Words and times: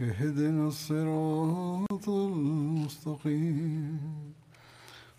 اهدنا 0.00 0.68
الصراط 0.68 2.08
المستقيم. 2.08 4.00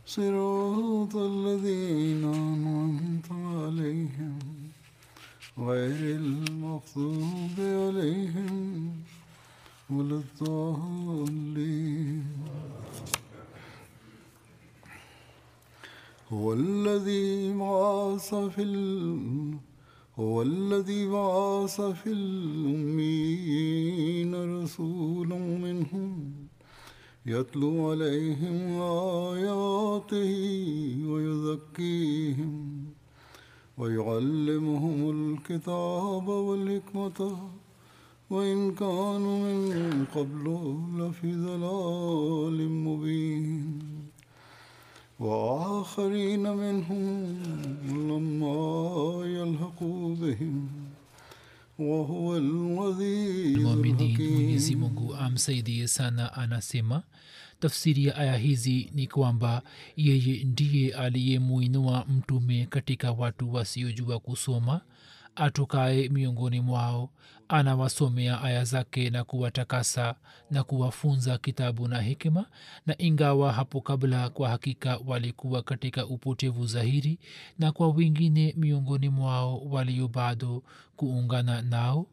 صراط 0.06 1.16
الذين 1.16 2.24
أنعمت 2.26 3.32
عليهم 3.32 4.40
غير 5.58 6.16
المغضوب 6.16 7.58
عليهم 7.60 8.94
ولا 9.90 10.22
الضالين. 10.42 12.24
هو 16.32 16.54
الذي 16.54 17.54
بعث 17.54 18.36
في 18.36 18.62
ال... 18.62 19.71
هو 20.22 20.42
الذي 20.42 21.08
بعث 21.08 21.82
في 21.82 22.12
الأمين 22.12 23.52
رسولا 24.62 25.38
منهم 25.38 26.34
يتلو 27.26 27.90
عليهم 27.90 28.82
آياته 29.32 30.34
ويزكيهم 31.12 32.86
ويعلمهم 33.78 35.00
الكتاب 35.18 36.28
والحكمة 36.28 37.20
وإن 38.30 38.76
كانوا 38.76 39.38
من 39.54 40.06
قبل 40.16 40.46
لفي 40.98 41.36
ضلال 41.36 42.70
مبين. 42.70 44.11
وآخرين 45.21 46.43
منهم 46.43 47.03
لما 47.89 49.23
يلحقوا 49.27 50.15
بهم 50.17 50.69
وهو 51.79 52.37
العزيز 52.37 53.59
mwamini 53.59 54.19
mwenyezi 54.19 54.73
الحكيم 54.73 54.81
mungu 54.81 55.15
amsaidie 55.17 55.89
sana 55.89 56.33
anasema 56.35 57.03
tafsiri 57.61 58.05
ya 58.05 58.17
aya 58.17 58.37
hizi 58.37 58.91
ni 58.95 59.07
kwamba 59.07 59.63
yeye 59.97 60.45
ndiye 60.45 60.95
aliyemuinua 60.95 62.05
mtume 62.09 62.67
katika 62.71 63.13
watu 63.13 63.55
wasiojua 63.55 64.21
kusoma 64.21 64.81
atokaye 65.36 66.10
miongoni 66.10 66.62
mwao 66.62 67.10
anawasomea 67.48 68.42
aya 68.42 68.64
zake 68.64 69.10
na 69.10 69.24
kuwatakasa 69.24 70.16
na 70.52 70.64
kuwafunza 70.64 71.38
kitabu 71.38 71.88
na 71.88 72.02
hikima 72.02 72.46
na 72.86 72.96
ingawa 72.98 73.54
hapo 73.54 73.82
kabla 73.82 74.30
kwa 74.30 74.50
hakika 74.50 75.00
walikuwa 75.06 75.64
katika 75.64 76.06
upotevu 76.06 76.66
zahiri 76.66 77.20
na 77.60 77.72
kwa 77.72 77.90
wengine 77.90 78.54
miongoni 78.58 79.10
mwao 79.10 79.60
walio 79.66 80.08
bado 80.08 80.64
kuungana 80.96 81.62
nao 81.62 82.08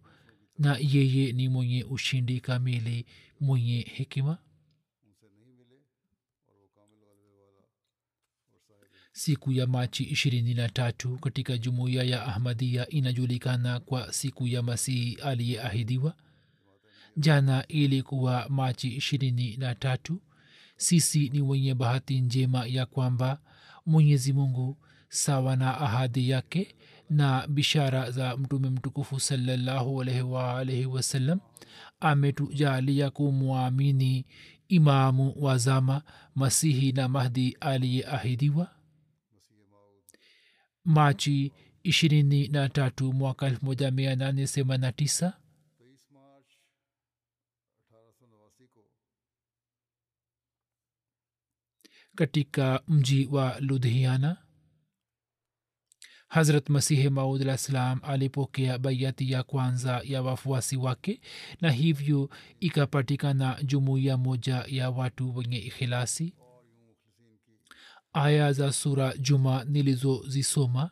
na 0.59 0.77
yeye 0.81 1.33
ni 1.33 1.49
mwenye 1.49 1.85
ushindi 1.85 2.41
kamili 2.41 3.06
mwenye 3.41 3.87
hekima 3.95 4.39
siku 9.19 9.53
ya 9.53 9.67
machi 9.67 10.05
ishirini 10.05 10.55
na 10.55 10.69
tatu 10.69 11.19
katika 11.19 11.59
jumuiya 11.59 12.03
ya 12.03 12.27
ahmadia 12.27 12.89
inajulikana 12.89 13.81
kwa 13.81 14.12
siku 14.12 14.47
ya 14.47 14.62
masihi 14.62 15.15
aliyeahidiwa. 15.15 16.15
Jana 17.17 17.67
ilikuwa 17.69 18.47
machi 18.49 18.89
ishirini 18.89 19.56
na 19.56 19.75
tatu. 19.75 20.21
Sisi 20.77 21.29
ni 21.29 21.41
wenye 21.43 21.75
bahati 21.75 22.21
njema 22.21 22.67
ya 22.67 22.87
kwamba 22.87 23.41
mwenyezi 23.87 24.33
mungu 24.33 24.77
sawa 25.09 25.56
na 25.56 25.79
ahadi 25.81 26.31
yake 26.31 26.75
na 27.11 27.47
bishara 27.49 28.11
za 28.11 28.37
mtume 28.37 28.71
mtukufu 28.71 29.21
salallahu 29.21 29.97
wasalam 30.93 31.41
ametujalia 32.00 33.11
kumwamini 33.11 34.27
imamu 34.69 35.35
wa 35.37 35.59
zama 35.59 36.03
masihi 36.35 36.93
na 36.93 37.09
mahdi 37.09 37.56
aliyeahidiwa 37.61 38.78
machi 40.88 41.53
ishirini 41.82 42.49
na 42.49 42.69
tatu 42.69 43.12
mwaka 43.12 43.47
elfu 43.47 43.65
moja 43.66 43.91
mia 43.91 44.16
nane 44.16 44.47
themanini 44.47 44.82
na 44.87 44.93
tisa? 44.93 45.38
Katika 52.15 52.82
mji 52.88 53.26
wa 53.26 53.60
ludhiana 53.60 54.37
hazrat 56.28 56.69
masihi 56.69 57.10
maud 57.10 57.43
alah 57.43 57.59
salam 57.59 58.00
alipokea 58.03 58.78
baiati 58.78 59.32
ya 59.32 59.43
kwanza 59.43 60.00
ya 60.05 60.22
wafuasi 60.22 60.76
wake 60.76 61.20
na 61.60 61.70
hivyo 61.70 62.31
ikapatikana 62.60 63.62
jumuiya 63.62 64.16
moja 64.16 64.65
ya 64.69 64.91
watu 64.91 65.37
wenye 65.37 65.59
ikhilasi 65.59 66.34
aya 68.12 68.52
za 68.52 68.72
sura 68.72 69.14
juma 69.16 69.64
nilizozisoma. 69.64 70.91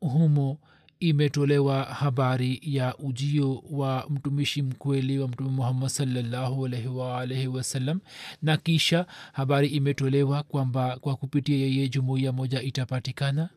Humo 0.00 0.58
imetolewa 1.00 1.84
habari 1.84 2.60
ya 2.62 2.96
ujio 2.98 3.62
wa 3.70 4.06
mtumishi 4.10 4.62
mkweli 4.62 5.18
wa 5.18 5.28
mtume 5.28 5.50
muhammad 5.50 5.88
salllahu 5.88 6.66
alaihi 6.66 6.88
waalaihi 6.88 7.46
wasallam 7.46 8.00
na 8.42 8.56
kisha 8.56 9.06
habari 9.32 9.68
imetolewa 9.68 10.42
kwamba 10.42 10.96
kwa 10.98 11.16
kupitia 11.16 11.56
yeye 11.56 11.88
jumuiya 11.88 12.32
moja 12.32 12.62
itapatikana. 12.62 13.50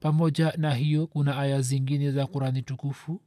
Pamoja 0.00 0.52
na 0.56 0.74
hiyo 0.74 1.06
kuna 1.06 1.36
aya 1.38 1.62
zingine 1.62 2.10
za 2.12 2.26
qurani 2.26 2.62
tukufu 2.62 3.20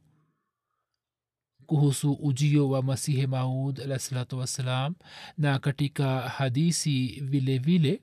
kuhusu 1.66 2.12
ujio 2.12 2.68
wa 2.70 2.82
masihi 2.82 3.26
maud 3.26 3.80
alahsalatu 3.80 4.38
wassalam. 4.38 4.94
Na 5.38 5.58
katika 5.58 6.20
hadisi 6.20 7.20
vile 7.24 7.58
vile 7.58 8.02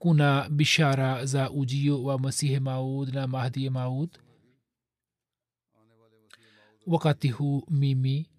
kuna 0.00 0.48
bishara 0.50 1.24
za 1.26 1.50
ujio 1.50 2.04
wa 2.04 2.18
masihi 2.18 2.60
maud 2.60 3.14
na 3.14 3.26
mahdi 3.26 3.70
maud? 3.70 4.10
Wakati 6.86 7.28
huu 7.28 7.62
mimi 7.70 8.30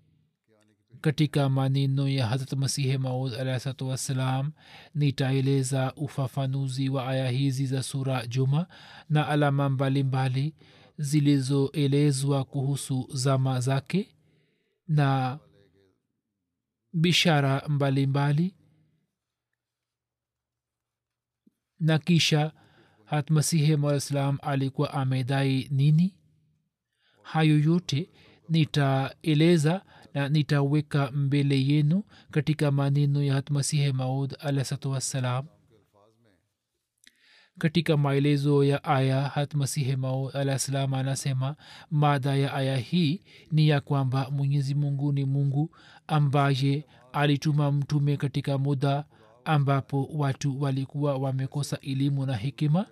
katika 1.02 1.50
maneno 1.50 2.08
ya 2.10 2.28
harat 2.28 2.54
masihi 2.54 2.98
maud 2.98 3.34
alahsatu 3.34 3.88
wassalam 3.88 4.52
nitaeleza 4.96 5.94
ufafanuzi 5.96 6.90
wa 6.90 7.08
aya 7.08 7.30
hizi 7.30 7.66
za 7.66 7.84
sura 7.84 8.28
juma 8.28 8.68
na 9.10 9.28
alama 9.28 9.70
mbalimbali 9.70 10.56
zilizoelezwa 10.98 12.44
kuhusu 12.46 13.08
zama 13.14 13.60
zake 13.60 14.16
na 14.88 15.40
bishara 16.94 17.64
mbalimbali 17.68 18.08
mbali, 18.44 18.56
na 21.82 22.00
kisha 22.00 22.52
hatmasihi 23.06 23.76
mwaislam 23.76 24.38
alikuwa 24.42 24.94
amedai 24.94 25.68
nini? 25.72 26.16
Hayo 27.22 27.60
yote 27.60 28.10
nitaeleza 28.50 29.82
na 30.14 30.30
nitaweka 30.30 31.12
mbele 31.12 31.66
yenu 31.66 32.04
katika 32.32 32.72
maneno 32.72 33.24
ya 33.24 33.34
hatmasihi 33.34 33.92
maud 33.94 34.36
alahsatu 34.40 34.92
wassalam. 34.92 35.46
Katika 37.58 37.98
maelezo 37.98 38.64
ya 38.64 38.84
aya 38.84 39.22
hat 39.22 39.54
masihe 39.54 39.96
mao 39.96 40.30
alah 40.30 40.60
salam 40.60 40.94
anasema 40.94 41.56
mada 41.92 42.36
ya 42.36 42.54
aya 42.54 42.78
hii 42.78 43.22
ni 43.52 43.68
ya 43.68 43.82
kwamba 43.82 44.30
mwenyezi 44.32 44.76
mungu 44.76 45.12
ni 45.14 45.26
mungu 45.26 45.76
ambaye 46.08 46.86
alituma 47.14 47.72
mtume 47.72 48.18
katika 48.18 48.58
muda 48.58 49.06
ambapo 49.46 50.10
watu 50.14 50.62
walikuwa 50.62 51.18
wamekosa 51.18 51.80
elimu 51.82 52.26
na 52.26 52.36
hikima 52.36 52.86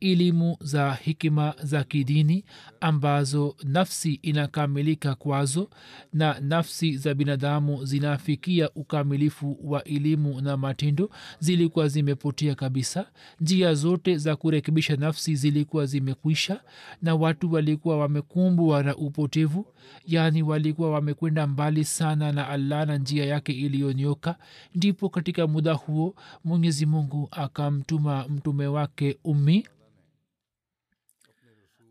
elimu 0.00 0.56
za 0.60 0.94
hikima 0.94 1.54
za 1.62 1.84
kidini 1.84 2.44
ambazo 2.80 3.56
nafsi 3.64 4.14
inakamilika 4.22 5.14
kwazo 5.14 5.70
na 6.12 6.40
nafsi 6.40 6.96
za 6.96 7.14
binadamu 7.14 7.84
zinafikia 7.84 8.70
ukamilifu 8.70 9.58
wa 9.62 9.84
elimu 9.84 10.40
na 10.40 10.56
matendo 10.56 11.10
zilikuwa 11.38 11.88
zimepotea 11.88 12.54
kabisa. 12.54 13.06
Njia 13.40 13.74
zote 13.74 14.16
za 14.16 14.36
kurekebisha 14.36 14.96
nafsi 14.96 15.36
zilikuwa 15.36 15.86
zimekwisha 15.86 16.60
na 17.02 17.14
watu 17.14 17.52
walikuwa 17.52 17.98
wamekumbwa 17.98 18.82
na 18.82 18.96
upotevu. 18.96 19.66
Yaani 20.06 20.42
walikuwa 20.42 20.90
wamekwenda 20.90 21.46
mbali 21.46 21.84
sana 21.84 22.32
na 22.32 22.48
allah 22.48 22.86
na 22.86 22.96
njia 22.98 23.24
yake 23.24 23.52
iliyonyoka. 23.52 24.36
Ndipo 24.74 25.08
katika 25.08 25.46
muda 25.46 25.72
huo 25.72 26.14
mwenyezi 26.44 26.86
mungu 26.86 27.28
akamtuma 27.30 28.28
mtume 28.28 28.66
wake 28.66 29.18
ummi 29.24 29.66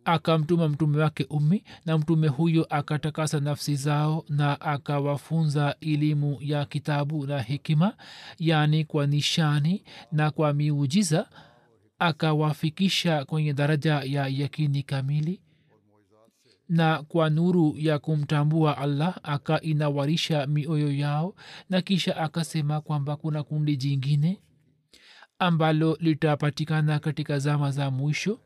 akamtuma 0.06 0.70
mtume 0.70 0.98
wake 0.98 1.26
ummi 1.30 1.64
na 1.86 1.98
mtume 1.98 2.28
huyo 2.28 2.68
akatakasa 2.70 3.40
nafsi 3.40 3.76
zao 3.76 4.26
na 4.30 4.62
akawafunza 4.62 5.76
elimu 5.82 6.38
ya 6.42 6.66
kitabu 6.66 7.28
na 7.28 7.42
hikima 7.42 7.96
yaani 8.40 8.86
kwa 8.86 9.08
nishani 9.08 9.84
na 10.12 10.32
kwa 10.32 10.54
miujiza 10.54 11.30
akawafikisha 12.00 13.26
kwenye 13.26 13.54
daraja 13.54 13.94
ya 14.06 14.28
yakini 14.28 14.84
kamili. 14.84 15.42
Na 16.70 17.04
kwa 17.04 17.30
nuru 17.30 17.76
ya 17.78 18.00
kumtambua 18.00 18.78
allah 18.78 19.18
akainawarisha 19.24 20.48
mioyo 20.48 20.92
yao 20.94 21.36
na 21.70 21.82
kisha 21.82 22.18
akasema 22.18 22.82
kwamba 22.82 23.16
kuna 23.16 23.44
kundi 23.44 23.78
jingine 23.78 24.42
ambalo 25.40 25.98
litapatikana 26.00 27.00
katika 27.00 27.40
zama 27.40 27.72
za 27.72 27.92
mwisho 27.92 28.40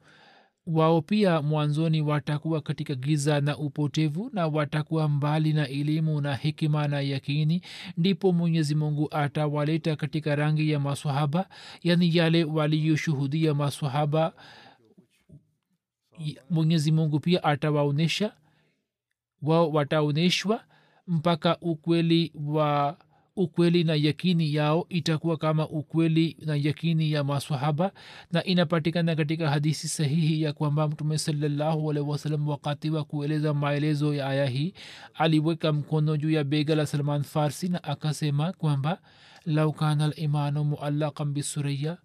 wao 0.67 1.01
pia 1.01 1.41
mwanzoni 1.41 2.01
watakuwa 2.01 2.61
katika 2.61 2.95
giza 2.95 3.41
na 3.41 3.57
upotevu 3.57 4.29
na 4.33 4.47
watakuwa 4.47 5.09
mbali 5.09 5.53
na 5.53 5.67
elimu 5.67 6.21
na 6.21 6.35
hikima 6.35 6.87
na 6.87 7.01
yakini. 7.01 7.61
Ndipo 7.97 8.33
mwenyezi 8.33 8.75
mungu 8.75 9.07
atawaleta 9.11 9.95
katika 9.95 10.35
rangi 10.35 10.71
ya 10.71 10.79
maswahaba 10.79 11.49
yani 11.83 12.15
yale 12.17 12.43
waliyoshuhudia 12.43 13.53
maswahaba. 13.53 14.33
Mwenyezi 16.49 16.91
mungu 16.91 17.19
pia 17.19 17.43
atawaonyesha 17.43 18.33
wao 19.41 19.69
wataonyeshwa 19.71 20.63
mpaka 21.07 21.57
ukweli 21.59 22.31
wa 22.45 22.97
ukweli 23.37 23.83
na 23.83 23.95
yakini 23.95 24.53
yao 24.53 24.85
itakuwa 24.89 25.37
kama 25.37 25.69
ukweli 25.69 26.37
na 26.45 26.55
yakini 26.55 27.11
ya 27.11 27.23
maswahaba 27.23 27.91
na 28.31 28.43
inapatikana 28.43 29.15
katika 29.15 29.49
hadisi 29.49 29.87
sahihi 29.87 30.41
ya 30.41 30.53
kwamba 30.53 30.87
mtume 30.87 31.17
salallahu 31.17 31.87
wasalam 32.09 32.47
wakati 32.47 32.89
wa 32.89 33.03
kueleza 33.03 33.53
maelezo 33.53 34.13
ya 34.13 34.27
aya 34.27 34.45
hii 34.45 34.73
aliweka 35.13 35.73
mkono 35.73 36.17
juu 36.17 36.31
ya 36.31 36.43
bega 36.43 36.75
la 36.75 36.85
salman 36.85 37.23
farsi 37.23 37.69
na 37.69 37.83
akasema 37.83 38.53
kwamba 38.53 39.01
lau 39.45 39.73
kana 39.73 40.07
limanu 40.07 40.63
muallaqan 40.63 41.33
bisuraya 41.33 41.97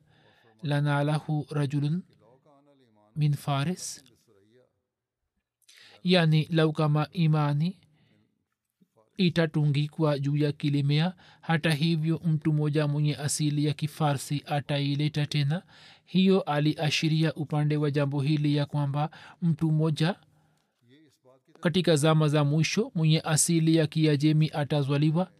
lanalahu 0.62 1.46
rajulun 1.50 2.02
min 3.17 3.34
faris. 3.34 4.05
Yani 6.05 6.49
lau 6.50 6.73
kama 6.73 7.08
imani 7.12 7.79
itatungikwa 9.17 10.19
juu 10.19 10.37
ya 10.37 10.53
kilimea 10.53 11.14
hata 11.41 11.70
hivyo 11.70 12.20
mtu 12.25 12.53
mmoja 12.53 12.87
mwenye 12.88 13.17
asili 13.17 13.64
ya 13.64 13.73
kifarsi 13.73 14.43
ataileta 14.47 15.26
tena. 15.26 15.62
Hiyo 16.05 16.41
aliashiria 16.41 17.35
upande 17.35 17.76
wa 17.76 17.91
jambo 17.91 18.20
hili 18.20 18.56
ya 18.56 18.67
kwamba 18.67 19.11
mtu 19.43 19.73
mmoja 19.73 20.14
katika 21.61 21.97
zama 21.97 22.29
za 22.29 22.44
mwisho 22.44 22.93
mwenye 22.94 23.20
asili 23.20 23.76
ya 23.76 23.87
kiajemi 23.87 24.50
atazwaliwa 24.55 25.31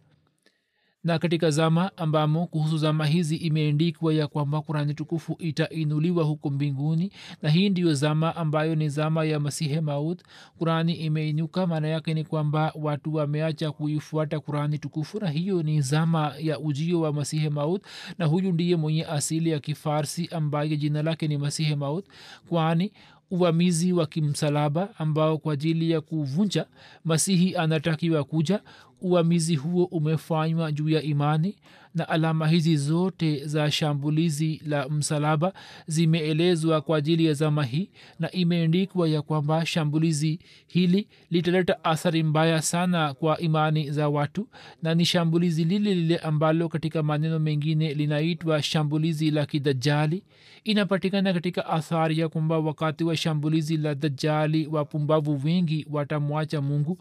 na 1.03 1.19
katika 1.19 1.51
zama 1.51 1.97
ambamo 1.97 2.47
kuhusu 2.47 2.77
zama 2.77 3.05
hizi 3.05 3.35
imeendikwa 3.35 4.13
ya 4.13 4.27
kwamba 4.27 4.61
kurani 4.61 4.93
tukufu 4.93 5.35
itainuliwa 5.39 6.23
huko 6.23 6.49
mbinguni 6.49 7.11
na 7.41 7.49
hii 7.49 7.69
ndiyo 7.69 7.93
zama 7.93 8.35
ambayo 8.35 8.75
ni 8.75 8.89
zama 8.89 9.25
ya 9.25 9.39
masihe 9.39 9.81
maud 9.81 10.21
kurani 10.57 10.93
imeinuka. 10.93 11.67
Maana 11.67 11.87
yake 11.87 12.13
ni 12.13 12.23
kwamba 12.23 12.73
watu 12.75 13.13
wameacha 13.13 13.71
kuifuata 13.71 14.39
kurani 14.39 14.77
tukufu 14.77 15.19
na 15.19 15.29
hiyo 15.29 15.63
ni 15.63 15.81
zama 15.81 16.33
ya 16.39 16.59
ujio 16.59 17.01
wa 17.01 17.13
masihe 17.13 17.49
maud. 17.49 17.81
Na 18.17 18.25
huyu 18.25 18.51
ndiye 18.51 18.75
mwenye 18.75 19.05
asili 19.05 19.49
ya 19.49 19.59
kifarsi 19.59 20.27
ambaye 20.31 20.77
jina 20.77 21.01
lake 21.03 21.27
ni 21.27 21.37
masihe 21.37 21.75
maud 21.75 22.03
kwani 22.49 22.91
uvamizi 23.31 23.93
wa 23.93 24.05
kimsalaba 24.07 24.89
ambao 24.97 25.37
kwa 25.37 25.53
ajili 25.53 25.91
ya 25.91 26.01
kuvunja 26.01 26.65
masihi 27.05 27.55
anatakiwa 27.55 28.23
kuja 28.23 28.61
uvamizi 29.03 29.55
huo 29.55 29.85
umefanywa 29.85 30.71
juu 30.71 30.89
ya 30.89 31.01
imani 31.01 31.55
na 31.95 32.09
alama 32.09 32.47
hizi 32.47 32.77
zote 32.77 33.45
za 33.45 33.71
shambulizi 33.71 34.61
la 34.65 34.89
msalaba 34.89 35.53
zimeelezwa 35.87 36.81
kwa 36.81 36.97
ajili 36.97 37.25
ya 37.25 37.33
zama 37.33 37.63
hii 37.63 37.89
na 38.19 38.31
imeendikwa 38.31 39.09
ya 39.09 39.21
kwamba 39.21 39.65
shambulizi 39.65 40.39
hili 40.67 41.07
litaleta 41.31 41.83
athari 41.83 42.23
mbaya 42.23 42.61
sana 42.61 43.13
kwa 43.13 43.39
imani 43.39 43.91
za 43.91 44.09
watu 44.09 44.47
na 44.83 44.95
ni 44.95 45.05
shambulizi 45.05 45.63
lile 45.63 45.95
lile 45.95 46.17
ambalo 46.17 46.69
katika 46.69 47.03
maneno 47.03 47.39
mengine 47.39 47.93
linaitwa 47.93 48.61
shambulizi 48.61 49.31
la 49.31 49.45
kidajali. 49.45 50.23
Inapatikana 50.63 51.33
katika 51.33 51.65
athari 51.65 52.19
ya 52.19 52.29
kwamba 52.29 52.59
wakati 52.59 53.03
wa 53.03 53.17
shambulizi 53.17 53.77
la 53.77 53.95
dajali 53.95 54.67
wapumbavu 54.67 55.41
wengi 55.45 55.87
watamwacha 55.91 56.61
mungu 56.61 56.97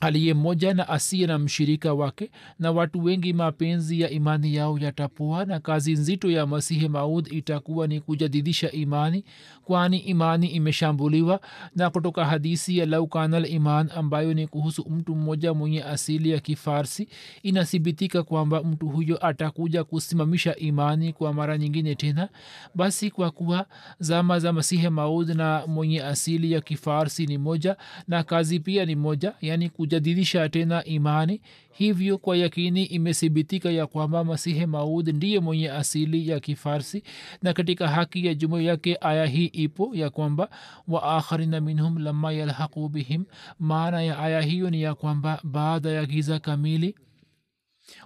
aliye 0.00 0.34
mmoja 0.34 0.74
na 0.74 0.88
asiye 0.88 1.26
na 1.26 1.38
mshirika 1.38 1.94
wake 1.94 2.30
na 2.58 2.70
watu 2.72 3.04
wengi 3.04 3.32
mapenzi 3.32 4.00
ya 4.00 4.10
imani 4.10 4.54
yao 4.54 4.78
yatapoa 4.78 5.44
na 5.44 5.60
kazi 5.60 5.92
nzito 5.92 6.30
ya 6.30 6.46
masihi 6.46 6.88
maud 6.88 7.32
itakuwa 7.32 7.86
ni 7.86 8.00
kujadidisha 8.00 8.72
imani 8.72 9.24
kwani 9.64 9.98
imani 9.98 10.46
imeshambuliwa 10.46 11.40
na 11.76 11.90
kutoka 11.90 12.24
hadisi 12.24 12.78
ya 12.78 12.86
laukanal 12.86 13.52
iman 13.52 13.90
ambayo 13.96 14.34
ni 14.34 14.46
kuhusu 14.46 14.86
mtu 14.90 15.14
mmoja 15.14 15.54
mwenye 15.54 15.82
asili 15.84 16.30
ya 16.30 16.40
kifarsi 16.40 17.08
inathibitika 17.42 18.22
kwamba 18.22 18.62
mtu 18.62 18.88
huyo 18.88 19.26
atakuja 19.26 19.84
kusimamisha 19.84 20.56
imani 20.56 21.12
kwa 21.12 21.32
mara 21.32 21.58
nyingine 21.58 21.94
tena. 21.94 22.28
Basi 22.74 23.10
kwa 23.10 23.30
kuwa 23.30 23.66
zama 23.98 24.38
za 24.38 24.52
masihi 24.52 24.88
maud 24.88 25.28
na 25.30 25.66
mwenye 25.66 26.02
asili 26.02 26.52
ya 26.52 26.60
kifarsi 26.60 27.26
ni 27.26 27.38
moja 27.38 27.76
na 28.08 28.22
kazi 28.22 28.60
pia 28.60 28.84
ni 28.86 28.96
moja 28.96 29.32
yani 29.40 29.68
kujadidisha 29.84 30.48
tena 30.48 30.84
imani. 30.84 31.40
Hivyo 31.72 32.18
kwa 32.18 32.36
yakini 32.36 32.84
imethibitika 32.84 33.70
ya 33.70 33.86
kwamba 33.86 34.24
masihi 34.24 34.66
maud 34.66 35.08
ndiye 35.08 35.40
mwenye 35.40 35.70
asili 35.70 36.28
ya 36.28 36.40
kifarsi 36.40 37.02
na 37.42 37.52
katika 37.52 37.88
haki 37.88 38.26
ya 38.26 38.34
jumu 38.34 38.60
yake 38.60 38.98
aya 39.00 39.26
hii 39.26 39.44
ipo 39.46 39.90
ya 39.94 40.10
kwamba 40.10 40.48
waakharina 40.88 41.60
minhum 41.60 41.98
lama 41.98 42.32
yalhaqu 42.32 42.88
bihim. 42.88 43.24
Maana 43.60 44.02
ya 44.02 44.18
aya 44.18 44.40
hiyo 44.40 44.70
ni 44.70 44.82
ya 44.82 44.94
kwamba 44.94 45.40
baada 45.44 45.90
ya 45.90 46.06
giza 46.06 46.38
kamili 46.38 46.94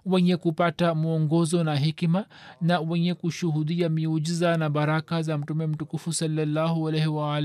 wenye 0.07 0.37
kupata 0.37 0.95
mwongozo 0.95 1.65
na 1.65 1.77
hikima 1.77 2.27
na 2.61 2.81
wenye 2.81 3.15
kushuhudia 3.15 3.89
miujiza 3.89 4.57
na 4.57 4.71
baraka 4.71 5.23
za 5.23 5.39
mtume 5.39 5.67
mtukufu 5.67 6.13
salallahu 6.13 6.83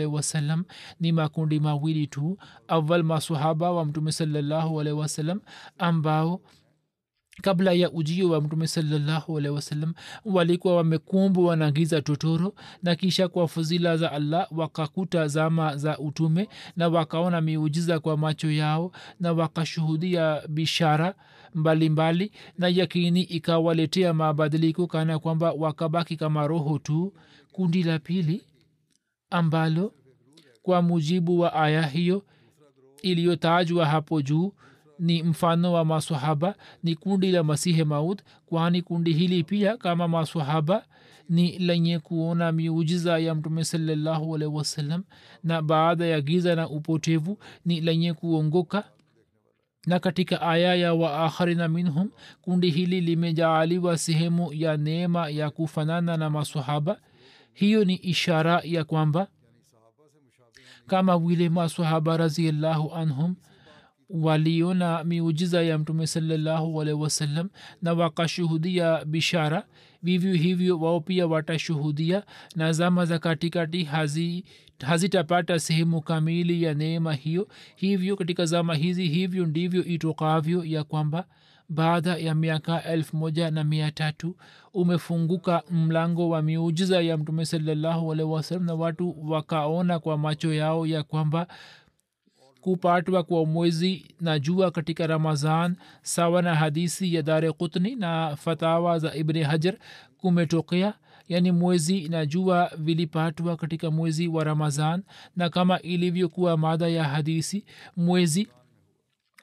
wasalam 0.05 0.63
ni 0.99 1.11
makundi 1.11 1.59
mawili 1.59 2.07
tu. 2.07 2.37
Awal 2.67 3.03
masahaba 3.03 3.71
wa 3.71 3.85
mtume 3.85 4.11
salallahu 4.11 4.75
wasalam 4.75 5.41
ambao 5.77 6.41
kabla 7.41 7.71
ya 7.73 7.91
ujio 7.91 8.29
wa 8.29 8.41
mtume 8.41 8.67
salallahu 8.67 9.33
wasalam 9.33 9.93
walikuwa 10.25 10.75
wamekumbwa 10.75 11.55
na 11.55 11.71
giza 11.71 12.01
totoro 12.01 12.55
na 12.83 12.95
kisha 12.95 13.27
kwa 13.27 13.47
fuzila 13.47 13.97
za 13.97 14.11
allah 14.11 14.47
wakakuta 14.51 15.27
zama 15.27 15.77
za 15.77 15.97
utume 15.99 16.49
na 16.75 16.87
wakaona 16.87 17.41
miujiza 17.41 17.99
kwa 17.99 18.17
macho 18.17 18.51
yao 18.51 18.91
na 19.19 19.33
wakashuhudia 19.33 20.41
bishara 20.47 21.15
mbalimbali 21.55 22.25
mbali, 22.25 22.31
na 22.57 22.67
yakini 22.67 23.21
ikawaletea 23.21 24.13
mabadiliko 24.13 24.87
kana 24.87 25.19
kwamba 25.19 25.51
wakabaki 25.51 26.17
kama 26.17 26.47
roho 26.47 26.79
tu. 26.79 27.13
Kundi 27.51 27.83
la 27.83 27.99
pili 27.99 28.43
ambalo 29.29 29.93
kwa 30.61 30.81
mujibu 30.81 31.39
wa 31.39 31.53
aya 31.53 31.81
hiyo 31.87 32.23
iliyotajwa 33.01 33.85
hapo 33.85 34.21
juu 34.21 34.53
ni 34.99 35.23
mfano 35.23 35.73
wa 35.73 35.85
masahaba 35.85 36.55
ni 36.83 36.95
kundi 36.95 37.31
la 37.31 37.43
masihe 37.43 37.83
maud 37.83 38.21
kwani 38.45 38.81
kundi 38.81 39.13
hili 39.13 39.43
pia 39.43 39.77
kama 39.77 40.07
masahaba 40.07 40.85
ni 41.29 41.57
lenye 41.59 41.99
kuona 41.99 42.51
miujiza 42.51 43.17
ya 43.19 43.35
mtume 43.35 43.63
salallahu 43.63 44.35
alaihi 44.35 44.55
wasallam 44.55 45.03
na 45.43 45.61
baada 45.61 46.05
ya 46.05 46.21
giza 46.21 46.55
na 46.55 46.69
upotevu 46.69 47.37
ni 47.65 47.81
lenye 47.81 48.13
kuongoka. 48.13 48.83
Na 49.87 49.99
katika 49.99 50.41
aya 50.41 50.75
ya 50.75 50.93
waakharina 50.93 51.67
minhum 51.67 52.09
kundi 52.41 52.69
hili 52.69 53.01
limejaaliwa 53.01 53.97
sehemu 53.97 54.53
ya 54.53 54.77
neema 54.77 55.29
ya 55.29 55.49
kufanana 55.49 56.17
na 56.17 56.29
masahaba 56.29 56.99
hiyo 57.53 57.85
ni 57.85 57.95
ishara 57.95 58.61
ya 58.63 58.83
kwamba 58.83 59.27
kama 60.87 61.17
vile 61.19 61.49
masahaba 61.49 62.17
raziallahu 62.17 62.93
anhum 62.93 63.35
waliona 64.13 65.03
miujiza 65.03 65.61
ya 65.61 65.77
mtume 65.77 66.07
salllahualhi 66.07 66.93
wasallam 66.93 67.49
na 67.81 67.93
wakashuhudia 67.93 69.05
bishara. 69.05 69.65
Vivyo 70.03 70.33
hivyo 70.33 70.79
wao 70.79 70.99
pia 71.01 71.27
watashuhudia 71.27 72.23
na 72.55 72.73
zama 72.73 73.05
za 73.05 73.19
katikati 73.19 73.83
hazi 73.83 74.43
hazitapata 74.85 75.59
sehemu 75.59 76.01
kamili 76.01 76.63
ya 76.63 76.73
neema 76.73 77.13
hiyo. 77.13 77.47
Hivyo 77.75 78.15
katika 78.15 78.45
zama 78.45 78.75
hizi 78.75 79.07
hivyo 79.07 79.45
ndivyo 79.45 79.85
itokavyo 79.85 80.65
ya 80.65 80.83
kwamba 80.83 81.25
baada 81.69 82.15
ya 82.17 82.35
miaka 82.35 82.83
elfu 82.83 83.17
moja 83.17 83.51
na 83.51 83.63
mia 83.63 83.91
tatu 83.91 84.35
umefunguka 84.73 85.63
mlango 85.71 86.29
wa 86.29 86.41
miujiza 86.41 87.01
ya 87.01 87.17
mtume 87.17 87.45
salllahualhi 87.45 88.23
wasalam 88.23 88.65
na 88.65 88.73
watu 88.73 89.15
wakaona 89.31 89.99
kwa 89.99 90.17
macho 90.17 90.53
yao 90.53 90.85
ya 90.87 91.03
kwamba 91.03 91.47
kupatwa 92.63 93.23
kwa 93.23 93.45
mwezi 93.45 94.05
na 94.21 94.39
jua 94.39 94.71
katika 94.71 95.07
ramazan 95.07 95.75
sawa 96.01 96.41
na 96.41 96.55
hadisi 96.55 97.15
ya 97.15 97.21
dare 97.21 97.51
kutni 97.51 97.95
na 97.95 98.35
fatawa 98.35 98.99
za 98.99 99.15
ibni 99.15 99.43
hajar 99.43 99.75
kumetokea 100.17 100.93
yaani 101.27 101.51
mwezi 101.51 102.09
na 102.09 102.25
jua 102.25 102.71
vilipatwa 102.77 103.55
katika 103.57 103.91
mwezi 103.91 104.27
wa 104.27 104.43
ramazan 104.43 105.03
na 105.35 105.49
kama 105.49 105.79
ilivyokuwa 105.81 106.57
mada 106.57 106.87
ya 106.87 107.03
hadisi 107.03 107.65
mwezi 107.97 108.47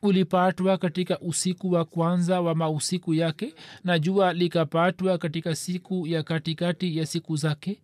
ulipatwa 0.02 0.78
katika 0.78 1.18
usiku 1.20 1.72
wa 1.72 1.84
kwanza 1.84 2.40
wa 2.40 2.54
mausiku 2.54 3.14
yake 3.14 3.54
na 3.84 3.98
jua 3.98 4.32
likapatwa 4.32 5.18
katika 5.18 5.54
siku 5.56 6.06
ya 6.06 6.22
katikati 6.22 6.96
ya 6.98 7.06
siku 7.06 7.36
zake 7.36 7.80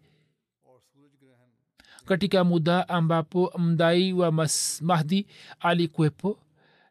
katika 2.06 2.44
muda 2.44 2.88
ambapo 2.88 3.52
mdai 3.58 4.12
wa 4.12 4.32
mahdi 4.80 5.26
alikwepo 5.60 6.38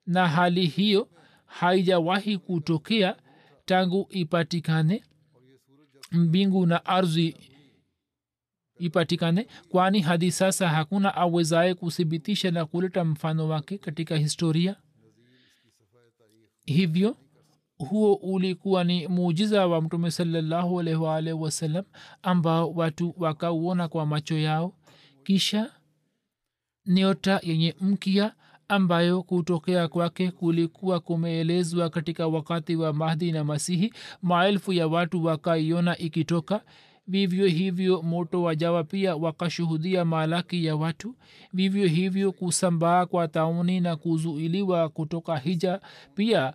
na 0.05 0.27
hali 0.27 0.65
hiyo 0.65 1.07
haijawahi 1.45 2.38
kutokea 2.38 3.15
tangu 3.65 4.07
ipatikane 4.10 5.03
mbingu 6.12 6.65
na 6.65 6.86
ardhi 6.86 7.36
ipatikane 8.79 9.48
kwani 9.69 10.01
hadi 10.01 10.31
sasa 10.31 10.69
hakuna 10.69 11.15
awezaye 11.15 11.74
kuthibitisha 11.74 12.51
na 12.51 12.65
kuleta 12.65 13.05
mfano 13.05 13.48
wake 13.48 13.77
katika 13.77 14.17
historia. 14.17 14.75
Hivyo 16.65 17.17
huo 17.77 18.13
ulikuwa 18.13 18.84
ni 18.84 19.07
muujiza 19.07 19.67
wa 19.67 19.81
mtume 19.81 20.12
salallahu 20.12 20.79
alaihi 20.79 21.31
wasallam 21.31 21.86
ambao 22.22 22.72
watu 22.72 23.13
wakauona 23.17 23.88
kwa 23.88 24.05
macho 24.05 24.38
yao 24.38 24.74
kisha 25.25 25.72
nyota 26.86 27.39
yenye 27.44 27.75
mkia 27.82 28.34
ambayo 28.67 29.24
kutokea 29.24 29.88
kwake 29.88 30.32
kulikuwa 30.32 31.00
kumeelezwa 31.00 31.89
katika 31.89 32.27
wakati 32.27 32.75
wa 32.75 32.94
mahdi 32.94 33.32
na 33.32 33.44
masihi 33.44 33.94
maelfu 34.22 34.74
ya 34.74 34.88
watu 34.88 35.24
wakaiona 35.25 35.98
ikitoka. 35.98 36.62
Vivyo 37.08 37.46
hivyo 37.48 38.01
moto 38.01 38.41
wajawa 38.44 38.84
pia 38.84 39.15
wakashuhudia 39.15 40.05
malaki 40.05 40.65
ya 40.65 40.75
watu. 40.75 41.15
Vivyo 41.53 41.88
hivyo 41.88 42.32
kusambaa 42.32 43.05
kwa 43.05 43.27
tauni 43.27 43.79
na 43.79 43.96
kuzuiliwa 43.96 44.89
kutoka 44.89 45.38
hija 45.38 45.79
pia 46.15 46.53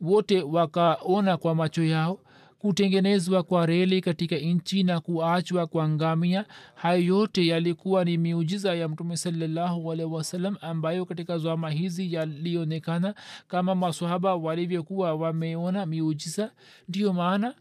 wote 0.00 0.42
wakaona 0.42 1.36
kwa 1.36 1.54
macho 1.54 1.84
yao 1.84 2.20
kutengenezwa 2.60 3.42
kwa 3.42 3.66
reli 3.66 4.00
katika 4.00 4.36
nchi 4.36 4.82
na 4.82 5.00
kuachwa 5.00 5.66
kwa 5.66 5.88
ngamia. 5.88 6.44
Hayo 6.74 7.04
yote 7.04 7.46
yalikuwa 7.46 8.04
ni 8.04 8.18
miujiza 8.18 8.74
ya 8.74 8.88
mtume 8.88 9.16
salallahu 9.16 9.92
alaihi 9.92 10.12
wasallam 10.12 10.56
ambayo 10.60 11.04
katika 11.04 11.38
zama 11.38 11.70
hizi 11.70 12.12
yalionekana 12.14 13.14
kama 13.48 13.74
masahaba 13.74 14.34
walivyokuwa 14.34 15.14
wameona 15.14 15.86
miujiza. 15.86 16.52
Ndiyo 16.88 17.12
maana 17.12 17.54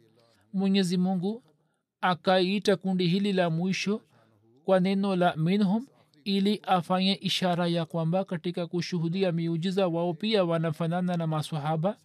mwenyezi 0.53 0.97
mungu 0.97 1.43
akaita 2.01 2.75
kundi 2.75 3.07
hili 3.07 3.33
la 3.33 3.49
mwisho 3.49 4.01
kwa 4.65 4.79
neno 4.79 5.15
la 5.15 5.35
minhum 5.35 5.85
ili 6.23 6.59
afanye 6.63 7.13
ishara 7.13 7.67
ya 7.67 7.85
kwamba 7.85 8.25
katika 8.25 8.67
kushuhudia 8.67 9.31
miujiza 9.31 9.87
wao 9.87 10.13
pia 10.13 10.43
wanafanana 10.43 11.17
na 11.17 11.27
masahaba 11.27 11.97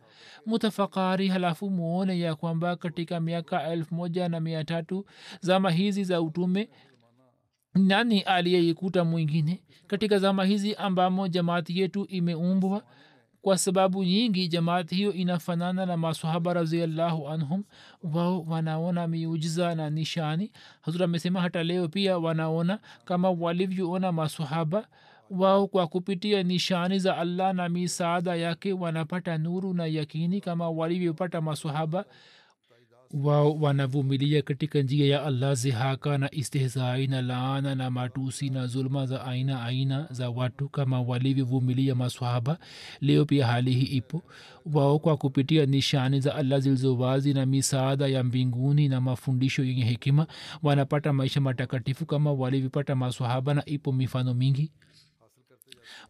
mutafakari 0.46 1.28
halafu 1.28 1.70
muone 1.70 2.18
ya 2.20 2.34
kwamba 2.34 2.76
katika 2.76 3.20
miaka 3.20 3.68
elfu 3.72 3.94
moja 3.94 4.28
na 4.28 4.40
mia 4.40 4.64
tatu 4.64 5.06
zama 5.40 5.70
hizi 5.70 6.04
za 6.04 6.22
utume 6.22 6.68
nani 7.74 8.20
aliyeikuta 8.20 9.04
mwingine? 9.04 9.62
Katika 9.86 10.18
zama 10.18 10.44
hizi 10.44 10.74
ambamo 10.74 11.28
jamaati 11.28 11.80
yetu 11.80 12.04
imeumbwa 12.08 12.84
kwa 13.44 13.58
sababu 13.58 14.04
nyingi 14.04 14.48
jamaati 14.48 14.94
hiyo 14.94 15.12
inafanana 15.12 15.86
na 15.86 15.96
masahaba 15.96 16.54
raziallahu 16.54 17.28
anhum. 17.28 17.64
Wao 18.02 18.42
wanaona 18.48 19.06
miujiza 19.08 19.74
na 19.74 19.90
nishani. 19.90 20.52
Hazura 20.80 21.04
amesema 21.04 21.40
hata 21.40 21.62
leo 21.64 21.88
pia 21.88 22.18
wanaona 22.18 22.78
kama 23.04 23.30
walivyoona 23.30 24.12
masahaba 24.12 24.86
wao 25.30 25.66
kwa 25.66 25.86
kupitia 25.86 26.42
nishani 26.42 26.98
za 26.98 27.16
allah 27.16 27.54
na 27.54 27.68
misaada 27.68 28.34
yake 28.36 28.72
wanapata 28.72 29.38
nuru 29.38 29.74
na 29.74 29.86
yakini 29.86 30.40
kama 30.40 30.70
walivyopata 30.70 31.40
masahaba 31.40 32.04
wao 33.10 33.52
wanavumilia 33.54 34.42
katika 34.42 34.82
njia 34.82 35.06
ya 35.06 35.22
allah 35.24 35.54
zihaka 35.54 36.18
na 36.18 36.34
istihzai 36.34 37.06
na 37.06 37.22
laana 37.22 37.74
na 37.74 37.90
matusi 37.90 38.50
na 38.50 38.66
zuluma 38.66 39.06
za 39.06 39.24
aina 39.24 39.62
aina 39.64 40.06
za 40.10 40.30
watu 40.30 40.68
kama 40.68 41.00
walivyovumilia 41.02 41.94
maswahaba. 41.94 42.58
Leo 43.00 43.24
pia 43.24 43.46
hali 43.46 43.72
hii 43.72 43.96
ipo. 43.96 44.22
Wao 44.72 44.98
kwa 44.98 45.16
kupitia 45.16 45.66
nishani 45.66 46.20
za 46.20 46.34
allah 46.34 46.60
zilizowazi 46.60 47.34
na 47.34 47.46
misaada 47.46 48.06
ya 48.06 48.24
mbinguni 48.24 48.88
na 48.88 49.00
mafundisho 49.00 49.64
yenye 49.64 49.84
hekima 49.84 50.26
wanapata 50.62 51.12
maisha 51.12 51.40
matakatifu 51.40 52.06
kama 52.06 52.32
walivyopata 52.32 52.94
maswahaba 52.94 53.54
na 53.54 53.64
ipo 53.64 53.92
mifano 53.92 54.34
mingi 54.34 54.70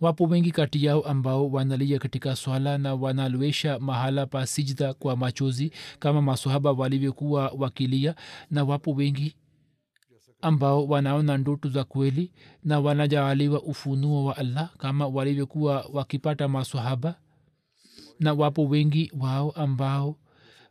wapo 0.00 0.24
wengi 0.24 0.50
kati 0.50 0.84
yao 0.84 1.02
ambao 1.02 1.50
wanalia 1.50 1.98
katika 1.98 2.36
swala 2.36 2.78
na 2.78 2.94
wanalwesha 2.94 3.78
mahala 3.78 4.26
pa 4.26 4.46
sijda 4.46 4.94
kwa 4.94 5.16
machozi 5.16 5.72
kama 5.98 6.22
masohaba 6.22 6.72
walivyokuwa 6.72 7.52
wakilia 7.58 8.14
na 8.50 8.64
wapo 8.64 8.92
wengi 8.92 9.36
ambao 10.40 10.86
wanaona 10.86 11.36
ndoto 11.38 11.68
za 11.68 11.84
kweli 11.84 12.32
na 12.64 12.80
wanajaaliwa 12.80 13.62
ufunuo 13.62 14.24
wa 14.24 14.36
allah 14.36 14.70
kama 14.78 15.06
walivyokuwa 15.06 15.86
wakipata 15.92 16.48
masohaba 16.48 17.14
na 18.20 18.32
wapo 18.34 18.64
wengi 18.64 19.12
wao 19.20 19.50
ambao 19.50 20.16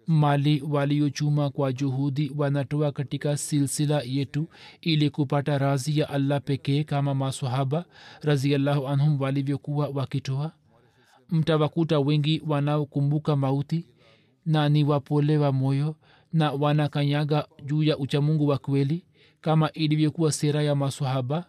mali 0.08 0.62
waliochuma 0.70 1.50
kwa 1.50 1.74
juhudi 1.74 2.32
wanatoa 2.38 2.92
katika 2.92 3.38
silsila 3.38 4.02
yetu 4.02 4.48
ili 4.82 5.10
kupata 5.10 5.58
razi 5.58 6.00
ya 6.00 6.10
allah 6.10 6.42
pekee 6.42 6.84
kama 6.84 7.16
masahaba 7.16 7.86
raziallahu 8.22 8.88
anhum 8.88 9.22
walivyokuwa 9.22 9.88
wakitoa. 9.88 10.52
Mtawakuta 11.30 12.00
wengi 12.00 12.42
wanaokumbuka 12.48 13.36
mauti 13.36 13.86
na 14.46 14.70
ni 14.70 14.84
wapole 14.84 15.38
wa 15.38 15.52
moyo 15.52 15.96
na 16.34 16.52
wanakanyaga 16.52 17.48
juu 17.66 17.84
ya 17.84 17.98
uchamungu 17.98 18.48
wa 18.48 18.58
kweli 18.58 19.06
kama 19.42 19.72
ilivyokuwa 19.72 20.32
sera 20.32 20.64
ya 20.64 20.76
masahaba 20.76 21.46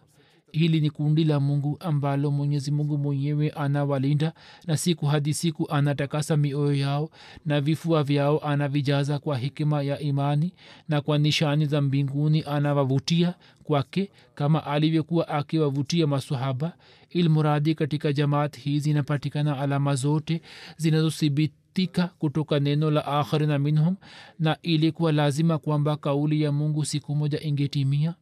hili 0.55 0.81
ni 0.81 0.89
kundi 0.89 1.23
la 1.23 1.39
mungu 1.39 1.77
ambalo 1.79 2.31
mwenyezi 2.31 2.71
mungu 2.71 2.97
mwenyewe 2.97 3.49
anawalinda 3.49 4.33
na 4.67 4.77
siku 4.77 5.05
hadi 5.05 5.33
siku 5.33 5.71
anatakasa 5.71 6.37
mioyo 6.37 6.73
yao 6.75 7.09
na 7.45 7.61
vifua 7.61 8.03
vyao 8.03 8.39
anavijaza 8.39 9.19
kwa 9.19 9.37
hikima 9.37 9.81
ya 9.83 9.99
imani 9.99 10.53
na 10.89 11.01
kwa 11.01 11.17
nishani 11.17 11.65
za 11.65 11.81
mbinguni 11.81 12.43
anawavutia 12.47 13.33
kwake 13.63 14.09
kama 14.35 14.65
alivyokuwa 14.65 15.27
akiwavutia 15.27 16.07
masahaba 16.07 16.73
ilmuradi 17.09 17.75
katika 17.75 18.13
jamaat 18.13 18.57
hii 18.59 18.79
zinapatikana 18.79 19.59
alama 19.59 19.95
zote 19.95 20.41
zinazothibitika 20.77 22.07
kutoka 22.19 22.59
neno 22.59 22.91
la 22.91 23.05
akhirina 23.05 23.59
minhum 23.59 23.95
na 24.39 24.57
ilikuwa 24.61 25.11
lazima 25.11 25.57
kwamba 25.57 25.97
kauli 25.97 26.41
ya 26.41 26.51
mungu 26.51 26.85
siku 26.85 27.15
moja 27.15 27.41
ingetimia 27.41 28.13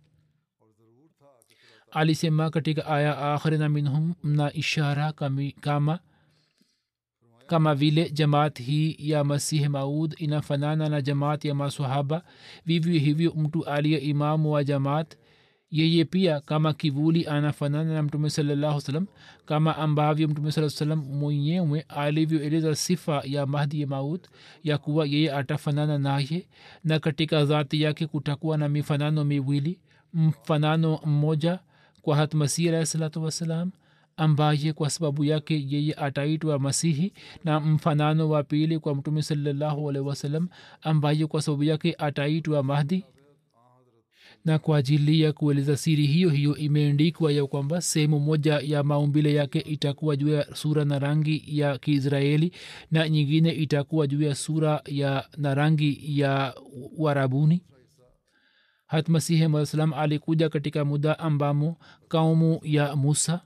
alisema 1.93 2.49
katika 2.49 2.85
aya 2.85 3.33
akhirina 3.33 3.69
minhum 3.69 4.13
na 4.23 4.53
ishara 4.53 5.11
kami, 5.13 5.51
kama 5.51 5.99
kama 7.47 7.75
vile 7.75 8.09
jamaat 8.09 8.61
hii 8.61 8.95
ya 8.99 9.23
masihi 9.23 9.67
maud 9.67 10.15
inafanana 10.17 10.89
na 10.89 11.01
jamaat 11.01 11.45
ya 11.45 11.55
masahaba 11.55 12.23
vivyo 12.65 12.99
hivyo 12.99 13.33
mtu 13.37 13.65
aliye 13.65 13.97
imamu 13.99 14.51
wa 14.51 14.63
jamaat 14.63 15.17
yeye 15.71 16.05
pia 16.05 16.39
kama 16.41 16.73
kivuli 16.73 17.27
anafanana 17.27 17.93
na 17.93 18.03
mtume 18.03 18.29
salallahu 18.29 18.81
salam 18.81 19.07
kama 19.45 19.77
ambavyo 19.77 20.27
mtume 20.27 20.51
saa 20.51 20.69
salam 20.69 20.99
mwenyewe 20.99 21.85
alivyoeleza 21.87 22.75
sifa 22.75 23.21
ya 23.25 23.45
mahdi 23.45 23.81
ya 23.81 23.87
maut 23.87 24.27
ya 24.63 24.77
kuwa 24.77 25.05
yeye 25.05 25.31
atafanana 25.33 25.97
naye 25.97 26.47
na 26.83 26.99
katika 26.99 27.45
dhati 27.45 27.81
yake 27.81 28.07
kutakuwa 28.07 28.57
na 28.57 28.69
mifanano 28.69 29.23
miwili 29.23 29.79
mfanano 30.13 30.99
mmoja 31.05 31.59
kwa 32.03 32.15
hatmasih 32.15 32.69
alahi 32.69 32.85
salatu 32.85 33.23
wassalam 33.23 33.71
ambaye 34.17 34.73
kwa 34.73 34.89
sababu 34.89 35.23
yake 35.23 35.65
yeye 35.69 35.93
ataitwa 35.93 36.59
masihi 36.59 37.13
na 37.43 37.59
mfanano 37.59 38.29
wa 38.29 38.43
pili 38.43 38.79
kwa 38.79 38.95
mtume 38.95 39.21
salallahu 39.21 39.89
alaihi 39.89 40.07
wasallam 40.07 40.47
ambaye 40.81 41.27
kwa 41.27 41.41
sababu 41.41 41.63
yake 41.63 41.95
ataitwa 41.97 42.63
mahdi. 42.63 43.05
Na 44.45 44.59
kwa 44.59 44.77
ajili 44.77 45.21
ya 45.21 45.33
kueleza 45.33 45.77
siri 45.77 46.05
hiyo 46.05 46.29
hiyo 46.29 46.55
imeandikwa 46.57 47.31
ya 47.31 47.45
kwamba 47.47 47.81
sehemu 47.81 48.19
moja 48.19 48.59
ya 48.59 48.83
maumbile 48.83 49.33
yake 49.33 49.59
itakuwa 49.59 50.15
juu 50.15 50.27
ya 50.29 50.55
sura 50.55 50.85
na 50.85 50.99
rangi 50.99 51.43
ya 51.47 51.77
kiisraeli 51.77 52.51
na 52.91 53.09
nyingine 53.09 53.51
itakuwa 53.51 54.07
juu 54.07 54.21
ya 54.21 54.35
sura 54.35 54.81
ya 54.85 55.25
na 55.37 55.55
rangi 55.55 56.19
ya 56.19 56.53
warabuni 56.97 57.61
hat 58.93 59.09
masihi 59.09 59.47
maa 59.47 59.65
alikuja 59.95 60.49
katika 60.49 60.85
muda 60.85 61.19
ambamo 61.19 61.77
kaumu 62.07 62.59
ya 62.63 62.95
musa 62.95 63.41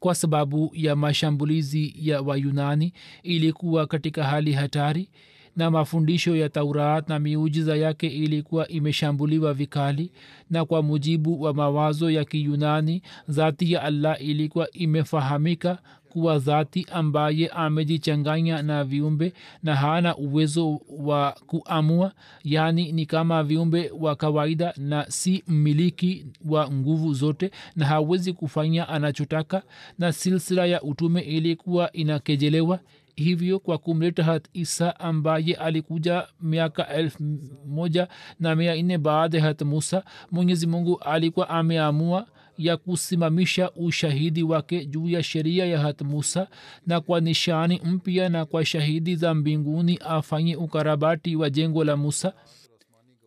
kwa 0.00 0.14
sababu 0.14 0.70
ya 0.74 0.96
mashambulizi 0.96 1.94
ya 1.96 2.20
wayunani 2.22 2.92
ilikuwa 3.22 3.86
katika 3.86 4.24
hali 4.24 4.52
hatari 4.52 5.08
na 5.56 5.70
mafundisho 5.70 6.36
ya 6.36 6.48
taurat 6.48 7.08
na 7.08 7.18
miujiza 7.18 7.76
yake 7.76 8.06
ilikuwa 8.06 8.68
imeshambuliwa 8.68 9.54
vikali 9.54 10.12
na 10.50 10.64
kwa 10.64 10.82
mujibu 10.82 11.42
wa 11.42 11.54
mawazo 11.54 12.10
ya 12.10 12.24
kiyunani 12.24 13.02
dhati 13.28 13.72
ya 13.72 13.82
allah 13.82 14.22
ilikuwa 14.22 14.70
imefahamika 14.70 15.78
kuwa 16.10 16.38
dhati 16.38 16.86
ambaye 16.92 17.48
amejichanganya 17.48 18.62
na 18.62 18.84
viumbe 18.84 19.32
na 19.62 19.76
hana 19.76 20.16
uwezo 20.16 20.80
wa 20.88 21.32
kuamua 21.46 22.12
yaani 22.44 22.92
ni 22.92 23.06
kama 23.06 23.42
viumbe 23.42 23.90
wa 24.00 24.16
kawaida 24.16 24.74
na 24.76 25.06
si 25.10 25.44
mmiliki 25.48 26.26
wa 26.48 26.70
nguvu 26.72 27.14
zote 27.14 27.50
na 27.76 27.86
hawezi 27.86 28.32
kufanya 28.32 28.88
anachotaka 28.88 29.62
na 29.98 30.12
silsila 30.12 30.66
ya 30.66 30.82
utume 30.82 31.20
ilikuwa 31.20 31.92
inakejelewa. 31.92 32.80
Hivyo 33.16 33.58
kwa 33.58 33.78
kumleta 33.78 34.24
hat 34.24 34.44
isa 34.52 35.00
ambaye 35.00 35.54
alikuja 35.54 36.26
miaka 36.40 36.88
elfu 36.88 37.22
moja 37.68 38.08
na 38.40 38.56
mia 38.56 38.82
nne 38.82 38.98
baada 38.98 39.38
ya 39.38 39.44
hat 39.44 39.62
musa 39.62 40.04
mwenyezi 40.30 40.66
mungu 40.66 40.98
alikuwa 41.00 41.48
ameamua 41.48 42.26
ya 42.60 42.76
kusimamisha 42.76 43.70
ushahidi 43.70 44.42
wake 44.42 44.86
juu 44.86 45.08
ya 45.08 45.22
sheria 45.22 45.66
ya 45.66 45.78
hat 45.80 46.02
musa 46.02 46.48
na 46.86 47.00
kwa 47.00 47.20
nishani 47.20 47.80
mpya 47.84 48.28
na 48.28 48.44
kwa 48.44 48.64
shahidi 48.64 49.16
za 49.16 49.34
mbinguni 49.34 49.96
afanye 49.96 50.56
ukarabati 50.56 51.36
wa 51.36 51.50
jengo 51.50 51.84
la 51.84 51.96
musa. 51.96 52.32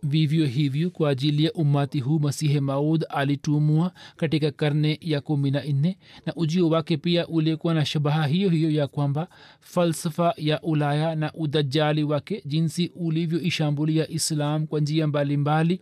Vivyo 0.05 0.45
hivyo 0.45 0.89
kwa 0.89 1.09
ajili 1.09 1.43
ya 1.45 1.53
umati 1.53 1.99
huu 1.99 2.19
masihe 2.19 2.59
maud 2.59 3.05
alitumwa 3.09 3.91
katika 4.17 4.51
karne 4.51 4.97
ya 5.01 5.21
kumi 5.21 5.51
na 5.51 5.63
nne 5.63 5.97
na 6.25 6.35
ujio 6.35 6.69
wake 6.69 6.97
pia 6.97 7.27
ulikuwa 7.27 7.73
na 7.73 7.85
shabaha 7.85 8.27
hiyo 8.27 8.49
hiyo 8.49 8.71
ya 8.71 8.87
kwamba 8.87 9.27
falsafa 9.59 10.33
ya 10.37 10.61
ulaya 10.61 11.15
na 11.15 11.33
udajali 11.33 12.03
wake 12.03 12.43
jinsi 12.45 12.91
ulivyoishambulia 12.95 14.09
islam 14.09 14.67
kwa 14.67 14.79
njia 14.79 15.07
mbalimbali 15.07 15.79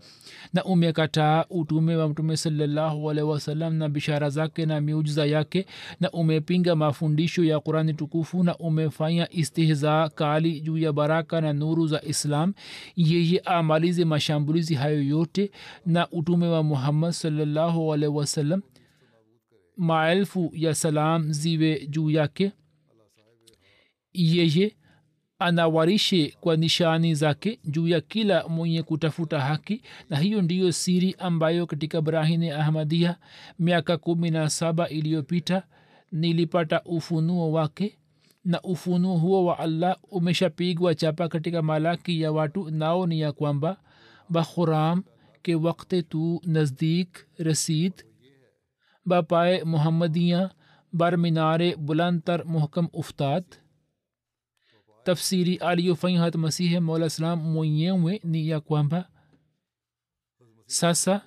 na 0.54 0.64
umekataa 0.64 1.46
utume 1.50 1.96
wa 1.96 2.10
mtume 2.10 2.38
salllahualhi 2.38 3.22
wasalam 3.22 3.74
na 3.76 3.90
bishara 3.90 4.30
zake 4.30 4.66
na 4.66 4.82
miujiza 4.82 5.26
yake 5.26 5.66
na 6.00 6.12
umepinga 6.12 6.76
mafundisho 6.76 7.44
ya 7.44 7.60
qurani 7.60 7.94
tukufu 7.94 8.44
na 8.44 8.58
umefanya 8.58 9.28
istihza 9.32 10.10
kali 10.16 10.62
juu 10.62 10.78
ya 10.78 10.94
baraka 10.94 11.42
na 11.42 11.54
nuru 11.54 11.88
za 11.88 12.02
islam. 12.02 12.54
Yeye 12.96 13.40
amalize 13.46 14.06
mashambulizi 14.06 14.76
hayo 14.76 15.04
yote 15.04 15.52
na 15.86 16.10
utume 16.12 16.48
wa 16.48 16.64
muhammad 16.64 17.12
salllahualhi 17.12 18.08
wasalam 18.08 18.62
maelfu 19.78 20.52
ya 20.54 20.76
salam 20.76 21.34
ziwe 21.34 21.88
juu 21.88 22.10
yake. 22.10 22.52
Yeye 24.14 24.76
anawarishe 25.42 26.38
kwa 26.42 26.56
nishani 26.58 27.16
zake 27.16 27.60
juu 27.66 27.88
ya 27.88 28.02
kila 28.02 28.48
mwenye 28.48 28.84
kutafuta 28.84 29.40
haki 29.40 29.82
na 30.10 30.18
hiyo 30.18 30.42
ndiyo 30.42 30.72
siri 30.72 31.16
ambayo 31.20 31.66
katika 31.66 32.02
brahine 32.02 32.54
ahmadia 32.54 33.16
miaka 33.60 33.98
kumi 33.98 34.32
na 34.32 34.50
saba 34.50 34.90
iliyopita 34.90 35.64
nilipata 36.12 36.82
ufunuo 36.84 37.52
wake 37.52 37.98
na 38.46 38.62
ufunuo 38.62 39.18
huo 39.18 39.46
wa 39.46 39.60
allah 39.60 39.98
umeshapigwa 40.12 40.96
chapa 40.96 41.28
katika 41.28 41.62
malaki 41.62 42.22
ya 42.22 42.32
watu 42.32 42.70
nao 42.72 43.08
ni 43.08 43.20
ya 43.20 43.32
kwamba 43.32 43.78
bakhuram 44.30 45.04
ke 45.42 45.56
wakte 45.56 46.02
tu 46.02 46.42
nazdik 46.46 47.26
rasid 47.38 47.94
bapae 49.06 49.64
muhammadiyan 49.64 50.50
bar 50.94 51.18
minare 51.18 51.76
bulantar 51.76 52.46
muhkam 52.46 52.88
uftad 52.94 53.44
tafsiri 55.04 55.56
aliyofanya 55.56 56.32
masihi 56.32 56.80
mola 56.80 57.10
salam 57.10 57.40
mwenyewe 57.40 58.22
ni 58.24 58.50
ya 58.50 58.60
kwamba 58.60 59.10
sasa 60.66 61.22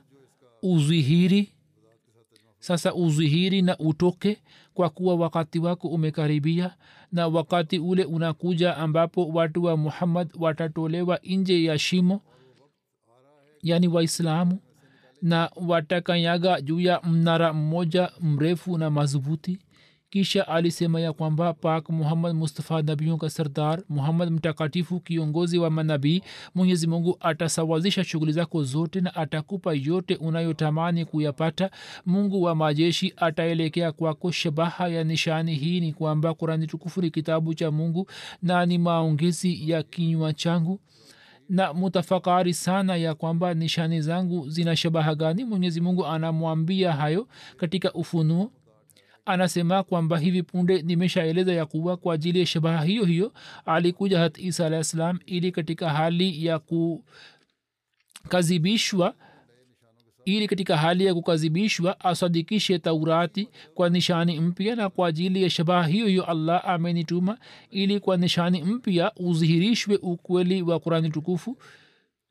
uzihiri 0.63 1.53
sasa 2.59 2.95
uzihiri 2.95 3.63
na 3.63 3.79
utoke 3.79 4.43
kwa 4.75 4.91
kuwa 4.91 5.15
wakati 5.15 5.59
wako 5.59 5.89
umekaribia 5.89 6.75
na 7.13 7.29
wakati 7.29 7.79
ule 7.79 8.05
unakuja 8.05 8.77
ambapo 8.77 9.29
watu 9.29 9.65
wa 9.65 9.77
muhammad 9.77 10.31
watatolewa 10.39 11.21
nje 11.25 11.65
ya 11.65 11.79
shimo 11.79 12.21
yani 13.63 13.89
waislamu 13.89 14.59
na 15.23 15.51
watakanyaga 15.57 16.61
juu 16.61 16.81
ya 16.81 17.01
mnara 17.03 17.53
mmoja 17.53 18.11
mrefu 18.21 18.79
na 18.79 18.91
madhubuti 18.91 19.59
kisha 20.15 20.49
alisema 20.49 21.01
ya 21.01 21.13
kwamba 21.13 21.53
pak 21.53 21.91
muhammad 21.91 22.35
mustafa 22.37 22.83
nabiyon 22.83 23.19
ka 23.19 23.31
sardar 23.31 23.83
muhammad 23.89 24.31
mtakatifu 24.31 25.01
kiongozi 25.01 25.59
wa 25.59 25.71
manabii 25.71 26.23
mwenyezi 26.55 26.87
mungu 26.87 27.17
atasawazisha 27.21 28.05
shughuli 28.05 28.33
zako 28.33 28.63
zote 28.65 29.01
na 29.01 29.15
atakupa 29.15 29.73
yote 29.75 30.17
unayotamani 30.17 31.05
kuyapata. 31.05 31.71
Mungu 32.07 32.43
wa 32.43 32.55
majeshi 32.55 33.13
ataelekea 33.17 33.93
kwako 33.93 34.31
shabaha 34.31 34.89
ya 34.89 35.05
nishani. 35.05 35.55
Hii 35.55 35.81
ni 35.81 35.93
kwamba 35.93 36.35
kurani 36.35 36.67
tukufu 36.67 37.03
ni 37.03 37.11
kitabu 37.11 37.55
cha 37.55 37.71
mungu 37.71 38.07
na 38.43 38.67
ni 38.67 38.79
maongezi 38.79 39.71
ya 39.71 39.83
kinywa 39.83 40.33
changu. 40.33 40.81
Na 41.49 41.73
mutafakari 41.73 42.55
sana 42.55 42.97
ya 42.97 43.15
kwamba 43.15 43.55
nishani 43.55 44.01
zangu 44.01 44.49
zina 44.51 44.77
shabaha 44.77 45.15
gani. 45.15 45.45
Mwenyezi 45.45 45.81
mungu 45.81 46.07
anamwambia 46.07 46.93
hayo 46.93 47.29
katika 47.57 47.93
ufunuo 47.93 48.51
anasema 49.27 49.83
kwamba 49.83 50.19
hivi 50.19 50.43
punde 50.43 50.83
nimeshaeleza 50.83 51.53
ya 51.53 51.67
kuwa 51.67 51.97
kwa 51.97 52.15
ajili 52.15 52.41
ya 52.41 52.47
shabaha 52.47 52.85
hiyo 52.85 53.05
hiyo 53.05 53.33
alikuja 53.67 54.19
hat 54.19 54.39
isa 54.39 54.67
alah 54.67 54.85
salam 54.85 55.19
ili 55.27 55.53
katika 55.53 55.91
hali 55.91 56.47
ya 56.47 56.59
kukazibishwa 58.23 59.15
ili 60.25 60.49
katika 60.49 60.77
hali 60.77 61.05
ya 61.05 61.15
kukazibishwa 61.15 62.01
asadikishe 62.01 62.79
taurati 62.79 63.49
kwa 63.75 63.89
nishani 63.89 64.41
mpya 64.41 64.77
na 64.77 64.91
kwa 64.91 65.09
ajili 65.09 65.43
ya 65.43 65.51
shabaha 65.51 65.87
hiyo 65.89 66.07
hiyo 66.07 66.25
allah 66.25 66.69
amenituma 66.69 67.39
ili 67.71 68.01
kwa 68.01 68.17
nishani 68.17 68.63
mpya 68.63 69.13
udhihirishwe 69.17 69.97
ukweli 70.03 70.63
wa 70.63 70.81
kurani 70.81 71.11
tukufu 71.11 71.59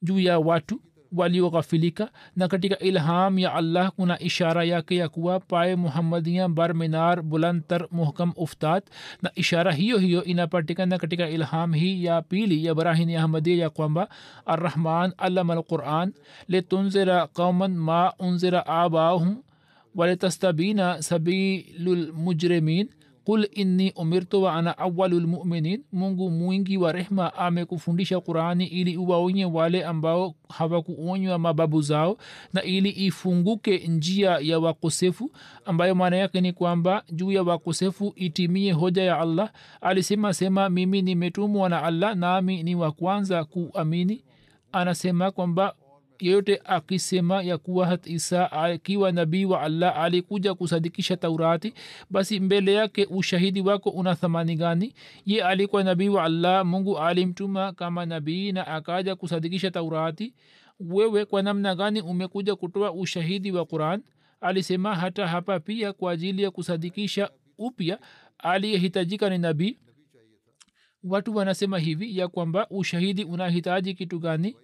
juu 0.01 0.19
ya 0.19 0.39
watu 0.39 0.81
walioghafilika 1.15 2.09
na 2.35 2.47
katika 2.47 2.79
ilham 2.79 3.39
ya 3.39 3.53
allah 3.53 3.91
kuna 3.91 4.19
ishara 4.19 4.63
yake 4.63 4.95
ya 4.95 5.09
kuwa 5.09 5.39
pae 5.39 5.75
muhammadia 5.75 6.47
bar 6.47 6.75
minar 6.75 7.21
bulantar 7.21 7.87
muhkam 7.91 8.33
uftad 8.35 8.83
na 9.21 9.31
ishara 9.35 9.71
hiyo 9.73 9.97
hiyo 9.97 10.23
inapatikana 10.23 10.97
katika 10.97 11.29
ilham 11.29 11.73
hii 11.73 12.03
ya 12.05 12.21
pili 12.21 12.65
ya 12.65 12.75
brahini 12.75 13.15
ahmadia 13.15 13.55
ya 13.63 13.69
kwamba 13.69 14.09
arrahman 14.45 15.13
allama 15.17 15.53
alquran 15.53 16.13
litunzira 16.47 17.27
qauman 17.27 17.75
ma 17.77 18.13
unzira 18.19 18.65
abahum 18.65 19.43
walitastabina 19.95 21.01
sabilu 21.01 21.95
lmujrimin 21.95 22.89
qul 23.25 23.47
inni 23.51 23.91
umirtu 23.95 24.43
wa 24.43 24.53
ana 24.53 24.77
awalu 24.77 25.19
lmuminin 25.19 25.83
mungu 25.91 26.29
mwingi 26.31 26.77
wa 26.77 26.91
rehma 26.91 27.33
amekufundisha 27.33 28.19
qurani 28.19 28.65
ili 28.67 28.97
uwaonye 28.97 29.45
wale 29.45 29.85
ambao 29.85 30.35
hawakuonywa 30.49 31.39
mababu 31.39 31.81
zao 31.81 32.17
na 32.53 32.63
ili 32.63 32.89
ifunguke 32.89 33.77
njia 33.87 34.37
ya 34.41 34.59
wakosefu 34.59 35.31
ambayo 35.65 35.95
maana 35.95 36.15
yake 36.15 36.41
ni 36.41 36.53
kwamba 36.53 37.03
juu 37.11 37.31
ya 37.31 37.43
wakosefu 37.43 38.13
itimie 38.15 38.71
hoja 38.71 39.03
ya 39.03 39.19
allah. 39.19 39.51
Alisema 39.81 40.33
sema 40.33 40.69
mimi 40.69 41.01
nimetumwa 41.01 41.69
na 41.69 41.83
allah 41.83 42.15
nami 42.15 42.63
ni 42.63 42.75
wa 42.75 42.91
kwanza 42.91 43.43
kuamini. 43.43 44.23
Anasema 44.71 45.31
kwamba 45.31 45.75
yeyote 46.25 46.61
akisema 46.65 47.43
ya 47.43 47.57
kuwa 47.57 47.87
hat 47.87 48.07
isa 48.07 48.51
akiwa 48.51 49.11
nabii 49.11 49.45
wa 49.45 49.61
allah 49.61 49.97
alikuja 49.97 50.53
kusadikisha 50.53 51.17
taurati 51.17 51.73
basi 52.09 52.39
mbele 52.39 52.73
yake 52.73 53.05
ushahidi 53.09 53.61
wako 53.61 53.89
una 53.89 54.15
thamani 54.15 54.55
gani? 54.55 54.93
Ye 55.25 55.43
alikuwa 55.43 55.83
nabii 55.83 56.07
wa 56.09 56.23
allah 56.23 56.65
mungu 56.65 56.99
alimtuma 56.99 57.73
kama 57.73 58.05
nabii 58.05 58.51
na 58.51 58.67
akaja 58.67 59.15
kusadikisha 59.15 59.71
taurati. 59.71 60.33
Wewe 60.79 61.25
kwa 61.25 61.41
namna 61.41 61.75
gani 61.75 62.01
umekuja 62.01 62.55
kutoa 62.55 62.91
ushahidi 62.91 63.51
wa 63.51 63.65
quran? 63.65 64.03
Alisema 64.41 64.95
hata 64.95 65.27
hapa 65.27 65.59
pia 65.59 65.93
kwa 65.93 66.11
ajili 66.11 66.43
ya 66.43 66.51
kusadikisha 66.51 67.29
upya 67.57 67.99
aliyehitajika 68.37 69.29
ni 69.29 69.37
nabii. 69.37 69.79
Watu 71.03 71.35
wanasema 71.35 71.79
hivi 71.79 72.17
ya 72.17 72.27
kwamba 72.27 72.67
ushahidi 72.69 73.23
unahitaji 73.23 73.93
kitu 73.93 74.19
gani 74.19 74.55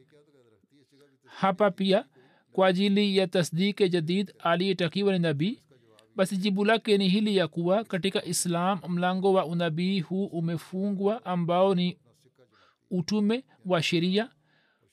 hapa 1.39 1.71
pia 1.71 2.05
kwa 2.51 2.67
ajili 2.67 3.17
ya 3.17 3.27
tasdiki 3.27 3.89
jadid 3.89 4.33
aliyetakiwa 4.39 5.13
ni 5.13 5.19
nabii. 5.19 5.59
Basi 6.15 6.37
jibu 6.37 6.65
lake 6.65 6.97
ni 6.97 7.09
hili 7.09 7.37
ya 7.37 7.47
kuwa 7.47 7.83
katika 7.83 8.25
islam 8.25 8.79
mlango 8.87 9.33
wa 9.33 9.45
unabii 9.45 9.99
huu 9.99 10.25
umefungwa 10.25 11.25
ambao 11.25 11.75
ni 11.75 11.97
utume 12.91 13.43
wa 13.65 13.83
sheria. 13.83 14.29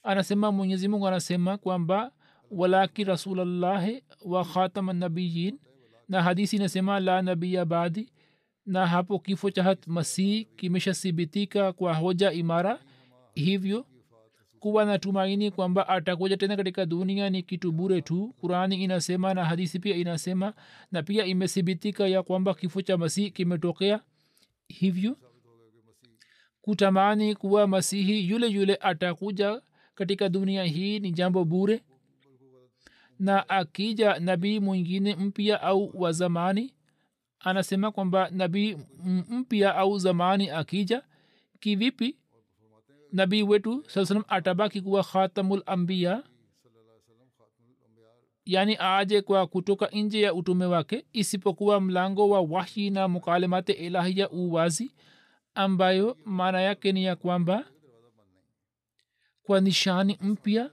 Anasema 0.03 0.53
mwenyezi 0.53 0.89
mungu 0.89 1.09
anasema 1.09 1.59
kwamba 1.59 2.13
walaki 2.51 3.05
rasulllahi 3.05 4.03
wa 4.25 4.45
khatama 4.45 4.93
nabiyin 4.93 5.59
na 6.09 6.23
hadisi 6.23 6.57
inasema 6.57 7.01
la 7.01 7.23
nabiya 7.23 7.65
badi 7.65 8.13
na 8.67 8.87
hapo 8.87 9.19
kifo 9.19 9.51
cha 9.51 9.63
hat 9.63 9.87
masih 9.87 10.47
kimeshathibitika 10.57 11.73
kwa 11.73 11.95
hoja 11.95 12.33
imara. 12.33 12.79
Hivyo 13.35 13.87
kuwa 14.67 14.85
na 14.85 14.99
tumaini 14.99 15.51
kwamba 15.51 15.89
atakuja 15.89 16.37
tena 16.37 16.57
katika 16.57 16.87
dunia 16.87 17.31
ni 17.31 17.43
kitu 17.43 17.73
bure 17.73 18.03
tu. 18.03 18.35
Qurani 18.41 18.85
inasema 18.85 19.35
na 19.35 19.45
hadisi 19.45 19.79
pia 19.79 19.97
inasema 19.97 20.55
na 20.93 21.03
pia 21.03 21.25
imethibitika 21.25 22.09
ya 22.09 22.23
kwamba 22.23 22.55
kifo 22.55 22.83
cha 22.83 22.97
masihi 22.97 23.31
kimetokea 23.31 24.01
hivyo. 24.69 25.17
Kutamani 26.63 27.35
kuwa 27.35 27.67
masihi 27.67 28.29
yule 28.29 28.47
yule 28.49 28.75
atakuja 28.81 29.63
katika 29.95 30.29
dunia 30.29 30.65
hii 30.65 31.01
ni 31.01 31.13
jambo 31.13 31.45
bure. 31.45 31.83
Na 33.19 33.49
akija 33.49 34.19
nabii 34.19 34.61
mwingine 34.61 35.15
mpya 35.17 35.63
au 35.63 35.91
wa 35.95 36.13
zamani 36.13 36.75
anasema 37.41 37.91
kwamba 37.93 38.31
nabii 38.31 38.77
mpya 39.31 39.75
au 39.77 39.99
zamani 39.99 40.51
akija 40.51 41.03
kivipi 41.61 42.17
nabii 43.13 43.43
wetu 43.43 43.85
salam 43.89 44.25
atabaki 44.29 44.81
kuwa 44.81 45.05
khatamul 45.05 45.63
ambiya 45.67 46.23
yaani 48.45 48.77
aje 48.81 49.23
kwa 49.23 49.47
kutoka 49.47 49.87
nje 49.87 50.21
ya 50.21 50.35
utume 50.35 50.67
wake 50.67 51.07
isipokuwa 51.13 51.81
mlango 51.81 52.29
wa 52.29 52.41
wahi 52.41 52.91
na 52.91 53.09
mukalimate 53.09 53.73
ilahia 53.73 54.31
uwazi 54.31 54.93
ambayo 55.55 56.17
maana 56.25 56.61
yake 56.61 56.93
ni 56.93 57.05
ya 57.05 57.17
kwamba 57.17 57.65
kwa 59.43 59.61
nishani 59.61 60.19
mpya 60.21 60.71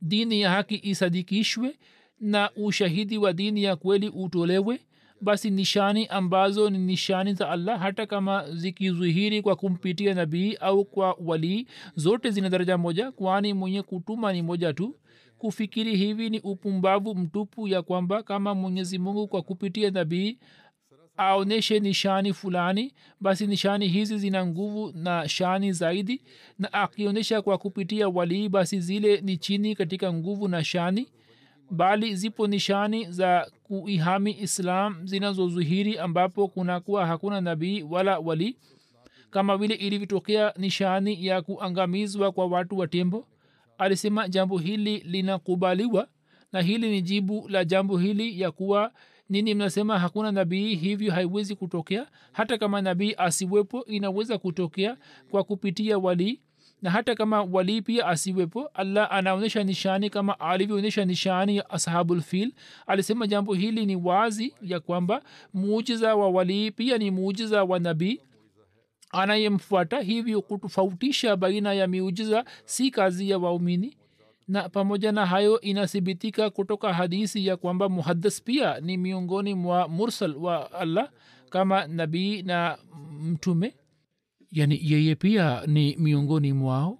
dini 0.00 0.40
ya 0.40 0.50
haki 0.50 0.80
isadikishwe 0.82 1.78
na 2.20 2.50
ushahidi 2.56 3.18
wa 3.18 3.32
dini 3.32 3.62
ya 3.62 3.76
kweli 3.76 4.08
utolewe 4.08 4.80
basi 5.22 5.50
nishani 5.50 6.06
ambazo 6.06 6.70
ni 6.70 6.78
nishani 6.78 7.34
za 7.34 7.48
allah 7.50 7.80
hata 7.80 8.06
kama 8.06 8.50
zikizuhiri 8.50 9.42
kwa 9.42 9.56
kumpitia 9.56 10.14
nabii 10.14 10.54
au 10.54 10.84
kwa 10.84 11.16
walii 11.24 11.66
zote 11.96 12.30
zina 12.30 12.48
daraja 12.50 12.78
moja 12.78 13.12
kwani 13.12 13.54
mwenye 13.54 13.82
kutuma 13.82 14.32
ni 14.32 14.42
moja 14.42 14.72
tu. 14.72 14.96
Kufikiri 15.38 15.96
hivi 15.96 16.30
ni 16.30 16.40
upumbavu 16.40 17.14
mtupu 17.14 17.68
ya 17.68 17.82
kwamba 17.82 18.22
kama 18.22 18.54
mwenyezi 18.54 18.98
mungu 18.98 19.28
kwa 19.28 19.42
kupitia 19.42 19.90
nabii 19.90 20.38
aonyeshe 21.16 21.80
nishani 21.80 22.32
fulani 22.32 22.92
basi 23.20 23.46
nishani 23.46 23.88
hizi 23.88 24.18
zina 24.18 24.46
nguvu 24.46 24.92
na 24.94 25.28
shani 25.28 25.72
zaidi 25.72 26.22
na 26.58 26.72
akionyesha 26.72 27.42
kwa 27.42 27.58
kupitia 27.58 28.08
walii 28.08 28.48
basi 28.48 28.80
zile 28.80 29.20
ni 29.20 29.36
chini 29.36 29.74
katika 29.74 30.12
nguvu 30.12 30.48
na 30.48 30.64
shani 30.64 31.08
bali 31.76 32.16
zipo 32.16 32.46
nishani 32.46 33.04
za 33.10 33.50
kuihami 33.62 34.36
islam 34.40 35.06
zinazozuhiri 35.06 35.98
ambapo 35.98 36.48
kunakuwa 36.48 37.06
hakuna 37.06 37.40
nabii 37.40 37.82
wala 37.82 38.18
wali 38.18 38.56
kama 39.30 39.56
vile 39.56 39.74
ilivyotokea 39.74 40.54
nishani 40.56 41.26
ya 41.26 41.42
kuangamizwa 41.42 42.32
kwa 42.32 42.46
watu 42.46 42.78
wa 42.78 42.86
tembo. 42.88 43.26
Alisema 43.78 44.28
jambo 44.28 44.58
hili 44.58 44.98
linakubaliwa 44.98 46.08
na 46.52 46.60
hili 46.62 46.90
ni 46.90 47.02
jibu 47.02 47.48
la 47.48 47.64
jambo 47.64 47.98
hili 47.98 48.40
ya 48.40 48.50
kuwa 48.50 48.92
nini 49.28 49.54
mnasema 49.54 49.98
hakuna 49.98 50.32
nabii 50.32 50.74
hivyo 50.74 51.12
haiwezi 51.12 51.54
kutokea. 51.56 52.06
Hata 52.32 52.58
kama 52.58 52.82
nabii 52.82 53.14
asiwepo 53.18 53.84
inaweza 53.84 54.38
kutokea 54.38 54.96
kwa 55.30 55.44
kupitia 55.44 55.98
walii 55.98 56.40
na 56.82 56.90
hata 56.90 57.14
kama 57.14 57.42
walii 57.42 57.82
pia 57.82 58.06
asiwepo 58.06 58.66
allah 58.74 59.08
anaonyesha 59.12 59.64
nishani 59.64 60.10
kama 60.10 60.40
alivyoonyesha 60.40 61.04
nishani 61.04 61.56
ya 61.56 61.70
ashabulfil 61.70 62.52
alisema 62.86 63.26
jambo 63.26 63.54
hili 63.54 63.86
ni 63.86 63.96
wazi 63.96 64.54
ya 64.62 64.80
kwamba 64.80 65.22
muujiza 65.54 66.16
wa 66.16 66.28
walii 66.30 66.70
pia 66.70 66.98
ni 66.98 67.10
muujiza 67.10 67.64
wa 67.64 67.78
nabii 67.78 68.20
anayemfuata 69.10 70.00
hivyo 70.00 70.42
kutofautisha 70.42 71.36
baina 71.36 71.72
ya 71.74 71.86
miujiza 71.86 72.44
si 72.64 72.90
kazi 72.90 73.30
ya 73.30 73.38
waumini. 73.38 73.96
Na 74.48 74.68
pamoja 74.68 75.12
na 75.12 75.26
hayo 75.26 75.60
inathibitika 75.60 76.50
kutoka 76.50 76.92
hadisi 76.94 77.46
ya 77.46 77.56
kwamba 77.56 77.88
muhadas 77.88 78.42
pia 78.42 78.80
ni 78.80 78.96
miongoni 78.96 79.54
mwa 79.54 79.88
mursal 79.88 80.36
wa 80.36 80.72
allah 80.72 81.10
kama 81.50 81.86
nabii 81.86 82.42
na 82.42 82.78
mtume 83.22 83.74
yani 84.52 84.78
yeye 84.82 85.14
pia 85.14 85.66
ni 85.66 85.96
miongoni 85.96 86.52
mwao. 86.52 86.98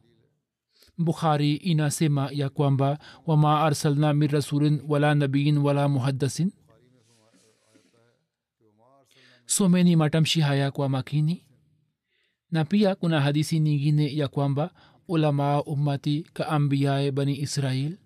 Bukhari 0.99 1.55
inasema 1.57 2.29
ya 2.33 2.49
kwamba 2.49 2.99
wama 3.27 3.61
arsalna 3.61 4.15
min 4.15 4.29
rasulin 4.31 4.83
wala 4.89 5.15
nabiyin 5.15 5.59
wala 5.59 5.89
muhaddasin. 5.89 6.53
Someni 9.47 9.97
matamshi 9.97 10.41
haya 10.41 10.71
kwa 10.71 10.89
makini. 10.89 11.45
Na 12.51 12.65
pia 12.65 12.95
kuna 12.95 13.21
hadisi 13.21 13.61
nyingine 13.61 14.17
ya 14.17 14.29
kwamba 14.29 14.71
ulamaa 15.09 15.61
ummati 15.63 16.27
ka 16.33 16.49
ambiyae 16.49 17.11
bani 17.11 17.41
israel. 17.41 17.99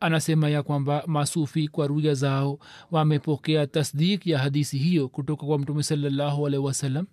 Anasema 0.00 0.48
ya 0.48 0.62
kwamba 0.62 1.04
masufi 1.06 1.68
kwa 1.68 1.86
ruya 1.86 2.14
zao 2.14 2.58
wamepokea 2.90 3.66
tasdik 3.66 4.26
ya 4.26 4.38
hadisi 4.38 4.78
hiyo 4.78 5.08
kutoka 5.08 5.46
kwa 5.46 5.58
mtume 5.58 5.82
salallahu 5.82 6.46
alaihi 6.46 6.66
wasallam 6.66 7.06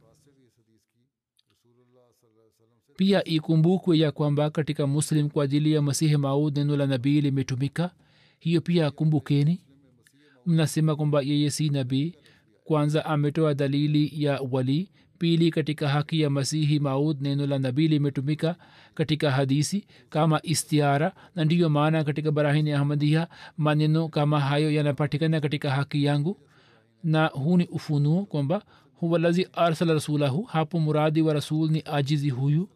pia 2.96 3.24
ikumbukwe 3.24 4.00
ya 4.00 4.12
kwamba 4.12 4.50
katika 4.50 4.88
muslim 4.88 5.30
kwa 5.30 5.44
ajili 5.44 5.72
ya 5.74 5.82
masihi 5.82 6.18
maud 6.18 6.58
neno 6.58 6.78
la 6.78 6.88
nabii 6.88 7.22
limetumika. 7.22 7.92
Hiyo 8.40 8.62
pia 8.62 8.92
kumbukeni. 8.92 9.62
Mnasema 10.46 10.96
kwamba 10.96 11.22
yeye 11.22 11.50
si 11.52 11.70
nabii. 11.70 12.16
Kwanza 12.64 13.06
ametoa 13.06 13.54
dalili 13.54 14.24
ya 14.24 14.42
wali 14.52 14.90
pili 15.18 15.52
katika 15.52 15.90
haki 15.90 16.22
ya 16.22 16.30
masihi 16.30 16.80
maud 16.80 17.22
neno 17.22 17.48
la 17.48 17.60
nabii 17.60 17.88
limetumika 17.88 18.56
katika 18.94 19.32
hadisi 19.32 19.86
kama 20.10 20.40
istiara. 20.44 21.14
Na 21.36 21.46
ndiyo 21.46 21.70
maana 21.70 22.04
katika 22.04 22.32
barahini 22.32 22.72
ahmadia 22.72 23.28
maneno 23.58 24.08
kama 24.10 24.40
hayo 24.40 24.72
yanapatikana 24.72 25.42
katika 25.42 25.72
haki 25.72 26.04
yangu. 26.04 26.38
Na 27.04 27.28
huu 27.28 27.58
ni 27.58 27.66
ufunuo 27.68 28.26
kwamba 28.26 28.64
huwalazi 28.94 29.48
arsala 29.54 29.94
rasulahu 29.94 30.44
hapo 30.44 30.80
muradi 30.80 31.22
wa 31.22 31.34
rasul 31.34 31.72
ni 31.72 31.84
ajizi 31.86 32.30
huyu 32.30 32.70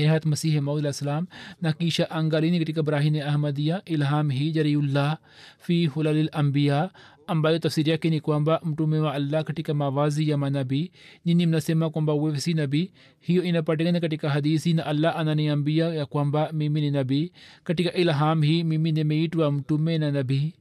yani 0.00 0.12
hat 0.12 0.24
masihi 0.26 0.60
maud 0.60 0.90
salam 0.90 1.26
na 1.62 1.72
kisha 1.72 2.10
angalini 2.10 2.58
katika 2.58 2.82
barahini 2.82 3.20
ahmadia 3.20 3.82
ilham 3.84 4.30
hi 4.30 4.52
jariullah 4.52 5.18
fi 5.58 5.86
hulalil 5.86 6.28
ambiya 6.32 6.90
ambayo 7.26 7.58
tafsiri 7.58 7.90
yake 7.90 8.10
ni 8.10 8.20
kwamba 8.20 8.60
mtume 8.64 8.98
wa 8.98 9.14
allah 9.14 9.44
katika 9.44 9.74
mavazi 9.74 10.30
ya 10.30 10.36
manabii 10.38 10.90
nini 11.24 11.46
mnasema 11.46 11.90
kwamba 11.90 12.14
wewe 12.14 12.40
si 12.40 12.54
nabii. 12.54 12.90
Hiyo 13.20 13.42
inapatikana 13.42 14.00
katika 14.00 14.30
hadisi 14.30 14.72
na 14.74 14.86
allah 14.86 15.16
ananiambia 15.16 15.86
ya 15.94 16.06
kwamba 16.06 16.50
mimi 16.52 16.80
ni 16.80 16.90
nabii. 16.90 17.32
Katika 17.64 17.92
ilham 17.92 18.42
hii 18.42 18.64
mimi 18.64 18.92
nimeitwa 18.92 19.52
mtume 19.52 19.98
na 19.98 20.10
nabii. 20.10 20.54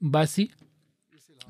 Basi 0.00 0.50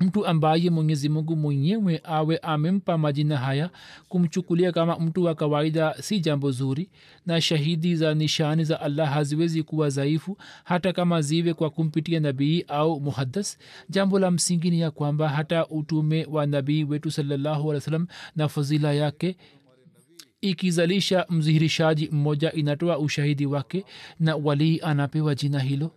mtu 0.01 0.25
ambaye 0.25 0.69
mwenyezi 0.69 1.09
mungu 1.09 1.35
mwenyewe 1.35 2.01
awe 2.03 2.37
amempa 2.37 2.97
majina 2.97 3.37
haya 3.37 3.69
kumchukulia 4.09 4.71
kama 4.71 4.99
mtu 4.99 5.23
wa 5.23 5.35
kawaida 5.35 5.93
si 6.01 6.19
jambo 6.19 6.51
zuri 6.51 6.89
na 7.25 7.41
shahidi 7.41 7.95
za 7.95 8.13
nishani 8.13 8.63
za 8.63 8.81
allah 8.81 9.13
haziwezi 9.13 9.63
kuwa 9.63 9.89
dhaifu 9.89 10.37
hata 10.63 10.93
kama 10.93 11.21
ziwe 11.21 11.53
kwa 11.53 11.69
kumpitia 11.69 12.19
nabii 12.19 12.65
au 12.67 13.01
muhaddas. 13.01 13.57
Jambo 13.89 14.19
la 14.19 14.31
msingi 14.31 14.69
ni 14.71 14.79
ya 14.79 14.91
kwamba 14.91 15.29
hata 15.29 15.67
utume 15.67 16.25
wa 16.29 16.45
nabii 16.45 16.83
wetu 16.83 17.11
salallahu 17.11 17.61
alih 17.61 17.73
wa 17.75 17.81
sallam 17.81 18.07
na 18.35 18.47
fadhila 18.49 18.93
yake 18.93 19.37
ikizalisha 20.41 21.25
mdhihirishaji 21.29 22.09
mmoja 22.11 22.51
inatoa 22.51 22.99
ushahidi 22.99 23.45
wake 23.45 23.85
na 24.19 24.35
walii 24.35 24.79
anapewa 24.83 25.35
jina 25.35 25.59
hilo. 25.59 25.91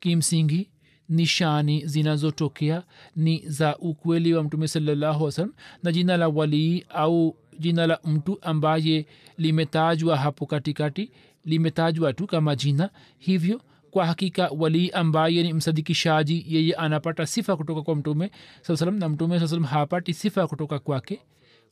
Kimsingi 0.00 0.70
nishani 1.10 1.86
zinazotokea 1.86 2.82
ni 3.16 3.38
za 3.48 3.76
ukweli 3.78 4.34
wa 4.34 4.42
mtume 4.44 4.68
salallahu 4.68 5.24
wasalam 5.24 5.52
na 5.82 5.92
jina 5.92 6.16
la 6.16 6.28
walii 6.28 6.84
au 6.88 7.36
jina 7.58 7.86
la 7.86 7.98
mtu 8.04 8.38
ambaye 8.42 9.06
limetajwa 9.38 10.16
hapo 10.16 10.46
katikati 10.46 11.10
limetajwa 11.44 12.12
tu 12.12 12.26
kama 12.26 12.56
jina. 12.56 12.90
Hivyo 13.18 13.60
kwa 13.90 14.06
hakika 14.06 14.48
walii 14.58 14.90
ambaye 14.90 15.42
ni 15.42 15.52
msadikishaji 15.52 16.44
yeye 16.48 16.74
anapata 16.74 17.26
sifa 17.26 17.56
kutoka 17.56 17.82
kwa 17.82 17.96
mtume 17.96 18.30
saa 18.62 18.76
salam 18.76 18.98
na 18.98 19.08
mtume 19.08 19.40
saa 19.40 19.46
salam 19.48 19.64
hapati 19.64 20.14
sifa 20.14 20.46
kutoka 20.46 20.78
kwake. 20.78 21.20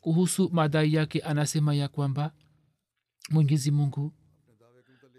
Kuhusu 0.01 0.51
madai 0.53 0.95
yake 0.95 1.21
anasema 1.21 1.75
ya 1.75 1.89
kwamba 1.89 2.33
mwenyezi 3.31 3.71
mungu 3.71 4.13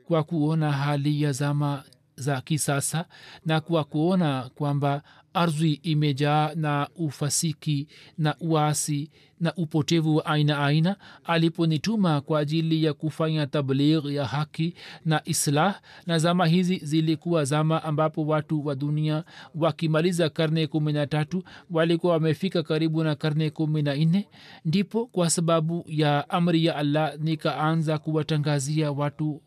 kwa 0.07 0.23
kuona 0.23 0.71
hali 0.71 1.21
ya 1.21 1.31
zama 1.31 1.83
za 2.19 2.41
kisasa 2.41 3.05
na 3.45 3.61
kwa 3.61 3.83
kuona 3.83 4.49
kwamba 4.55 5.01
ardhi 5.33 5.73
imejaa 5.73 6.51
na 6.55 6.87
ufasiki 6.95 7.87
na 8.17 8.35
uasi 8.39 9.11
na 9.39 9.53
upotevu 9.55 10.15
wa 10.15 10.25
aina 10.25 10.65
aina 10.65 10.95
aliponituma 11.23 12.21
kwa 12.21 12.39
ajili 12.39 12.83
ya 12.83 12.93
kufanya 12.93 13.47
tabligh 13.47 14.05
ya 14.05 14.25
haki 14.25 14.73
na 15.05 15.21
islah 15.25 15.81
na 16.05 16.19
zama 16.19 16.45
hizi 16.47 16.77
zilikuwa 16.77 17.45
zama 17.45 17.83
ambapo 17.83 18.25
watu 18.25 18.65
wa 18.65 18.75
dunia 18.75 19.23
wakimaliza 19.55 20.29
karne 20.29 20.67
kumi 20.67 20.93
na 20.93 21.07
tatu 21.07 21.43
walikuwa 21.71 22.13
wamefika 22.13 22.63
karibu 22.63 23.03
na 23.03 23.15
karne 23.15 23.49
kumi 23.49 23.81
na 23.81 23.95
nne. 23.95 24.27
Ndipo 24.65 25.05
kwa 25.05 25.29
sababu 25.29 25.85
ya 25.87 26.29
amri 26.29 26.65
ya 26.65 26.75
allah 26.75 27.13
nikaanza 27.19 27.97
kuwatangazia 27.97 28.91
watu 28.91 29.41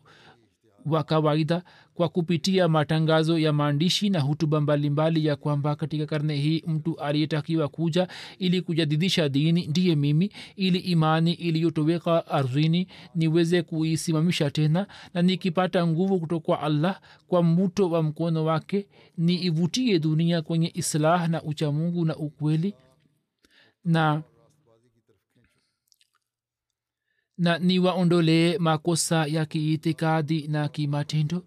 wa 0.85 1.03
kawaida 1.03 1.63
kwa 1.93 2.09
kupitia 2.09 2.67
matangazo 2.67 3.39
ya 3.39 3.53
maandishi 3.53 4.09
na 4.09 4.19
hutuba 4.19 4.61
mbalimbali 4.61 5.25
ya 5.25 5.35
kwamba 5.35 5.75
katika 5.75 6.05
karne 6.05 6.35
hii 6.35 6.63
mtu 6.67 6.99
aliyetakiwa 6.99 7.67
kuja 7.67 8.07
ili 8.39 8.61
kujadidisha 8.61 9.29
dini 9.29 9.67
ndiye 9.67 9.95
mimi 9.95 10.31
ili 10.55 10.79
imani 10.79 11.33
iliyotoweka 11.33 12.27
ardhini 12.27 12.87
niweze 13.15 13.61
kuisimamisha 13.61 14.51
tena 14.51 14.87
na 15.13 15.21
nikipata 15.21 15.87
nguvu 15.87 16.19
kutoka 16.19 16.45
kwa 16.45 16.59
allah 16.61 17.01
kwa 17.27 17.43
mvuto 17.43 17.89
wa 17.89 18.03
mkono 18.03 18.45
wake 18.45 18.87
niivutie 19.17 19.99
dunia 19.99 20.41
kwenye 20.41 20.71
islah 20.73 21.29
na 21.29 21.43
uchamungu 21.43 22.05
na 22.05 22.15
ukweli 22.17 22.73
na 23.85 24.23
na 27.37 27.59
niwaondolee 27.59 28.57
makosa 28.57 29.25
ya 29.25 29.45
kiitikadi 29.45 30.47
na 30.47 30.67
kimatendo 30.67 31.45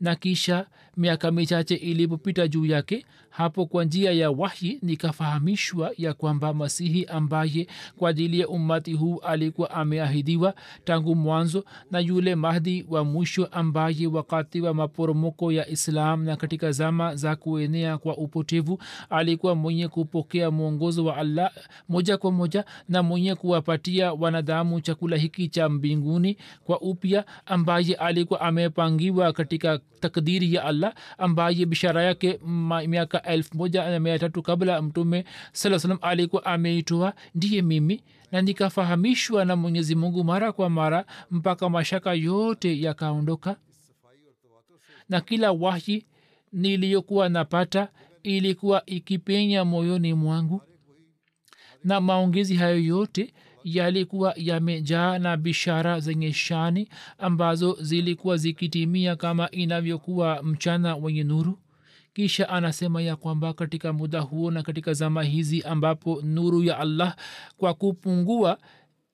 na 0.00 0.16
kisha 0.16 0.66
miaka 0.98 1.30
michache 1.30 1.74
ilipopita 1.74 2.48
juu 2.48 2.66
yake 2.66 3.04
hapo 3.30 3.66
kwa 3.66 3.84
njia 3.84 4.12
ya 4.12 4.30
wahi 4.30 4.78
nikafahamishwa 4.82 5.90
ya 5.96 6.14
kwamba 6.14 6.54
masihi 6.54 7.04
ambaye 7.04 7.66
kwa 7.96 8.10
ajili 8.10 8.40
ya 8.40 8.48
ummati 8.48 8.92
huu 8.92 9.18
alikuwa 9.18 9.70
ameahidiwa 9.70 10.54
tangu 10.84 11.14
mwanzo 11.14 11.64
na 11.90 11.98
yule 12.00 12.34
mahdi 12.34 12.86
wa 12.88 13.04
mwisho 13.04 13.44
ambaye 13.46 14.06
wakati 14.06 14.60
wa 14.60 14.74
maporomoko 14.74 15.52
ya 15.52 15.68
islam 15.68 16.24
na 16.24 16.36
katika 16.36 16.72
zama 16.72 17.16
za 17.16 17.36
kuenea 17.36 17.98
kwa 17.98 18.16
upotevu 18.16 18.78
alikuwa 19.10 19.54
mwenye 19.54 19.88
kupokea 19.88 20.50
mwongozo 20.50 21.04
wa 21.04 21.16
allah 21.16 21.50
moja 21.88 22.16
kwa 22.16 22.32
moja 22.32 22.64
na 22.88 23.02
mwenye 23.02 23.34
kuwapatia 23.34 24.12
wanadamu 24.12 24.80
chakula 24.80 25.16
hiki 25.16 25.48
cha 25.48 25.68
mbinguni 25.68 26.36
kwa 26.64 26.80
upya 26.80 27.24
ambaye 27.46 27.94
alikuwa 27.94 28.40
amepangiwa 28.40 29.32
katika 29.32 29.80
takdiri 30.00 30.54
ya 30.54 30.64
allah 30.64 30.87
ambaye 31.18 31.66
bishara 31.66 32.02
yake 32.02 32.38
miaka 32.86 33.22
elfu 33.22 33.56
moja 33.56 33.90
na 33.90 34.00
mia 34.00 34.18
tatu 34.18 34.42
kabla 34.42 34.82
mtume 34.82 35.24
saa 35.52 35.78
salam 35.78 35.98
alikuwa 36.02 36.44
ameitoa 36.44 37.12
ndiye 37.34 37.62
mimi. 37.62 38.02
Na 38.32 38.42
nikafahamishwa 38.42 39.44
na 39.44 39.56
mwenyezi 39.56 39.94
mungu 39.94 40.24
mara 40.24 40.52
kwa 40.52 40.70
mara 40.70 41.04
mpaka 41.30 41.68
mashaka 41.68 42.14
yote 42.14 42.80
yakaondoka. 42.80 43.56
Na 45.08 45.20
kila 45.20 45.52
wahi 45.52 46.06
niliyokuwa 46.52 47.28
napata 47.28 47.88
ilikuwa 48.22 48.82
ikipenya 48.86 49.64
moyoni 49.64 50.14
mwangu. 50.14 50.62
Na 51.84 52.00
maongezi 52.00 52.56
hayo 52.56 52.78
yote 52.84 53.32
yalikuwa 53.64 54.34
yamejaa 54.36 55.18
na 55.18 55.36
bishara 55.36 56.00
zenye 56.00 56.32
shani 56.32 56.88
ambazo 57.18 57.76
zilikuwa 57.80 58.36
zikitimia 58.36 59.16
kama 59.16 59.50
inavyokuwa 59.50 60.42
mchana 60.42 60.96
wenye 60.96 61.24
nuru. 61.24 61.58
Kisha 62.14 62.48
anasema 62.48 63.02
ya 63.02 63.16
kwamba 63.16 63.52
katika 63.52 63.92
muda 63.92 64.20
huo 64.20 64.50
na 64.50 64.62
katika 64.62 64.92
zama 64.92 65.22
hizi 65.22 65.62
ambapo 65.62 66.22
nuru 66.22 66.62
ya 66.64 66.78
allah 66.78 67.16
kwa 67.56 67.74
kupungua 67.74 68.58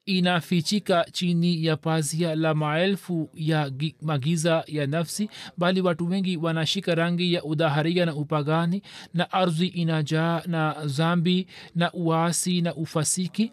inafichika 0.05 1.05
chini 1.11 1.65
ya 1.65 1.77
pazia 1.77 2.35
la 2.35 2.53
maelfu 2.53 3.29
ya 3.33 3.69
gi, 3.69 3.95
magiza 4.01 4.63
ya 4.67 4.87
nafsi 4.87 5.29
bali 5.57 5.81
watu 5.81 6.09
wengi 6.09 6.37
wanashika 6.37 6.95
rangi 6.95 7.33
ya 7.33 7.43
udhaharia 7.43 8.05
na 8.05 8.15
upagani 8.15 8.81
na 9.13 9.31
ardhi 9.31 9.67
inajaa 9.67 10.41
na 10.47 10.75
zambi 10.87 11.47
na 11.75 11.91
uasi 11.93 12.61
na 12.61 12.75
ufasiki 12.75 13.51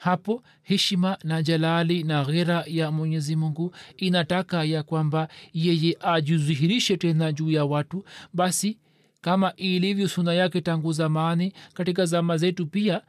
hapo 0.00 0.42
heshima 0.62 1.18
na 1.24 1.42
jalali 1.42 2.02
na 2.02 2.24
ghera 2.24 2.64
ya 2.66 2.90
mwenyezi 2.90 3.36
mungu 3.36 3.74
inataka 3.96 4.64
ya 4.64 4.82
kwamba 4.82 5.28
yeye 5.52 5.96
ajidhihirishe 6.00 6.96
tena 6.96 7.32
juu 7.32 7.50
ya 7.50 7.64
watu. 7.64 8.04
Basi 8.34 8.78
kama 9.20 9.56
ilivyo 9.56 10.08
suna 10.08 10.32
yake 10.34 10.60
tangu 10.60 10.92
zamani 10.92 11.52
katika 11.74 12.04
zama 12.06 12.36
zetu 12.36 12.66
pia 12.66 13.02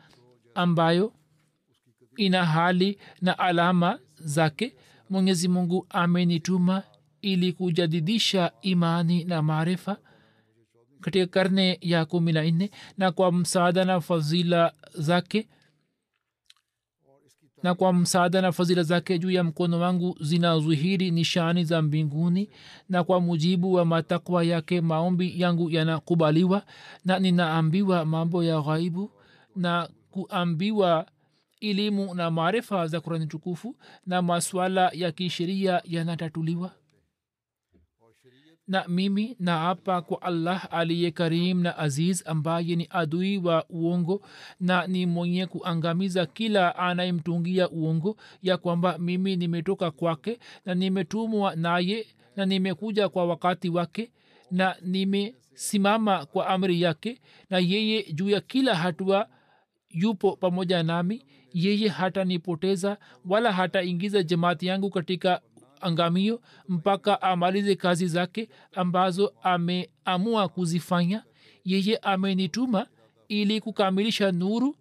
ambayo 0.56 1.14
ina 2.18 2.46
hali 2.46 2.98
na 3.22 3.40
alama 3.40 4.00
zake 4.16 4.76
mwenyezi 5.10 5.48
mungu 5.48 5.86
amenituma 5.90 6.84
ili 7.22 7.54
kujadidisha 7.54 8.52
imani 8.62 9.24
na 9.24 9.42
maarifa 9.42 9.98
katika 11.02 11.26
karne 11.26 11.78
ya 11.82 12.06
kumi 12.06 12.32
na 12.32 12.44
nne 12.44 12.72
na 12.98 13.12
kwa 13.12 13.32
msaada 13.32 13.86
na 13.86 14.02
fadhila 14.02 14.74
zake 14.94 15.48
na 17.64 17.76
kwa 17.76 17.94
msaada 17.94 18.42
na 18.42 18.52
fadhila 18.52 18.84
zake 18.84 19.20
juu 19.20 19.32
ya 19.32 19.44
mkono 19.44 19.80
wangu 19.80 20.18
zinazihiri 20.22 21.12
nishani 21.12 21.64
za 21.64 21.82
mbinguni 21.82 22.50
na 22.90 23.04
kwa 23.04 23.22
mujibu 23.22 23.74
wa 23.74 23.86
matakwa 23.86 24.44
yake 24.44 24.82
maombi 24.82 25.42
yangu 25.42 25.70
yanakubaliwa 25.70 26.64
na 27.06 27.20
ninaambiwa 27.20 28.06
mambo 28.06 28.44
ya 28.44 28.62
ghaibu 28.62 29.12
na 29.56 29.90
kuambiwa 30.12 31.06
elimu 31.62 32.16
na 32.16 32.32
maarifa 32.32 32.88
za 32.88 33.02
kurani 33.02 33.28
tukufu 33.28 33.76
na 34.06 34.22
maswala 34.22 34.92
ya 34.94 35.12
kisheria 35.12 35.82
yanatatuliwa 35.86 36.72
na 38.72 38.86
mimi 38.88 39.36
naapa 39.40 40.02
kwa 40.02 40.22
allah 40.22 40.68
aliye 40.72 41.12
karim 41.12 41.62
na 41.62 41.78
aziz 41.78 42.24
ambaye 42.28 42.76
ni 42.76 42.88
adui 42.90 43.38
wa 43.38 43.66
uongo 43.70 44.22
na 44.60 44.88
ni 44.88 45.06
mwenye 45.06 45.46
kuangamiza 45.46 46.26
kila 46.26 46.76
anayemtungia 46.76 47.70
uongo 47.70 48.18
ya 48.42 48.58
kwamba 48.58 48.98
mimi 48.98 49.36
nimetoka 49.36 49.92
kwake 49.92 50.40
na 50.66 50.76
nimetumwa 50.76 51.56
naye 51.56 52.08
na 52.36 52.46
nimekuja 52.46 53.10
kwa 53.10 53.26
wakati 53.26 53.70
wake 53.70 54.12
na 54.52 54.76
nimesimama 54.82 56.26
kwa 56.26 56.48
amri 56.48 56.82
yake 56.82 57.22
na 57.50 57.60
yeye 57.60 58.04
juu 58.14 58.30
ya 58.30 58.42
kila 58.42 58.76
hatua 58.76 59.28
yupo 59.90 60.36
pamoja 60.36 60.84
nami 60.84 61.26
yeye 61.54 61.88
hatanipoteza 61.88 62.98
wala 63.26 63.52
hataingiza 63.52 64.24
jamaati 64.24 64.68
yangu 64.68 64.90
katika 64.90 65.42
angamio 65.84 66.42
mpaka 66.70 67.22
amalize 67.22 67.76
kazi 67.76 68.08
zake 68.08 68.50
ambazo 68.74 69.34
ameamua 69.44 70.50
kuzifanya. 70.50 71.24
Yeye 71.66 71.98
amenituma 71.98 72.88
ili 73.28 73.62
kukamilisha 73.62 74.32
nuru 74.32 74.76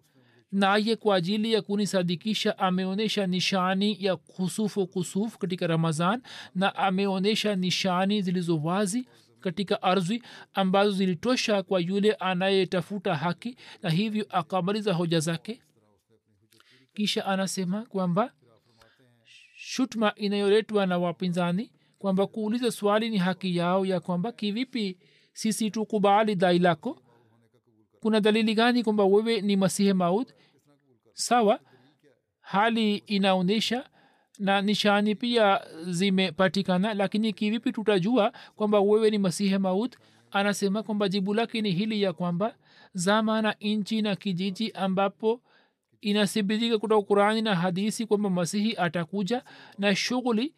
naye 0.53 0.97
kwa 0.97 1.17
ajili 1.17 1.53
ya 1.53 1.63
kunisadikisha 1.63 2.59
ameonyesha 2.59 3.27
nishani 3.27 3.97
ya 4.05 4.17
kusufu 4.17 4.87
kusufu 4.87 5.39
katika 5.39 5.67
ramazan 5.67 6.23
na 6.55 6.75
ameonyesha 6.77 7.57
nishani 7.57 8.23
zilizo 8.23 8.59
wazi 8.59 9.09
katika 9.41 9.83
ardhi 9.83 10.23
ambazo 10.55 10.91
zilitosha 10.91 11.63
kwa 11.63 11.81
yule 11.81 12.13
anayetafuta 12.13 13.15
haki 13.17 13.57
na 13.83 13.91
hivyo 13.91 14.27
akamaliza 14.31 14.93
hoja 14.93 15.21
zake. 15.21 15.61
Kisha 16.95 17.27
anasema 17.27 17.83
kwamba 17.87 18.33
shutma 19.75 20.13
inayoletwa 20.15 20.87
na 20.87 20.99
wapinzani 20.99 21.71
kwamba 21.99 22.27
kuuliza 22.27 22.71
swali 22.71 23.11
ni 23.11 23.19
haki 23.19 23.57
yao 23.57 23.87
ya 23.87 24.01
kwamba 24.01 24.33
kivipi 24.33 24.99
sisi 25.33 25.71
tukubali 25.71 26.35
dai 26.35 26.59
lako? 26.59 27.03
Kuna 28.01 28.21
dalili 28.21 28.55
gani 28.55 28.85
kwamba 28.85 29.05
wewe 29.05 29.41
ni 29.41 29.57
masihe 29.57 29.93
maud? 29.93 30.33
Sawa 31.13 31.61
hali 32.41 32.97
inaonyesha 32.97 33.89
na 34.39 34.63
nishani 34.63 35.15
pia 35.15 35.61
zimepatikana 35.89 36.95
lakini 36.95 37.33
kivipi 37.33 37.73
tutajua 37.73 38.33
kwamba 38.57 38.81
wewe 38.81 39.11
ni 39.11 39.19
masihe 39.19 39.59
maud? 39.59 39.97
Anasema 40.31 40.83
kwamba 40.83 41.09
jibu 41.09 41.35
lake 41.35 41.61
ni 41.63 41.71
hili 41.71 42.03
ya 42.03 42.13
kwamba 42.13 42.55
zama 42.95 43.43
na 43.43 43.55
nchi 43.61 44.03
na 44.03 44.17
kijiji 44.17 44.71
ambapo 44.71 45.41
inathibitika 46.01 46.79
kutoka 46.79 47.07
qurani 47.07 47.43
na 47.43 47.55
hadisi 47.55 48.07
kwamba 48.07 48.31
masihi 48.31 48.77
atakuja 48.77 49.43
na 49.79 49.97
shughuli 49.97 50.55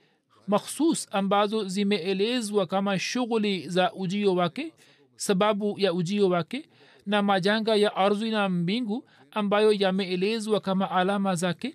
makhsus 0.48 1.08
ambazo 1.10 1.64
zimeelezwa 1.64 2.66
kama 2.66 2.98
shughuli 2.98 3.68
za 3.68 3.92
ujio 3.92 4.34
wake 4.34 4.72
sababu 5.16 5.74
ya 5.78 5.92
ujio 5.92 6.28
wake 6.28 6.68
na 7.06 7.22
majanga 7.22 7.74
ya 7.76 7.96
ardhi 7.96 8.30
na 8.30 8.48
mbingu 8.48 9.04
ambayo 9.30 9.72
yameelezwa 9.72 10.60
kama 10.60 10.90
alama 10.90 11.34
zake 11.34 11.74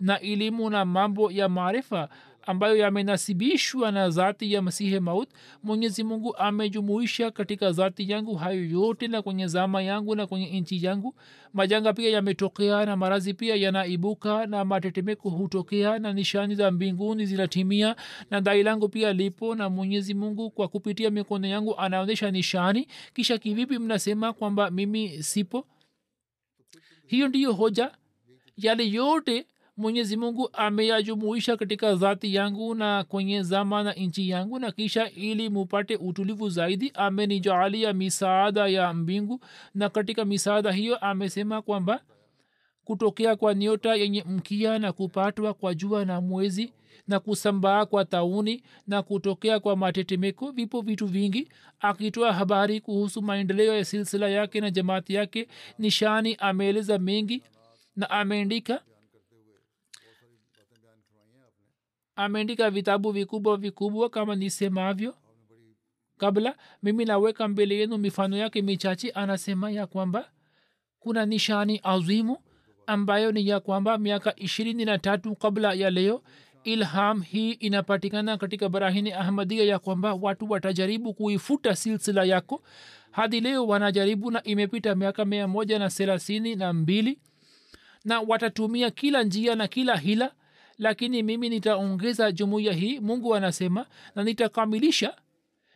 na 0.00 0.20
elimu 0.20 0.70
na 0.70 0.84
mambo 0.84 1.30
ya 1.30 1.48
maarifa 1.48 2.08
ambayo 2.48 2.76
yamenasibishwa 2.76 3.92
na 3.92 4.10
zati 4.10 4.52
ya 4.52 4.62
masihi 4.62 5.00
maut 5.00 5.28
mwenyezi 5.62 6.04
mungu 6.04 6.36
amejumuisha 6.36 7.30
katika 7.30 7.72
zati 7.72 8.10
yangu 8.10 8.34
hayo 8.34 8.64
yote 8.64 9.08
na 9.08 9.22
kwenye 9.22 9.46
zama 9.46 9.82
yangu 9.82 10.14
na 10.14 10.26
kwenye 10.26 10.60
nchi 10.60 10.84
yangu. 10.84 11.14
Majanga 11.52 11.92
pia 11.92 12.10
yametokea 12.10 12.86
na 12.86 12.96
marazi 12.96 13.34
pia 13.34 13.56
yanaibuka 13.56 14.46
na 14.46 14.64
matetemeko 14.64 15.30
hutokea 15.30 15.98
na 15.98 16.12
nishani 16.12 16.54
za 16.54 16.70
mbinguni 16.70 17.26
zinatimia 17.26 17.96
na 18.30 18.40
dai 18.40 18.62
langu 18.62 18.88
pia 18.88 19.12
lipo 19.12 19.54
na 19.54 19.68
mwenyezi 19.70 20.14
mungu 20.14 20.50
kwa 20.50 20.68
kupitia 20.68 21.10
mikono 21.10 21.46
yangu 21.46 21.78
anaonyesha 21.78 22.30
nishani. 22.30 22.86
Kisha 23.14 23.38
kivipi 23.38 23.78
mnasema 23.78 24.32
kwamba 24.32 24.70
mimi 24.70 25.22
sipo? 25.22 25.66
Hiyo 27.06 27.28
ndiyo 27.28 27.52
hoja. 27.52 27.90
Yale 28.56 28.88
yote 28.88 29.46
mwenyezi 29.78 30.16
mungu 30.16 30.50
ameyajumuisha 30.52 31.56
katika 31.56 31.94
dhati 31.94 32.34
yangu 32.34 32.74
na 32.74 33.04
kwenye 33.04 33.42
zama 33.42 33.82
na 33.82 33.92
nchi 33.92 34.28
yangu 34.30 34.58
na 34.58 34.72
kisha 34.72 35.10
ili 35.10 35.48
mupate 35.48 35.96
utulivu 35.96 36.48
zaidi 36.48 36.90
amenijaalia 36.94 37.92
misaada 37.92 38.66
ya 38.68 38.92
mbingu. 38.94 39.40
Na 39.74 39.88
katika 39.88 40.24
misaada 40.24 40.72
hiyo 40.72 40.96
amesema 40.96 41.62
kwamba 41.62 42.00
kutokea 42.84 43.36
kwa 43.36 43.54
nyota 43.54 43.94
yenye 43.94 44.24
mkia 44.28 44.78
na 44.78 44.92
kupatwa 44.92 45.54
kwa 45.54 45.74
jua 45.74 46.04
na 46.04 46.20
mwezi 46.20 46.72
na 47.08 47.20
kusambaa 47.20 47.86
kwa 47.86 48.04
tauni 48.04 48.62
na 48.86 49.02
kutokea 49.02 49.60
kwa 49.60 49.76
matetemeko 49.76 50.50
vipo 50.50 50.80
vitu 50.80 51.06
vingi. 51.06 51.48
Akitoa 51.80 52.32
habari 52.32 52.80
kuhusu 52.80 53.22
maendeleo 53.22 53.74
ya 53.76 53.84
silsila 53.84 54.28
yake 54.28 54.60
na 54.60 54.70
jamaati 54.70 55.14
yake 55.14 55.48
nishani 55.78 56.36
ameeleza 56.38 56.98
mengi 56.98 57.42
na 57.96 58.10
ameandika 58.10 58.82
ameandika 62.22 62.70
vitabu 62.70 63.10
vikubwa 63.12 63.56
vikubwa 63.56 64.10
kama 64.10 64.34
nisemavyo. 64.34 65.14
Kabla 66.16 66.56
mimi 66.82 67.04
naweka 67.04 67.48
mbele 67.48 67.74
yenu 67.76 67.98
mifano 67.98 68.36
yake 68.36 68.62
michache 68.62 69.10
anasema 69.10 69.70
ya 69.70 69.86
kwamba 69.86 70.30
kuna 70.98 71.26
nishani 71.26 71.80
azimu 71.82 72.36
ambayo 72.86 73.32
ni 73.32 73.48
ya 73.48 73.60
kwamba 73.60 73.98
miaka 73.98 74.36
ishirini 74.36 74.84
na 74.84 74.98
tatu 74.98 75.34
kabla 75.36 75.72
ya 75.74 75.90
leo 75.90 76.22
ilham 76.64 77.20
hii 77.22 77.52
inapatikana 77.52 78.36
katika 78.36 78.68
barahini 78.68 79.12
ahmadia 79.12 79.64
ya 79.64 79.78
kwamba 79.78 80.14
watu 80.14 80.50
watajaribu 80.50 81.14
kuifuta 81.14 81.76
silsila 81.76 82.24
yako. 82.24 82.62
Hadi 83.10 83.40
leo 83.40 83.66
wanajaribu 83.66 84.30
na 84.30 84.42
imepita 84.42 84.94
miaka 84.94 85.24
mia 85.24 85.48
moja 85.48 85.78
na 85.78 85.88
thelathini 85.90 86.56
na 86.56 86.72
mbili 86.72 87.18
na 88.04 88.20
watatumia 88.20 88.90
kila 88.90 89.22
njia 89.22 89.54
na 89.54 89.68
kila 89.68 89.96
hila 89.96 90.32
lakini 90.78 91.22
mimi 91.22 91.48
nitaongeza 91.48 92.32
jumuiya 92.32 92.72
hii 92.72 93.00
mungu 93.00 93.34
anasema 93.34 93.86
na 94.14 94.24
nitakamilisha. 94.24 95.14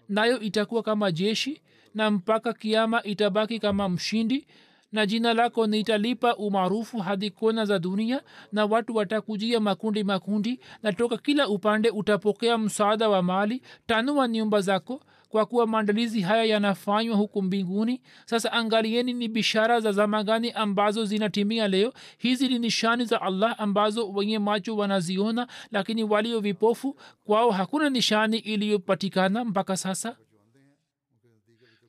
Nayo 0.08 0.40
itakuwa 0.40 0.82
kama 0.82 1.12
jeshi 1.12 1.60
na 1.94 2.10
mpaka 2.10 2.52
kiama 2.52 3.02
itabaki 3.02 3.58
kama 3.58 3.88
mshindi 3.88 4.46
na 4.92 5.06
jina 5.06 5.34
lako 5.34 5.66
nitalipa 5.66 6.36
umaarufu 6.36 6.98
hadi 6.98 7.30
kona 7.30 7.64
za 7.64 7.78
dunia 7.78 8.22
na 8.52 8.64
watu 8.64 8.96
watakujia 8.96 9.60
makundi 9.60 10.04
makundi 10.04 10.60
na 10.82 10.92
toka 10.92 11.16
kila 11.16 11.48
upande 11.48 11.90
utapokea 11.90 12.58
msaada 12.58 13.08
wa 13.08 13.22
mali. 13.22 13.62
Tanua 13.86 14.28
nyumba 14.28 14.60
zako 14.60 15.00
kwa 15.32 15.46
kuwa 15.46 15.66
maandalizi 15.66 16.20
haya 16.20 16.44
yanafanywa 16.44 17.16
huku 17.16 17.42
mbinguni 17.42 18.00
sasa 18.26 18.52
angalieni 18.52 19.12
ni 19.12 19.28
bishara 19.28 19.80
za 19.80 19.92
zama 19.92 20.24
gani 20.24 20.50
ambazo 20.50 21.04
zinatimia 21.04 21.68
leo. 21.68 21.92
Hizi 22.18 22.48
ni 22.48 22.58
nishani 22.58 23.04
za 23.04 23.22
allah 23.22 23.54
ambazo 23.60 24.10
wenye 24.10 24.38
macho 24.38 24.76
wanaziona 24.76 25.46
lakini 25.70 26.04
walio 26.04 26.40
vipofu 26.40 26.96
kwao 27.24 27.50
hakuna 27.50 27.90
nishani 27.90 28.38
iliyopatikana 28.38 29.44
mpaka 29.44 29.76
sasa. 29.76 30.16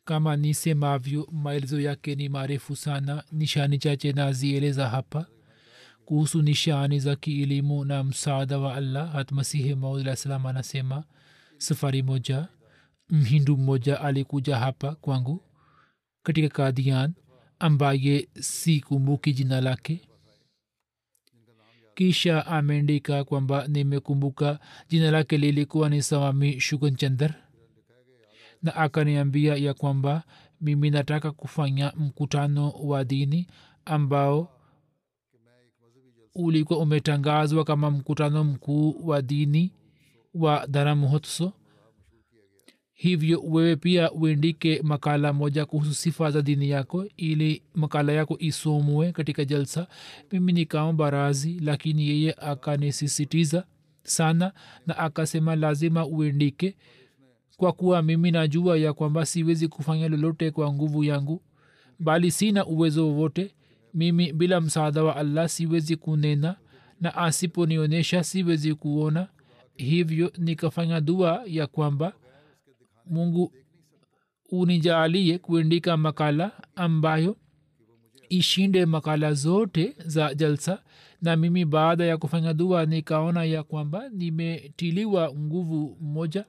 Kama 0.06 0.36
nisemavyo 0.36 1.28
maelezo 1.32 1.82
yake 1.82 2.16
ni 2.16 2.30
marefu 2.30 2.76
sana 2.76 3.24
nishani 3.32 3.78
chache 3.78 4.12
nazieleza 4.14 4.90
hapa. 4.90 5.26
Kuhusu 6.06 6.42
nishani 6.42 7.00
za 7.00 7.16
kielimu 7.16 7.86
na 7.86 8.04
msaada 8.04 8.58
wa 8.60 8.76
allah 8.76 9.12
hatmasihi 9.12 9.76
maudlah 9.76 10.16
salam 10.16 10.46
anasema 10.46 11.04
safari 11.58 12.04
moja 12.04 12.48
mhindu 13.10 13.58
mmoja 13.58 14.02
alikuja 14.02 14.58
hapa 14.58 14.96
kwangu 14.96 15.42
katika 16.24 16.50
kadian 16.50 17.14
ambaye 17.60 18.30
sikumbuki 18.40 19.34
jina 19.34 19.62
lake. 19.62 20.02
Kisha 21.96 22.46
ameandika 22.48 23.24
kwamba 23.24 23.68
nimekumbuka 23.68 24.60
jina 24.90 25.12
lake 25.12 25.38
lilikuwa 25.38 25.90
ni 25.90 26.02
sawami 26.04 26.60
shugunchander 26.60 27.36
na 28.62 28.76
akaniambia 28.76 29.56
ya 29.56 29.74
kwamba 29.74 30.24
mimi 30.62 30.90
nataka 30.90 31.32
kufanya 31.32 31.94
mkutano 31.96 32.70
wa 32.70 33.04
dini 33.04 33.48
ambao 33.86 34.60
ulikuwa 36.36 36.80
umetangazwa 36.80 37.64
kama 37.64 37.92
mkutano 37.92 38.44
mkuu 38.44 39.08
wa 39.08 39.22
dini 39.22 39.72
wa 40.34 40.66
dharamhotso 40.68 41.54
hivyo 43.04 43.42
wewe 43.48 43.76
pia 43.76 44.12
uendike 44.12 44.82
makala 44.84 45.34
moja 45.34 45.66
kuhusu 45.66 45.94
sifa 45.94 46.32
za 46.32 46.42
dini 46.42 46.70
yako 46.70 47.06
ili 47.18 47.62
makala 47.76 48.12
yako 48.14 48.36
isomwe 48.40 49.12
katika 49.12 49.46
jalsa. 49.46 49.88
Mimi 50.32 50.52
nikaomba 50.54 51.10
razi 51.10 51.60
lakini 51.60 52.08
yeye 52.10 52.34
akanisisitiza 52.34 53.66
sana 54.04 54.54
na 54.88 54.98
akasema 54.98 55.56
lazima 55.56 56.06
uendike. 56.06 56.76
Kwa 57.58 57.72
kuwa 57.74 58.02
mimi 58.02 58.32
najua 58.32 58.78
ya 58.78 58.94
kwamba 58.94 59.26
siwezi 59.26 59.68
kufanya 59.68 60.08
lolote 60.10 60.52
kwa 60.52 60.74
nguvu 60.74 61.04
yangu 61.04 61.42
bali 62.00 62.32
sina 62.32 62.66
uwezo 62.66 63.08
wowote. 63.08 63.56
Mimi 63.94 64.34
bila 64.34 64.62
msaada 64.62 65.04
wa 65.04 65.16
allah 65.16 65.50
siwezi 65.50 65.96
kunena 65.96 66.56
na 67.02 67.16
asiponionyesha 67.16 68.24
siwezi 68.24 68.74
kuona. 68.76 69.28
Hivyo 69.76 70.32
nikafanya 70.38 71.02
dua 71.02 71.44
ya 71.48 71.68
kwamba 71.68 72.14
mungu 73.06 73.54
unijaalie 74.52 75.38
kuendika 75.38 75.98
makala 75.98 76.52
ambayo 76.76 77.38
ishinde 78.30 78.86
makala 78.86 79.34
zote 79.34 79.96
za 80.06 80.34
jalsa. 80.34 80.84
Na 81.22 81.36
mimi 81.36 81.66
baada 81.66 82.06
ya 82.06 82.18
kufanya 82.18 82.54
dua 82.54 82.86
nikaona 82.86 83.44
ya 83.44 83.64
kwamba 83.64 84.10
nimetiliwa 84.10 85.34
nguvu 85.36 85.98
moja. 86.02 86.46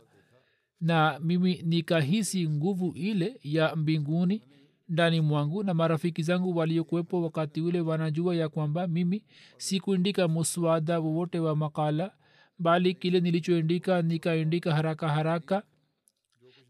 Na 0.80 1.20
mimi 1.22 1.62
nikahisi 1.62 2.48
nguvu 2.48 2.92
ile 2.96 3.40
ya 3.42 3.76
mbinguni 3.76 4.42
ndani 4.88 5.20
mwangu. 5.20 5.62
Na 5.62 5.74
marafiki 5.74 6.22
zangu 6.22 6.56
waliokuwepo 6.56 7.22
wakati 7.22 7.60
ule 7.60 7.80
wanajua 7.80 8.36
ya 8.36 8.48
kwamba 8.48 8.86
mimi 8.86 9.24
sikuandika 9.56 10.28
muswada 10.28 10.98
wowote 11.00 11.38
wa 11.38 11.56
makala 11.56 12.12
bali 12.58 12.94
kile 12.94 13.20
nilichoandika 13.20 14.02
nikaandika 14.02 14.74
haraka 14.74 15.08
haraka 15.08 15.62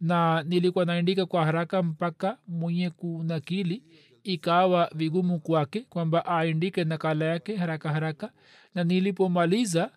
na 0.04 0.42
nilikuwa 0.42 0.84
naandika 0.84 1.26
kwa 1.26 1.44
haraka 1.44 1.82
mpaka 1.82 2.38
mwenye 2.48 2.90
kunakili. 2.90 3.82
Ikawa 4.22 4.90
vigumu 4.94 5.40
kwake 5.40 5.80
kwamba 5.80 6.26
aandike 6.26 6.84
nakala 6.84 7.24
yake 7.24 7.56
haraka 7.56 7.92
haraka. 7.92 8.32
Na 8.74 8.84
nilipomaliza 8.84 9.90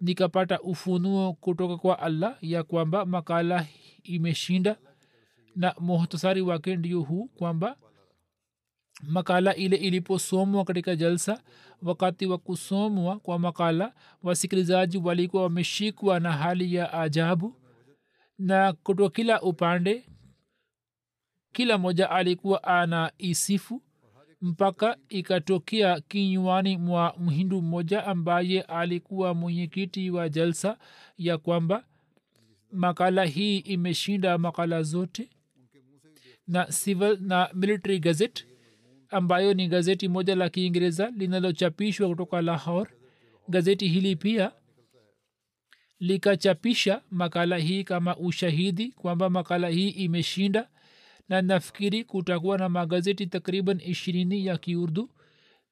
nikapata 0.00 0.60
ufunuo 0.60 1.32
kutoka 1.32 1.76
kwa 1.76 1.98
allah 1.98 2.36
ya 2.40 2.62
kwamba 2.62 3.06
makala 3.06 3.66
imeshinda. 4.02 4.76
Na 5.56 5.74
muhtasari 5.80 6.40
wake 6.40 6.76
ndio 6.76 7.00
huu 7.00 7.24
kwamba 7.28 7.76
makala 9.08 9.54
ile 9.56 9.76
iliposomwa 9.76 10.64
katika 10.64 10.96
jalsa 10.96 11.42
wakati 11.82 12.26
wa 12.26 12.38
kusomwa 12.38 13.18
kwa 13.20 13.38
makala 13.38 13.92
wasikilizaji 14.22 14.98
walikuwa 14.98 15.42
wameshikwa 15.42 16.20
na 16.20 16.32
hali 16.32 16.74
ya 16.74 16.92
ajabu 16.92 17.54
na 18.38 18.72
kutoka 18.72 19.10
kila 19.14 19.42
upande. 19.42 20.04
Kila 21.52 21.78
moja 21.78 22.10
alikuwa 22.10 22.64
ana 22.64 23.12
isifu 23.18 23.82
mpaka 24.40 24.96
ikatokea 25.08 26.00
kinywani 26.00 26.76
mwa 26.76 27.14
mhindu 27.18 27.62
mmoja 27.62 28.06
ambaye 28.06 28.62
alikuwa 28.62 29.34
mwenyekiti 29.34 30.10
wa 30.10 30.28
jalsa 30.28 30.78
ya 31.18 31.38
kwamba 31.38 31.84
makala 32.72 33.24
hii 33.24 33.58
imeshinda 33.58 34.38
makala 34.38 34.82
zote 34.82 35.30
na 36.48 36.64
civil 36.64 37.18
na 37.20 37.50
military 37.54 37.98
gazette 37.98 38.44
ambayo 39.08 39.54
ni 39.54 39.68
gazeti 39.68 40.08
moja 40.08 40.34
la 40.34 40.48
kiingereza 40.48 41.10
linalochapishwa 41.10 42.08
kutoka 42.08 42.42
lahor 42.42 42.88
gazeti 43.48 43.88
hili 43.88 44.16
pia 44.16 44.52
likachapisha 46.08 47.02
makala 47.10 47.56
hii 47.56 47.84
kama 47.84 48.16
ushahidi 48.16 48.88
kwamba 48.88 49.30
makala 49.30 49.68
hii 49.68 49.88
imeshinda 49.88 50.68
na 51.28 51.42
nafikiri 51.42 52.04
kutakuwa 52.04 52.58
na 52.58 52.68
magazeti 52.68 53.26
takriban 53.26 53.80
ishirini 53.84 54.46
ya 54.46 54.58
kiurdu 54.58 55.10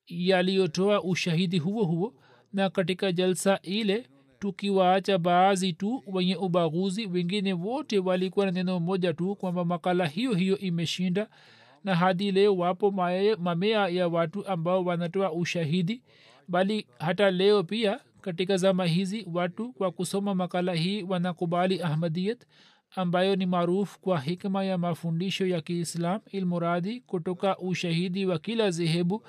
yaliyotoa 0.07 1.03
ushahidi 1.03 1.59
huo 1.59 1.85
huo 1.85 2.15
na 2.53 2.71
katika 2.71 3.13
jalsa 3.13 3.59
ile 3.63 4.07
tukiwaacha 4.39 5.19
baadhi 5.19 5.73
tu 5.73 6.03
wenye 6.07 6.37
ubaguzi 6.37 7.07
wengine 7.07 7.53
wote 7.53 7.99
walikuwa 7.99 8.47
na 8.47 8.53
neno 8.53 8.81
moja 8.81 9.13
tu 9.15 9.37
kwamba 9.37 9.65
makala 9.65 10.07
hiyo 10.07 10.35
hiyo 10.35 10.59
imeshinda 10.59 11.29
na 11.85 11.95
hadi 11.95 12.33
leo 12.33 12.57
wapo 12.57 12.91
mamea 13.39 13.89
ya 13.89 14.09
watu 14.09 14.47
ambao 14.47 14.85
wanatoa 14.85 15.33
ushahidi 15.33 16.03
bali 16.49 16.87
hata 16.99 17.31
leo 17.31 17.63
pia 17.63 18.01
katika 18.23 18.57
zama 18.57 18.87
hizi 18.87 19.27
watu 19.33 19.73
kwa 19.73 19.91
kusoma 19.93 20.35
makala 20.35 20.75
hii 20.75 21.03
wanakubali 21.03 21.83
ahmadiyat 21.83 22.47
ambayo 22.97 23.37
ni 23.37 23.47
maarufu 23.47 24.01
kwa 24.01 24.21
hikma 24.21 24.65
ya 24.65 24.79
mafundisho 24.79 25.47
ya 25.47 25.61
kiislam 25.61 26.21
ilmuradi 26.31 27.01
kutoka 27.01 27.59
ushahidi 27.59 28.27
wa 28.27 28.39
kila 28.39 28.71
zehebu 28.71 29.23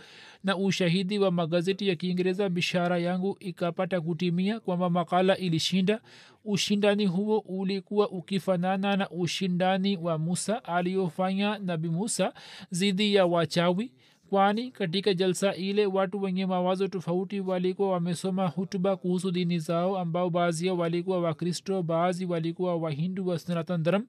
na 0.44 0.58
ushahidi 0.58 1.20
wa 1.20 1.32
magazeti 1.32 1.88
ya 1.88 1.96
kiingereza. 1.96 2.50
Bishara 2.50 2.98
yangu 2.98 3.38
ikapata 3.40 4.02
kutimia 4.02 4.60
kwamba 4.60 4.90
makala 4.90 5.38
ilishinda. 5.38 6.02
Ushindani 6.46 7.06
huo 7.06 7.38
ulikuwa 7.40 8.10
ukifanana 8.10 8.98
na 8.98 9.10
ushindani 9.10 9.98
wa 9.98 10.18
musa 10.18 10.64
aliyofanya 10.64 11.58
nabi 11.58 11.90
musa 11.90 12.34
dhidi 12.72 13.16
ya 13.16 13.26
wachawi 13.26 13.92
kwani 14.34 14.72
katika 14.72 15.14
jalsa 15.14 15.56
ile 15.56 15.86
watu 15.86 16.22
wenye 16.22 16.46
mawazo 16.46 16.88
tofauti 16.88 17.40
walikuwa 17.40 17.92
wamesoma 17.92 18.48
hutuba 18.48 18.96
kuhusu 18.98 19.32
dini 19.32 19.60
zao 19.60 19.98
ambao 19.98 20.30
baadhi 20.30 20.68
yao 20.68 20.78
walikuwa 20.78 21.22
wakristo 21.22 21.84
baadhi 21.84 22.26
walikuwa 22.26 22.76
wahindu 22.76 23.28
wa 23.28 23.40
sanatan 23.40 23.84
dharam 23.84 24.06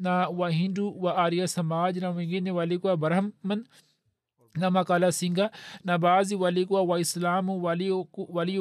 na 0.00 0.28
wahindu 0.28 0.96
wa 1.02 1.16
arya 1.16 1.48
samaj 1.48 1.96
na 1.98 2.10
wengine 2.10 2.50
walikuwa 2.50 2.96
brahman 2.96 3.64
na 4.56 4.70
makala 4.70 5.12
singa 5.12 5.50
na 5.84 5.98
baadhi 5.98 6.34
walikuwa 6.34 6.82
waislamu 6.82 7.64
walio, 7.64 8.06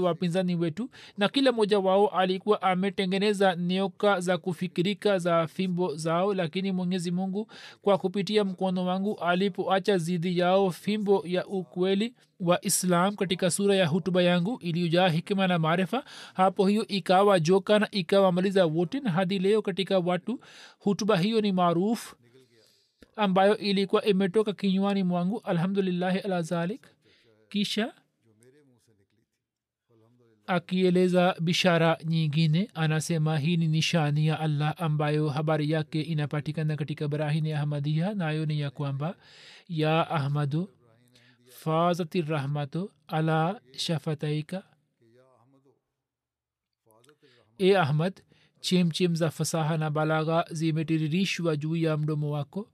wapinzani 0.02 0.56
wetu 0.56 0.90
na 1.18 1.30
kila 1.30 1.52
mmoja 1.52 1.80
wao 1.80 2.08
alikuwa 2.08 2.62
ametengeneza 2.62 3.56
nioka 3.56 4.20
za 4.20 4.38
kufikirika 4.38 5.20
za 5.20 5.48
fimbo 5.48 5.96
zao 5.96 6.34
lakini 6.34 6.72
mwenyezi 6.72 7.12
mungu 7.12 7.48
kwa 7.82 7.98
kupitia 7.98 8.44
mkono 8.44 8.86
wangu 8.86 9.16
alipoacha 9.20 9.98
zidi 9.98 10.40
yao 10.40 10.72
fimbo 10.72 11.24
ya 11.26 11.48
ukweli 11.48 12.14
wa 12.40 12.66
islam 12.66 13.16
katika 13.16 13.52
sura 13.52 13.76
ya 13.76 13.88
hutuba 13.88 14.22
yangu 14.22 14.58
iliyojaa 14.62 15.10
hikima 15.10 15.48
na 15.48 15.60
maarifa 15.60 16.04
hapo 16.34 16.68
hiyo 16.68 16.88
ikawa 16.88 17.40
joka 17.40 17.80
na 17.80 17.88
ikawa 17.92 18.32
maliza 18.32 18.66
wote 18.66 19.00
na 19.00 19.12
hadi 19.12 19.40
leo 19.40 19.62
katika 19.62 20.00
watu 20.00 20.40
hutuba 20.80 21.18
hiyo 21.18 21.42
ni 21.42 21.52
maarufu 21.52 22.16
ambayo 23.16 23.58
ilikuwa 23.58 24.06
imetoka 24.06 24.54
kinywani 24.54 25.04
mwangu 25.04 25.40
alhamdulillahi 25.44 26.20
ala 26.20 26.42
zalik. 26.42 26.88
Kisha 27.50 27.94
akieleza 30.48 31.36
bishara 31.42 31.98
nyingine 32.06 32.72
anasema 32.74 33.38
hii 33.40 33.58
ni 33.58 33.68
nishani 33.68 34.28
ya 34.28 34.40
allah 34.40 34.76
ambayo 34.78 35.30
habari 35.30 35.72
yake 35.72 36.02
inapatikana 36.02 36.76
katika 36.76 37.08
barahini 37.08 37.54
ahmadia 37.54 38.14
nayo 38.14 38.46
ni 38.46 38.60
ya 38.60 38.72
kwamba 38.72 39.16
ya 39.70 40.10
ahmadu 40.10 40.70
fazati 41.50 42.22
rahmatu 42.22 42.92
ala 43.08 43.62
shafataika. 43.78 44.64
E 47.58 47.76
ahmad 47.76 48.22
chemchem 48.60 49.16
za 49.16 49.30
fasaha 49.32 49.78
na 49.78 49.90
balagha 49.90 50.46
zimetiririshwa 50.52 51.56
juu 51.58 51.76
ya 51.76 51.98
mdomo 51.98 52.32
wako 52.32 52.70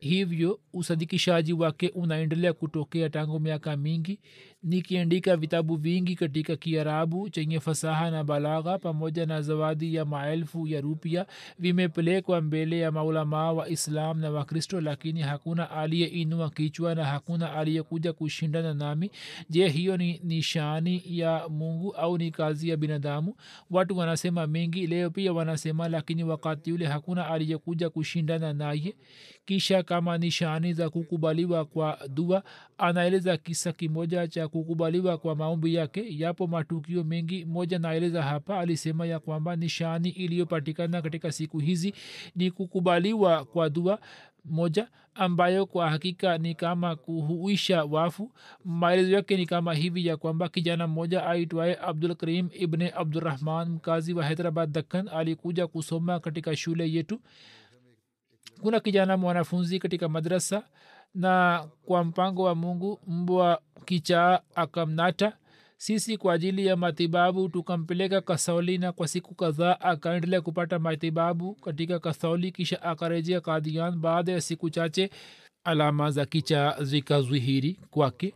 hivyo 0.00 0.60
usadikishaji 0.72 1.52
wake 1.52 1.88
unaendelea 1.88 2.52
kutokea 2.52 3.10
tangu 3.10 3.40
miaka 3.40 3.76
mingi 3.76 4.18
nikiandika 4.62 5.36
vitabu 5.36 5.76
vingi 5.76 6.14
katika 6.16 6.56
kiarabu 6.56 7.30
chenye 7.30 7.60
fasaha 7.60 8.10
na 8.10 8.24
balagha 8.24 8.78
pamoja 8.78 9.26
na 9.26 9.42
zawadi 9.42 9.94
ya 9.94 10.04
maelfu 10.04 10.66
ya 10.66 10.80
rupia 10.80 11.26
vimepelekwa 11.58 12.40
mbele 12.40 12.78
ya 12.78 12.92
maulamaa 12.92 13.52
wa 13.52 13.68
islam 13.68 14.20
na 14.20 14.30
wakristo 14.30 14.80
lakini 14.80 15.20
hakuna 15.22 15.70
aliyeinua 15.70 16.50
kichwa 16.50 16.94
na 16.94 17.04
hakuna 17.04 17.52
aliyekuja 17.52 18.12
kushindana 18.12 18.74
nami. 18.74 19.10
Je 19.50 19.68
hiyo 19.68 19.96
ni 19.96 20.20
nishani 20.24 21.02
ya 21.06 21.48
mungu 21.48 21.92
au 21.92 22.18
ni 22.18 22.30
kazi 22.30 22.68
ya 22.68 22.76
binadamu? 22.76 23.34
Watu 23.70 23.98
wanasema 23.98 24.46
mengi 24.46 24.86
leo 24.86 25.10
pia 25.10 25.32
wanasema 25.32 25.88
lakini 25.88 26.24
wakati 26.24 26.72
ule 26.72 26.86
hakuna 26.86 27.26
aliyekuja 27.26 27.90
kushindana 27.90 28.52
naye. 28.52 28.94
Kisha 29.44 29.82
kama 29.82 30.18
nishani 30.18 30.72
za 30.72 30.90
kukubaliwa 30.90 31.64
kwa 31.64 31.98
dua 32.08 32.42
anaeleza 32.78 33.36
kisa 33.36 33.72
kimoja 33.72 34.28
cha 34.28 34.48
kukubaliwa 34.50 35.18
kwa 35.18 35.36
maombi 35.36 35.74
yake 35.74 36.06
yapo 36.18 36.46
matukio 36.46 37.04
mengi. 37.04 37.44
Moja 37.44 37.78
naeleza 37.78 38.22
hapa 38.22 38.58
alisema 38.60 39.06
ya 39.06 39.18
kwamba 39.20 39.56
nishani 39.56 40.08
iliyopatikana 40.08 41.02
katika 41.02 41.32
siku 41.32 41.58
hizi 41.58 41.94
ni 42.36 42.50
kukubaliwa 42.50 43.44
kwa 43.44 43.70
dua 43.70 43.98
moja 44.44 44.88
ambayo 45.14 45.66
kwa 45.66 45.90
hakika 45.90 46.38
ni 46.38 46.54
kama 46.54 46.96
kuhuisha 46.96 47.84
wafu. 47.84 48.32
Maelezo 48.64 49.10
yake 49.12 49.36
ni 49.36 49.46
kama 49.46 49.74
hivi 49.74 50.06
ya 50.06 50.16
kwamba 50.16 50.48
kijana 50.48 50.86
mmoja 50.86 51.26
aitwaye 51.26 51.78
abdul 51.82 52.14
karim 52.14 52.48
ibne 52.52 52.92
abdurahman 52.96 53.68
mkazi 53.68 54.14
wa 54.14 54.28
hyderabad 54.28 54.70
dakkan 54.72 55.08
alikuja 55.08 55.66
kusoma 55.66 56.20
katika 56.20 56.56
shule 56.56 56.92
yetu. 56.92 57.20
Kuna 58.60 58.80
kijana 58.80 59.16
mwanafunzi 59.16 59.78
katika 59.78 60.08
madrasa 60.08 60.62
na 61.14 61.64
kwa 61.84 62.04
mpango 62.04 62.42
wa 62.42 62.54
mungu 62.54 63.00
mbwa 63.06 63.60
kichaa 63.84 64.40
akamnata. 64.54 65.36
Sisi 65.76 66.16
kwa 66.16 66.34
ajili 66.34 66.66
ya 66.66 66.76
matibabu 66.76 67.48
tukampeleka 67.48 68.20
kasauli 68.20 68.78
na 68.78 68.92
kwa 68.92 69.08
siku 69.08 69.34
kadhaa 69.34 69.80
akaendelea 69.80 70.40
kupata 70.40 70.78
matibabu 70.78 71.54
katika 71.54 71.98
kasauli 71.98 72.52
kisha 72.52 72.82
akarejea 72.82 73.40
kadian 73.40 73.96
baada 73.98 74.32
ya 74.32 74.40
siku 74.40 74.70
chache 74.70 75.10
alama 75.64 76.10
za 76.10 76.26
kichaa 76.26 76.82
zikazwihiri 76.84 77.80
kwake 77.90 78.34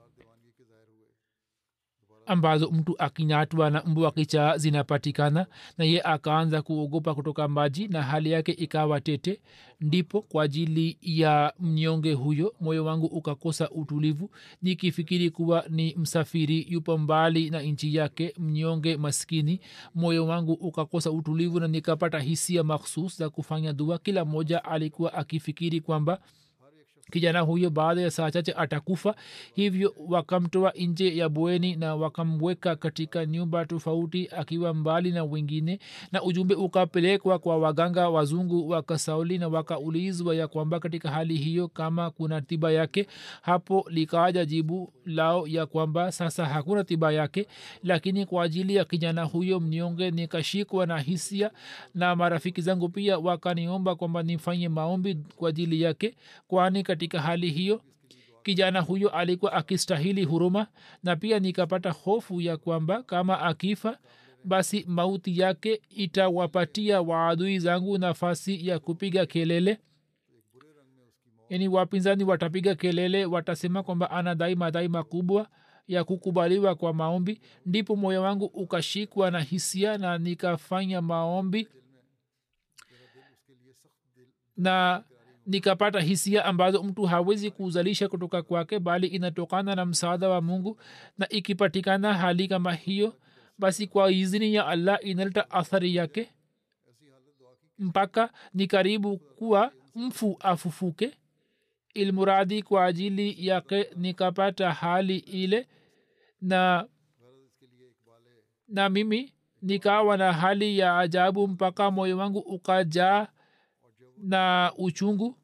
ambazo 2.26 2.70
mtu 2.70 2.94
akinyatwa 2.98 3.70
na 3.70 3.82
mbwa 3.86 4.12
kichaa 4.12 4.56
zinapatikana 4.58 5.46
na 5.78 5.84
ye 5.84 6.02
akaanza 6.02 6.62
kuogopa 6.62 7.14
kutoka 7.14 7.48
maji 7.48 7.88
na 7.88 8.02
hali 8.02 8.30
yake 8.30 8.52
ikawa 8.52 9.00
tete. 9.00 9.40
Ndipo 9.80 10.22
kwa 10.22 10.44
ajili 10.44 10.98
ya 11.02 11.52
mnyonge 11.60 12.12
huyo 12.12 12.54
moyo 12.60 12.84
wangu 12.84 13.06
ukakosa 13.06 13.70
utulivu 13.70 14.30
nikifikiri 14.62 15.30
kuwa 15.30 15.64
ni 15.68 15.94
msafiri 15.98 16.66
yupo 16.68 16.98
mbali 16.98 17.50
na 17.50 17.62
nchi 17.62 17.94
yake 17.94 18.34
mnyonge 18.38 18.96
maskini. 18.96 19.60
Moyo 19.94 20.26
wangu 20.26 20.52
ukakosa 20.52 21.10
utulivu 21.10 21.60
na 21.60 21.68
nikapata 21.68 22.18
hisia 22.18 22.62
makhsus 22.64 23.18
za 23.18 23.30
kufanya 23.30 23.72
dua. 23.72 23.98
Kila 23.98 24.24
mmoja 24.24 24.64
alikuwa 24.64 25.14
akifikiri 25.14 25.80
kwamba 25.80 26.18
kijana 27.12 27.40
huyo 27.40 27.70
baada 27.70 28.00
ya 28.00 28.10
saa 28.10 28.30
chache 28.30 28.52
atakufa. 28.52 29.14
Hivyo 29.54 29.94
wakamtoa 30.08 30.72
nje 30.78 31.16
ya 31.16 31.28
bweni 31.28 31.76
na 31.76 31.94
wakamweka 31.96 32.76
katika 32.76 33.26
nyumba 33.26 33.64
tofauti 33.66 34.28
akiwa 34.36 34.74
mbali 34.74 35.10
na 35.12 35.24
wengine. 35.24 35.78
Na 36.12 36.22
ujumbe 36.22 36.54
ukapelekwa 36.54 37.38
kwa 37.38 37.58
waganga 37.58 38.08
wazungu 38.08 38.68
wa 38.68 38.82
kasauli 38.82 39.38
na 39.38 39.48
wakaulizwa 39.48 40.34
ya 40.34 40.48
kwamba 40.48 40.80
katika 40.80 41.10
hali 41.10 41.36
hiyo 41.36 41.68
kama 41.68 42.10
kuna 42.10 42.40
tiba 42.40 42.72
yake 42.72 43.06
hapo 43.42 43.86
likaja 43.90 44.44
jibu 44.44 44.92
lao 45.06 45.46
ya 45.46 45.66
kwamba 45.66 46.12
sasa 46.12 46.46
hakuna 46.46 46.84
tiba 46.84 47.12
yake. 47.12 47.46
Lakini 47.82 48.26
kwa 48.26 48.44
ajili 48.44 48.74
ya 48.74 48.84
kijana 48.84 49.22
huyo 49.24 49.60
mnyonge 49.60 50.10
nikashikwa 50.10 50.86
na 50.86 50.98
hisia 50.98 51.50
na 51.94 52.16
marafiki 52.16 52.60
zangu 52.60 52.88
pia 52.88 53.18
wakaniomba 53.18 53.94
kwamba 53.94 54.22
nifanye 54.22 54.68
maombi 54.68 55.16
kwa 55.36 55.48
ajili 55.48 55.82
yake 55.82 56.14
kwani 56.48 56.82
katika 56.94 57.20
hali 57.20 57.50
hiyo. 57.50 57.82
Kijana 58.42 58.80
huyo 58.80 59.08
alikuwa 59.08 59.52
akistahili 59.52 60.24
huruma 60.24 60.66
na 61.02 61.16
pia 61.16 61.38
nikapata 61.38 61.90
hofu 61.90 62.40
ya 62.40 62.56
kwamba 62.56 63.02
kama 63.02 63.40
akifa 63.40 63.98
basi 64.44 64.84
mauti 64.88 65.38
yake 65.38 65.80
itawapatia 65.88 67.00
waadui 67.02 67.58
zangu 67.58 67.98
nafasi 67.98 68.68
ya 68.68 68.78
kupiga 68.78 69.26
kelele. 69.26 69.78
Yani 71.48 71.68
wapinzani 71.68 72.24
watapiga 72.24 72.74
kelele 72.74 73.24
watasema 73.24 73.82
kwamba 73.82 74.10
anadai 74.10 74.54
madai 74.54 74.88
makubwa 74.88 75.48
ya 75.88 76.04
kukubaliwa 76.04 76.74
kwa 76.74 76.94
maombi. 76.94 77.40
Ndipo 77.66 77.96
moyo 77.96 78.22
wangu 78.22 78.44
ukashikwa 78.44 79.30
na 79.30 79.40
hisia 79.40 79.98
na 79.98 80.18
nikafanya 80.18 81.02
maombi. 81.02 81.68
Na 84.56 85.04
nikapata 85.46 86.00
hisia 86.00 86.44
ambazo 86.44 86.82
mtu 86.82 87.02
hawezi 87.02 87.50
kuzalisha 87.50 88.08
kutoka 88.08 88.42
kwake 88.42 88.78
bali 88.78 89.06
inatokana 89.06 89.74
na 89.74 89.84
msaada 89.86 90.28
wa 90.28 90.40
mungu 90.40 90.80
na 91.18 91.28
ikipatikana 91.28 92.14
hali 92.14 92.48
kama 92.48 92.72
hiyo 92.74 93.14
basi 93.58 93.86
kwa 93.86 94.10
izini 94.12 94.54
ya 94.54 94.66
allah 94.66 94.98
inaleta 95.02 95.50
athari 95.50 95.96
yake 95.96 96.30
mpaka 97.78 98.30
ni 98.54 98.66
karibu 98.66 99.18
kuwa 99.18 99.72
mfu 99.94 100.36
afufuke. 100.40 101.14
Ilmuradi 101.94 102.62
kwa 102.62 102.84
ajili 102.84 103.46
yake 103.46 103.90
nikapata 103.96 104.72
hali 104.72 105.16
ile 105.18 105.68
na 106.40 106.86
na 108.68 108.88
mimi 108.88 109.32
nikawa 109.62 110.16
na 110.16 110.32
hali 110.32 110.78
ya 110.78 110.98
ajabu 110.98 111.48
mpaka 111.48 111.90
moyo 111.90 112.18
wangu 112.18 112.38
ukajaa 112.38 113.26
na 114.18 114.72
uchungu. 114.78 115.36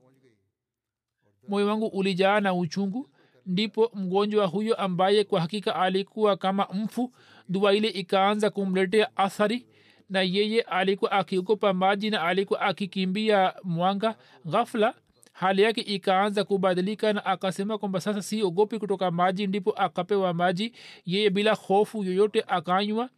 Moyo 1.49 1.67
wangu 1.67 1.87
ulijaa 1.87 2.41
na 2.41 2.55
uchungu. 2.55 3.11
Ndipo 3.47 3.91
mgonjwa 3.95 4.47
huyo 4.47 4.75
ambaye 4.75 5.25
kwa 5.25 5.41
hakika 5.41 5.77
alikuwa 5.77 6.37
kama 6.37 6.67
mfu 6.73 7.13
dua 7.49 7.75
ile 7.75 7.89
ikaanza 7.89 8.51
kumletea 8.51 9.17
athari. 9.17 9.67
Na 10.09 10.23
yeye 10.23 10.61
alikuwa 10.61 11.13
akiogopa 11.13 11.73
maji 11.73 12.11
na 12.11 12.23
alikuwa 12.23 12.61
akikimbia 12.61 13.55
mwanga. 13.65 14.15
Ghafla 14.47 14.95
hali 15.33 15.63
yake 15.63 15.81
ikaanza 15.81 16.45
kubadilika 16.45 17.13
na 17.13 17.25
akasema 17.25 17.79
kwamba 17.79 18.01
sasa 18.01 18.23
siogopi 18.23 18.79
kutoka 18.79 19.11
maji. 19.11 19.47
Ndipo 19.47 19.71
akapewa 19.71 20.35
maji. 20.35 20.73
Yeye 21.07 21.31
bila 21.31 21.55
hofu 21.55 22.05
yoyote 22.05 22.45
akanywa 22.47 23.11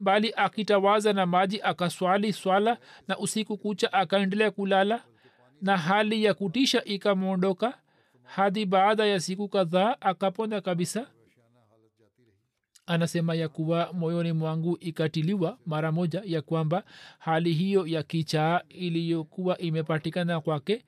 bali 0.00 0.32
akitawaza 0.36 1.12
na 1.12 1.26
maji 1.26 1.60
akaswali 1.62 2.32
swala 2.32 2.78
na 3.08 3.18
usiku 3.18 3.56
kucha 3.58 3.92
akaendelea 3.92 4.50
kulala 4.50 5.04
na 5.62 5.76
hali 5.76 6.24
ya 6.24 6.34
kutisha 6.34 6.84
ikamwondoka 6.84 7.78
hadi 8.22 8.66
baada 8.66 9.06
ya 9.06 9.20
siku 9.20 9.48
kadhaa 9.48 9.96
akapona 10.00 10.60
kabisa. 10.60 11.06
Anasema 12.86 13.34
ya 13.34 13.48
kuwa 13.48 13.92
moyoni 13.92 14.32
mwangu 14.32 14.76
ikatiliwa 14.80 15.58
mara 15.66 15.92
moja 15.92 16.22
ya 16.24 16.42
kwamba 16.42 16.84
hali 17.18 17.52
hiyo 17.52 17.86
ya 17.86 18.02
kichaa 18.02 18.60
iliyokuwa 18.68 19.58
imepatikana 19.58 20.40
kwake 20.40 20.84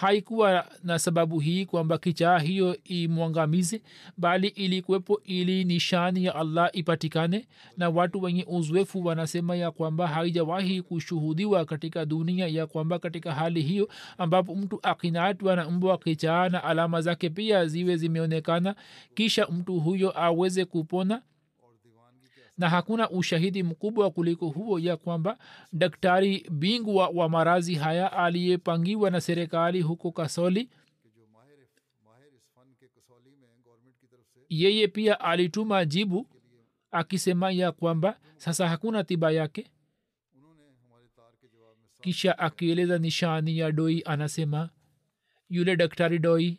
haikuwa 0.00 0.66
na 0.84 0.98
sababu 0.98 1.40
hii 1.40 1.66
kwamba 1.66 1.98
kichaa 1.98 2.38
hiyo 2.38 2.76
imwangamize 2.84 3.82
bali 4.16 4.48
ilikuwepo 4.48 5.20
ili 5.24 5.64
nishani 5.64 6.24
ya 6.24 6.34
allah 6.34 6.70
ipatikane 6.72 7.46
na 7.76 7.88
watu 7.90 8.22
wenye 8.22 8.44
uzoefu 8.48 9.04
wanasema 9.04 9.56
ya 9.56 9.70
kwamba 9.70 10.06
haijawahi 10.06 10.82
kushuhudiwa 10.82 11.64
katika 11.64 12.04
dunia 12.06 12.46
ya 12.46 12.66
kwamba 12.66 12.98
katika 12.98 13.32
hali 13.32 13.62
hiyo 13.62 13.88
ambapo 14.18 14.54
mtu 14.54 14.78
akinatwa 14.82 15.56
na 15.56 15.70
mbwa 15.70 15.98
kichaa 15.98 16.48
na 16.48 16.64
alama 16.64 17.00
zake 17.02 17.30
pia 17.30 17.66
ziwe 17.66 17.96
zimeonekana 17.96 18.74
kisha 19.14 19.46
mtu 19.46 19.80
huyo 19.80 20.20
aweze 20.22 20.64
kupona 20.64 21.22
na 22.58 22.68
hakuna 22.68 23.10
ushahidi 23.10 23.62
mkubwa 23.62 24.10
kuliko 24.10 24.48
huo 24.48 24.78
ya 24.78 24.96
kwamba 24.96 25.38
daktari 25.72 26.46
bingwa 26.50 27.08
wa 27.08 27.28
marazi 27.28 27.74
haya 27.74 28.12
aliyepangiwa 28.12 29.10
na 29.10 29.20
serikali 29.20 29.82
huko 29.82 30.12
kasoli 30.12 30.70
yeye 34.48 34.88
pia 34.88 35.20
alituma 35.20 35.84
jibu 35.84 36.26
akisema 36.90 37.50
ya 37.52 37.72
kwamba 37.72 38.20
sasa 38.36 38.68
hakuna 38.68 39.04
tiba 39.04 39.30
yake. 39.30 39.70
Kisha 42.00 42.38
akieleza 42.38 42.98
nishani 42.98 43.58
ya 43.58 43.72
doi 43.72 44.02
anasema 44.04 44.70
yule 45.48 45.76
daktari 45.76 46.18
doi 46.18 46.58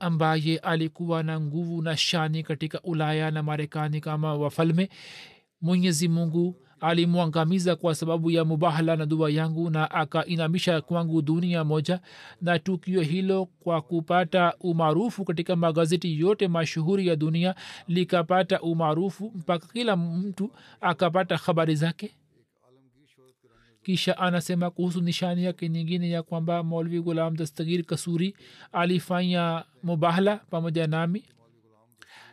ambaye 0.00 0.58
alikuwa 0.58 1.22
na 1.22 1.40
nguvu 1.40 1.82
na 1.82 1.96
shani 1.96 2.42
katika 2.42 2.80
ulaya 2.82 3.30
na 3.30 3.42
marekani 3.42 4.00
kama 4.00 4.34
wafalme 4.34 4.88
mwenyezi 5.60 6.08
mungu 6.08 6.56
alimwangamiza 6.80 7.76
kwa 7.76 7.94
sababu 7.94 8.30
ya 8.30 8.44
mubahala 8.44 8.96
na 8.96 9.06
dua 9.06 9.30
yangu 9.30 9.70
na 9.70 9.90
akainamisha 9.90 10.80
kwangu 10.80 11.22
dunia 11.22 11.64
moja 11.64 12.00
na 12.40 12.58
tukio 12.58 13.00
hilo 13.00 13.46
kwa 13.46 13.82
kupata 13.82 14.54
umaarufu 14.60 15.24
katika 15.24 15.56
magazeti 15.56 16.20
yote 16.20 16.48
mashuhuri 16.48 17.06
ya 17.06 17.16
dunia 17.16 17.54
likapata 17.88 18.60
umaarufu 18.60 19.32
mpaka 19.34 19.66
kila 19.66 19.96
mtu 19.96 20.50
akapata 20.80 21.36
habari 21.36 21.74
zake 21.76 22.14
kisha 23.82 24.18
anasema 24.18 24.70
kuhusu 24.70 25.00
nishani 25.00 25.44
yake 25.44 25.68
nyingine 25.68 26.10
ya 26.10 26.22
kwamba 26.22 26.62
maulvi 26.62 27.00
gulam 27.00 27.36
dastagir 27.36 27.84
kasuri 27.84 28.36
alifanya 28.72 29.64
mubahala 29.82 30.36
pamoja 30.36 30.86
nami. 30.86 31.24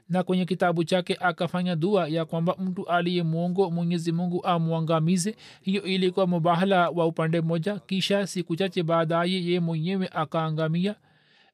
Na 0.09 0.23
kwenye 0.23 0.45
kitabu 0.45 0.83
chake 0.83 1.17
akafanya 1.19 1.75
dua 1.75 2.07
ya 2.07 2.25
kwamba 2.25 2.55
mtu 2.59 2.87
aliye 2.87 3.23
mwongo 3.23 3.71
mwenyezi 3.71 4.11
mungu 4.11 4.45
amwangamize. 4.45 5.35
Hiyo 5.61 5.83
ilikuwa 5.83 6.27
mubahala 6.27 6.89
wa 6.89 7.05
upande 7.05 7.41
mmoja. 7.41 7.79
Kisha 7.79 8.27
siku 8.27 8.55
chache 8.55 8.83
baadaye 8.83 9.45
ye 9.45 9.59
mwenyewe 9.59 10.07
akaangamia. 10.13 10.95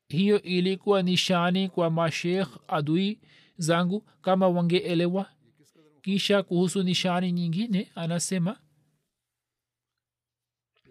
Hiyo 0.07 0.41
ilikuwa 0.41 1.01
nishani 1.01 1.69
kwa 1.69 1.89
mashekh 1.89 2.47
adui 2.67 3.19
zangu 3.57 4.03
kama 4.21 4.47
wangeelewa. 4.47 5.25
Kisha 6.01 6.43
kuhusu 6.43 6.83
nishani 6.83 7.31
nyingine 7.31 7.87
anasema 7.95 8.57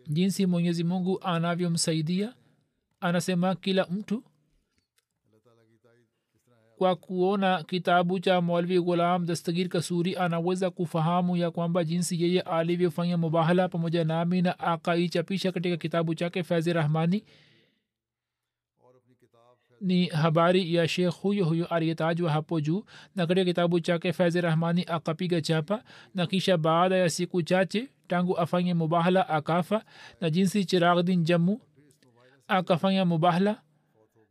jinsi 0.08 0.46
mwenyezi 0.46 0.84
mungu 0.84 1.20
anavyomsaidia 1.22 2.34
anasema 3.00 3.54
kila 3.54 3.86
mtu 3.86 4.24
kwa 6.78 6.96
kuona 6.96 7.62
kitabu 7.62 8.20
cha 8.20 8.40
mwalvi 8.40 8.80
ghulam 8.80 9.26
dastagir 9.26 9.68
kasuri 9.68 10.16
anaweza 10.16 10.70
kufahamu 10.70 11.36
ya 11.36 11.50
kwamba 11.50 11.84
jinsi 11.84 12.22
yeye 12.22 12.40
alivyofanya 12.40 13.16
mubahala 13.18 13.68
pamoja 13.68 14.04
nami 14.04 14.42
na 14.42 14.58
akaichapisha 14.58 15.52
katika 15.52 15.76
kitabu 15.76 16.14
chake 16.14 16.42
faizi 16.42 16.72
rahmani 16.72 17.24
ni 19.82 20.06
habari 20.06 20.74
ya 20.74 20.88
shekh 20.88 21.14
huyo 21.14 21.44
huyo 21.44 21.66
aliyetajwa 21.66 22.30
hapo 22.32 22.60
juu 22.60 22.84
na 23.16 23.26
katika 23.26 23.44
kitabu 23.44 23.80
chake 23.80 24.12
faizi 24.12 24.40
rahmani 24.40 24.84
akapiga 24.88 25.40
chapa 25.40 25.82
na 26.14 26.26
kisha 26.26 26.56
baada 26.56 26.96
ya 26.96 27.10
siku 27.10 27.42
chache 27.42 27.88
tangu 28.08 28.38
afanye 28.38 28.74
mubahala 28.74 29.28
akafa 29.28 29.84
na 30.20 30.30
jinsi 30.30 30.64
chiragdin 30.64 31.24
jammu 31.24 31.60
akafanya 32.48 33.04
mubahala 33.04 33.62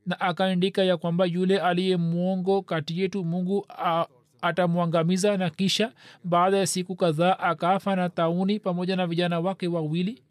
na 0.05 0.19
akaandika 0.19 0.83
ya 0.83 0.97
kwamba 0.97 1.25
yule 1.25 1.59
aliye 1.59 1.97
mwongo 1.97 2.61
kati 2.61 2.99
yetu 3.01 3.23
mungu 3.25 3.67
atamwangamiza 4.41 5.37
na 5.37 5.49
kisha 5.49 5.93
baada 6.23 6.57
ya 6.57 6.67
siku 6.67 6.95
kadhaa 6.95 7.39
akafa 7.39 7.95
na 7.95 8.09
tauni 8.09 8.59
pamoja 8.59 8.95
na 8.95 9.07
vijana 9.07 9.39
wake 9.39 9.67
wawili 9.67 10.23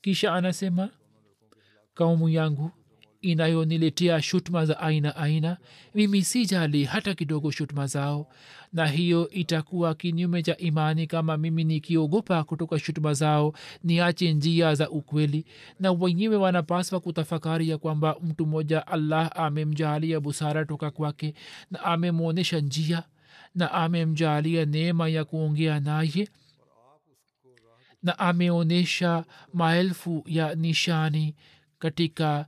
kisha 0.00 0.34
anasema 0.34 0.88
kaumu 1.94 2.28
yangu 2.28 2.70
inayoniletea 3.24 4.22
shutuma 4.22 4.66
za 4.66 4.80
aina 4.80 5.16
aina. 5.16 5.56
Mimi 5.94 6.22
sijali 6.22 6.84
hata 6.84 7.14
kidogo 7.14 7.50
shutuma 7.50 7.86
zao 7.86 8.26
na 8.72 8.86
hiyo 8.86 9.30
itakuwa 9.30 9.94
kinyume 9.94 10.42
cha 10.42 10.56
imani 10.56 11.06
kama 11.06 11.36
mimi 11.36 11.64
nikiogopa 11.64 12.44
kutoka 12.44 12.78
shutuma 12.78 13.14
zao 13.14 13.52
niache 13.84 14.32
njia 14.32 14.74
za 14.74 14.90
ukweli. 14.90 15.44
Na 15.80 15.92
wenyewe 15.92 16.36
wanapaswa 16.36 17.00
kutafakari 17.00 17.68
ya 17.68 17.78
kwamba 17.78 18.16
mtu 18.22 18.46
mmoja 18.46 18.86
allah 18.86 19.30
amemjaalia 19.34 20.20
busara 20.20 20.64
toka 20.64 20.90
kwake 20.90 21.34
na 21.70 21.82
amemwonyesha 21.84 22.60
njia 22.60 23.02
na 23.54 23.72
amemjaalia 23.72 24.64
neema 24.64 25.08
ya 25.08 25.24
kuongea 25.24 25.80
naye 25.80 26.28
na 28.02 28.18
ameonyesha 28.18 29.24
maelfu 29.54 30.24
ya 30.26 30.54
nishani 30.54 31.34
katika 31.78 32.46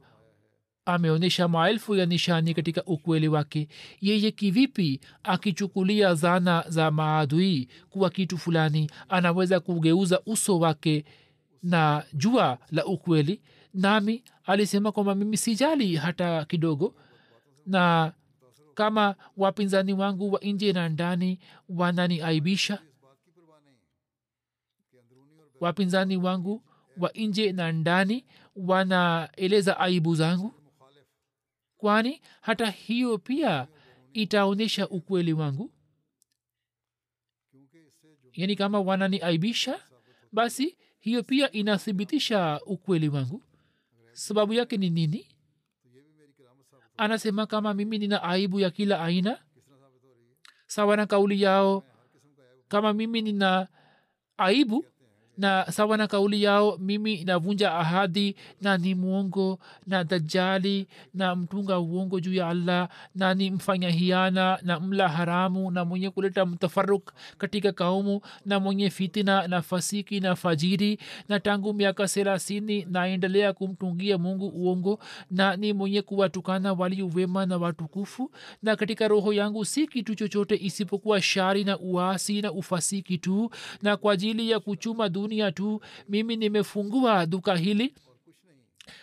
ameonyesha 0.86 1.48
maelfu 1.48 1.94
ya 1.94 2.06
nishani 2.06 2.54
katika 2.54 2.84
ukweli 2.84 3.28
wake. 3.28 3.68
Yeye 4.00 4.30
kivipi 4.30 5.00
akichukulia 5.22 6.14
zana 6.14 6.64
za 6.68 6.90
maadui 6.90 7.68
kuwa 7.90 8.10
kitu 8.10 8.38
fulani 8.38 8.90
anaweza 9.08 9.60
kugeuza 9.60 10.20
uso 10.26 10.58
wake 10.58 11.04
na 11.62 12.04
jua 12.12 12.58
la 12.70 12.84
ukweli? 12.86 13.42
Nami 13.74 14.22
alisema 14.44 14.92
kwamba 14.92 15.14
mimi 15.14 15.36
sijali 15.36 15.96
hata 15.96 16.44
kidogo. 16.44 16.94
Na 17.66 18.12
kama 18.74 19.14
wapinzani 19.36 19.92
wangu 19.92 20.32
wa 20.32 20.40
nje 20.40 20.72
na 20.72 20.88
ndani 20.88 21.38
wananiaibisha? 21.68 22.78
Wapinzani 25.60 26.16
wangu 26.16 26.62
wa 26.98 27.10
nje 27.14 27.52
na 27.52 27.72
ndani 27.72 28.24
wanaeleza 28.56 29.78
aibu 29.80 30.14
zangu 30.14 30.54
kwani 31.76 32.20
hata 32.40 32.70
hiyo 32.70 33.18
pia 33.18 33.68
itaonyesha 34.12 34.88
ukweli 34.88 35.32
wangu? 35.32 35.72
Yani 38.32 38.56
kama 38.56 38.80
wananiaibisha 38.80 39.80
basi 40.32 40.76
hiyo 40.98 41.22
pia 41.22 41.52
inathibitisha 41.52 42.60
ukweli 42.66 43.08
wangu. 43.08 43.42
Sababu 44.12 44.52
yake 44.52 44.76
ni 44.76 44.90
nini? 44.90 45.26
Anasema 46.96 47.46
kama 47.46 47.74
mimi 47.74 47.98
nina 47.98 48.22
aibu 48.22 48.60
ya 48.60 48.70
kila 48.70 49.00
aina 49.04 49.42
sawa 50.66 50.96
na 50.96 51.06
kauli 51.06 51.42
yao. 51.42 51.84
Kama 52.68 52.92
mimi 52.92 53.22
nina 53.22 53.68
aibu 54.36 54.84
na 55.38 55.66
sawa 55.72 55.96
na 55.96 56.06
kauli 56.06 56.42
yao 56.42 56.78
mimi 56.78 57.24
navunja 57.24 57.74
ahadi 57.74 58.36
na 58.60 58.78
ni 58.78 58.94
mwongo 58.94 59.58
na 59.86 60.04
dajali 60.04 60.86
na 61.14 61.36
mtunga 61.36 61.78
uongo 61.78 62.20
juu 62.20 62.34
ya 62.34 62.48
allah 62.48 62.88
na 63.14 63.34
ni 63.34 63.50
mfanya 63.50 63.90
hiana 63.90 64.58
na 64.62 64.80
mla 64.80 65.08
haramu 65.08 65.70
na 65.70 65.84
mwenye 65.84 66.10
kuleta 66.10 66.46
mtafaruk 66.46 67.12
katika 67.38 67.72
kaumu 67.72 68.20
na 68.46 68.60
mwenye 68.60 68.90
fitina 68.90 69.48
na 69.48 69.62
fasiki 69.62 70.20
na 70.20 70.36
fajiri. 70.36 70.98
Na 71.28 71.40
tangu 71.40 71.74
miaka 71.74 72.06
thelathini 72.08 72.86
naendelea 72.90 73.52
kumtungia 73.52 74.18
mungu 74.18 74.48
uongo 74.48 74.98
na 75.30 75.56
ni 75.56 75.72
mwenye 75.72 76.02
kuwatukana 76.02 76.72
waliowema 76.72 77.46
na 77.46 77.56
watukufu. 77.56 78.30
Na 78.62 78.76
katika 78.76 79.08
roho 79.08 79.32
yangu 79.32 79.64
si 79.64 79.86
kitu 79.86 80.14
chochote 80.14 80.56
isipokuwa 80.62 81.22
shari 81.22 81.64
na 81.64 81.78
uasi 81.78 82.42
na 82.42 82.52
ufasiki 82.52 83.18
tu. 83.18 83.50
Na 83.82 83.96
kwa 83.96 84.12
ajili 84.12 84.50
ya 84.50 84.60
kuchuma 84.60 85.08
dunia 85.26 85.52
tu 85.52 85.80
mimi 86.08 86.36
nimefungua 86.36 87.26
duka 87.26 87.56
hili. 87.56 87.94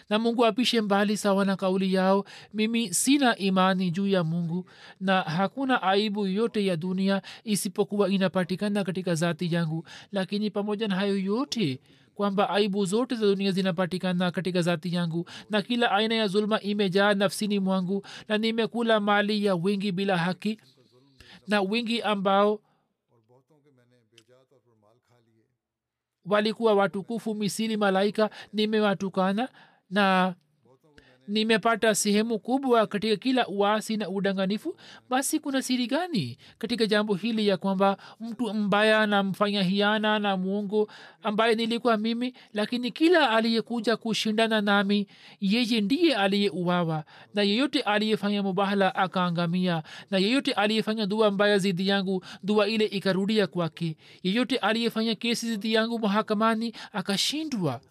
Na 0.10 0.20
mungu 0.20 0.46
apishe 0.46 0.82
mbali 0.82 1.18
sawa 1.18 1.46
na 1.46 1.56
kauli 1.56 1.94
yao. 1.94 2.26
Mimi 2.54 2.94
sina 2.94 3.38
imani 3.38 3.92
juu 3.92 4.08
ya 4.08 4.24
mungu 4.24 4.70
na 5.00 5.22
hakuna 5.22 5.82
aibu 5.82 6.28
yote 6.28 6.66
ya 6.66 6.76
dunia 6.78 7.22
isipokuwa 7.44 8.10
inapatikana 8.10 8.84
katika 8.84 9.16
zati 9.16 9.54
yangu. 9.56 9.88
Lakini 10.12 10.50
pamoja 10.50 10.88
na 10.88 10.96
hayo 10.96 11.18
yote 11.18 11.80
kwamba 12.16 12.50
aibu 12.50 12.86
zote 12.86 13.16
za 13.16 13.26
dunia 13.26 13.52
zinapatikana 13.52 14.32
katika 14.32 14.62
zati 14.62 14.96
yangu 14.96 15.30
na 15.50 15.62
kila 15.62 15.92
aina 15.92 16.16
ya 16.16 16.28
zuluma 16.28 16.62
imejaa 16.62 17.14
nafsini 17.14 17.60
mwangu 17.60 18.06
na 18.28 18.38
nimekula 18.38 19.00
mali 19.00 19.46
ya 19.46 19.56
wingi 19.56 19.92
bila 19.92 20.18
haki 20.18 20.58
na 21.48 21.62
wingi 21.62 22.02
ambao 22.02 22.60
walikuwa 26.26 26.74
watukufu 26.74 27.36
misili 27.36 27.78
malaika 27.78 28.30
nimewatukana 28.54 29.50
na 29.90 30.36
nimepata 31.28 31.96
sehemu 31.96 32.40
kubwa 32.40 32.88
katika 32.88 33.16
kila 33.16 33.48
uasi 33.48 33.98
na 33.98 34.10
udanganifu 34.10 34.76
basi 35.10 35.40
kuna 35.40 35.62
siri 35.62 35.88
gani 35.88 36.38
katika 36.58 36.86
jambo 36.86 37.14
hili 37.14 37.48
ya 37.48 37.58
kwamba 37.58 37.98
mtu 38.20 38.54
mbaya 38.54 39.08
na 39.08 39.24
mfanya 39.24 39.64
hiana 39.64 40.20
na 40.20 40.38
mwongo 40.38 40.90
ambaye 41.24 41.56
nilikuwa 41.56 41.98
mimi 41.98 42.34
lakini 42.54 42.92
kila 42.92 43.30
aliyekuja 43.30 43.98
kushindana 43.98 44.62
nami 44.62 45.08
yeye 45.42 45.82
ndiye 45.82 46.16
aliyeuawa. 46.16 47.04
Na 47.34 47.42
yeyote 47.44 47.82
aliyefanya 47.82 48.44
mubahala 48.44 48.96
akaangamia. 48.96 49.84
Na 50.12 50.18
yeyote 50.18 50.52
aliyefanya 50.54 51.06
dua 51.06 51.32
mbaya 51.32 51.58
zidi 51.58 51.88
yangu 51.88 52.24
dua 52.44 52.68
ile 52.68 52.86
ikarudia 52.86 53.48
kwake. 53.48 53.98
Yeyote 54.24 54.58
aliyefanya 54.58 55.16
kesi 55.16 55.48
zidi 55.48 55.74
yangu 55.74 56.00
mahakamani 56.00 56.74
akashindwa 56.94 57.82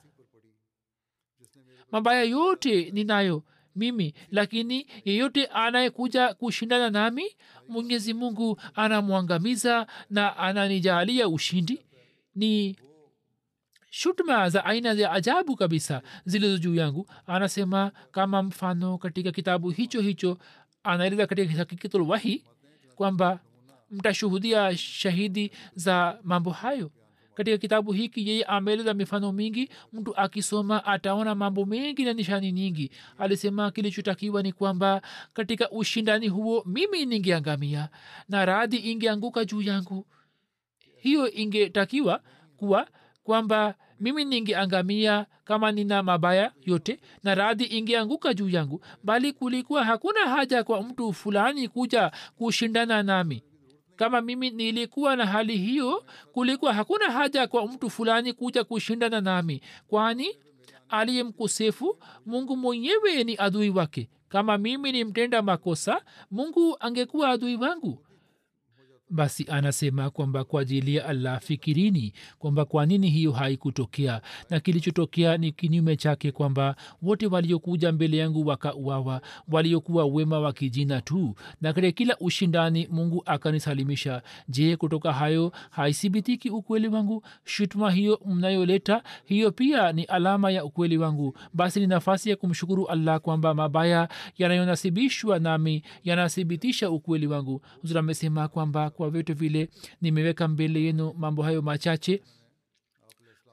mabaya 1.92 2.22
yote 2.22 2.90
ninayo 2.90 3.42
mimi 3.76 4.14
lakini 4.30 4.86
yeyote 5.04 5.46
anayekuja 5.46 6.34
kushindana 6.34 6.90
nami 6.90 7.24
mwenyezi 7.68 8.14
mungu 8.14 8.60
anamwangamiza 8.74 9.86
na 10.10 10.36
ananijalia 10.36 11.28
ushindi. 11.28 11.86
Ni 12.34 12.76
shutma 13.90 14.48
za 14.48 14.64
aina 14.64 14.92
ya 14.92 15.12
ajabu 15.12 15.56
kabisa 15.56 16.02
zilizo 16.24 16.58
juu 16.58 16.74
yangu. 16.74 17.06
Anasema 17.26 17.92
kama 18.10 18.42
mfano 18.42 18.98
katika 18.98 19.32
kitabu 19.32 19.70
hicho 19.70 20.00
hicho 20.00 20.38
anaeleza 20.82 21.26
katika 21.26 21.52
hakikitulwahi 21.52 22.44
kwamba 22.94 23.40
mtashuhudia 23.90 24.76
shahidi 24.76 25.50
za 25.74 26.18
mambo 26.22 26.50
hayo 26.50 26.90
katika 27.34 27.58
kitabu 27.58 27.92
hiki 27.92 28.28
yeye 28.28 28.44
ameeleza 28.44 28.94
mifano 28.94 29.32
mingi. 29.32 29.68
Mtu 29.92 30.16
akisoma 30.16 30.84
ataona 30.84 31.34
mambo 31.34 31.64
mengi 31.66 32.04
na 32.04 32.12
nishani 32.12 32.52
nyingi. 32.52 32.90
Alisema 33.18 33.70
kilichotakiwa 33.70 34.42
ni 34.42 34.52
kwamba 34.52 35.02
katika 35.32 35.70
ushindani 35.70 36.28
huo 36.28 36.62
mimi 36.66 37.06
ningeangamia 37.06 37.88
na 38.28 38.44
radhi 38.44 38.76
ingeanguka 38.76 39.44
juu 39.44 39.62
yangu. 39.62 40.06
Hiyo 40.96 41.30
ingetakiwa 41.30 42.20
kuwa 42.56 42.88
kwamba 43.24 43.74
mimi 44.00 44.24
ningeangamia 44.24 45.26
kama 45.44 45.72
nina 45.72 46.02
mabaya 46.02 46.52
yote 46.64 47.00
na 47.22 47.34
radhi 47.34 47.64
ingeanguka 47.64 48.34
juu 48.34 48.48
yangu. 48.48 48.84
Bali 49.04 49.32
kulikuwa 49.32 49.84
hakuna 49.84 50.20
haja 50.20 50.64
kwa 50.64 50.82
mtu 50.82 51.12
fulani 51.12 51.68
kuja 51.68 52.12
kushindana 52.36 53.02
nami 53.02 53.42
kama 54.02 54.20
mimi 54.20 54.50
nilikuwa 54.50 55.16
na 55.16 55.26
hali 55.26 55.56
hiyo 55.56 56.04
kulikuwa 56.32 56.74
hakuna 56.74 57.10
haja 57.10 57.46
kwa 57.46 57.66
mtu 57.66 57.90
fulani 57.90 58.32
kuja 58.32 58.64
kushindana 58.64 59.20
nami. 59.20 59.60
Kwani 59.88 60.36
aliye 60.88 61.22
mkosefu 61.24 61.98
mungu 62.26 62.56
mwenyewe 62.56 63.24
ni 63.24 63.36
adui 63.38 63.70
wake. 63.70 64.08
Kama 64.28 64.58
mimi 64.58 64.92
ni 64.92 65.04
mtenda 65.04 65.42
makosa 65.42 66.00
mungu 66.30 66.76
angekuwa 66.80 67.28
adui 67.28 67.56
wangu 67.56 67.98
basi 69.12 69.46
anasema 69.50 70.10
kwamba 70.10 70.44
kwa 70.44 70.60
ajili 70.62 70.94
ya 70.94 71.06
allah 71.06 71.40
fikirini 71.40 72.12
kwamba 72.38 72.64
kwa 72.64 72.86
nini 72.86 73.10
hiyo 73.10 73.32
haikutokea. 73.32 74.20
Na 74.50 74.60
kilichotokea 74.60 75.36
ni 75.36 75.52
kinyume 75.52 75.96
chake 75.96 76.32
kwamba 76.32 76.76
wote 77.02 77.26
waliokuja 77.26 77.92
mbele 77.92 78.16
yangu 78.16 78.46
wakauawa 78.46 79.20
waliokuwa 79.48 80.04
wema 80.04 80.38
wa 80.40 80.52
kijina 80.52 81.00
tu 81.00 81.34
na 81.60 81.72
katika 81.72 81.92
kila 81.92 82.16
ushindani 82.18 82.88
mungu 82.90 83.22
akanisalimisha 83.26 84.22
je 84.48 84.76
kutoka 84.76 85.12
hayo 85.12 85.52
haithibitiki 85.70 86.50
ukweli 86.50 86.88
wangu? 86.88 87.22
Shutuma 87.44 87.90
hiyo 87.92 88.20
mnayoleta 88.26 89.02
hiyo 89.24 89.50
pia 89.52 89.92
ni 89.92 90.04
alama 90.04 90.50
ya 90.50 90.64
ukweli 90.64 90.98
wangu. 90.98 91.36
Basi 91.54 91.80
ni 91.80 91.86
nafasi 91.86 92.30
ya 92.30 92.36
kumshukuru 92.36 92.86
allah 92.86 93.20
kwamba 93.20 93.54
mabaya 93.54 94.08
yanayonasibishwa 94.38 95.38
nami 95.38 95.82
yanathibitisha 96.04 96.90
ukweli 96.90 97.26
wangu. 97.26 97.62
Amesema 97.98 98.48
kwamba 98.48 98.90
kwa 98.90 99.01
vyote 99.10 99.32
vile 99.32 99.68
nimeweka 100.00 100.48
mbele 100.48 100.82
yenu 100.82 101.14
mambo 101.18 101.42
hayo 101.42 101.62
machache 101.62 102.22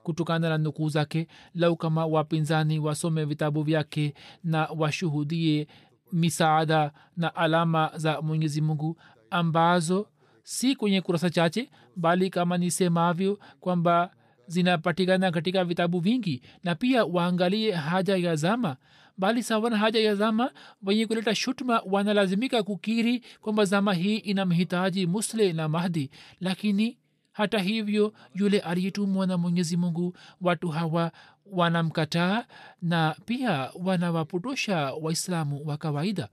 kutokana 0.04 0.50
na 0.50 0.58
nukuu 0.58 0.90
zake. 0.90 1.28
Lau 1.54 1.76
kama 1.78 2.06
wapinzani 2.06 2.80
wasome 2.80 3.26
vitabu 3.26 3.64
vyake 3.64 4.14
na 4.44 4.66
washuhudie 4.78 5.68
misaada 6.12 6.92
na 7.18 7.36
alama 7.36 7.92
za 7.96 8.22
mwenyezi 8.22 8.62
mungu 8.62 8.98
ambazo 9.30 10.08
si 10.44 10.76
kwenye 10.76 11.02
kurasa 11.02 11.30
chache 11.30 11.70
bali 11.96 12.30
kama 12.30 12.58
nisemavyo 12.58 13.40
kwamba 13.60 14.12
zinapatikana 14.48 15.32
katika 15.32 15.66
vitabu 15.66 16.00
vingi 16.00 16.42
na 16.64 16.76
pia 16.76 17.06
waangalie 17.06 17.72
haja 17.72 18.16
ya 18.16 18.36
zama 18.36 18.78
bali 19.20 19.44
sawana 19.44 19.78
haja 19.78 20.00
ya 20.00 20.16
zama 20.16 20.52
wenye 20.84 21.06
kuleta 21.08 21.36
shutma 21.36 21.82
wanalazimika 21.86 22.64
kukiri 22.64 23.24
kwamba 23.42 23.66
zama 23.66 23.94
hii 23.94 24.18
ina 24.18 24.46
mhitaji 24.46 25.08
musle 25.08 25.54
na 25.54 25.70
mahdi. 25.70 26.10
Lakini 26.40 26.98
hata 27.32 27.60
hivyo 27.60 28.14
yule 28.36 28.60
aliyetumwa 28.60 29.28
na 29.28 29.38
mwenyezi 29.38 29.78
mungu 29.78 30.18
watu 30.42 30.70
hawa 30.70 31.12
wanamkataa 31.46 32.46
na 32.82 33.16
pia 33.26 33.72
wanawapotosha 33.76 34.94
waislamu 34.94 35.68
wa 35.68 35.78
kawaida. 35.78 36.30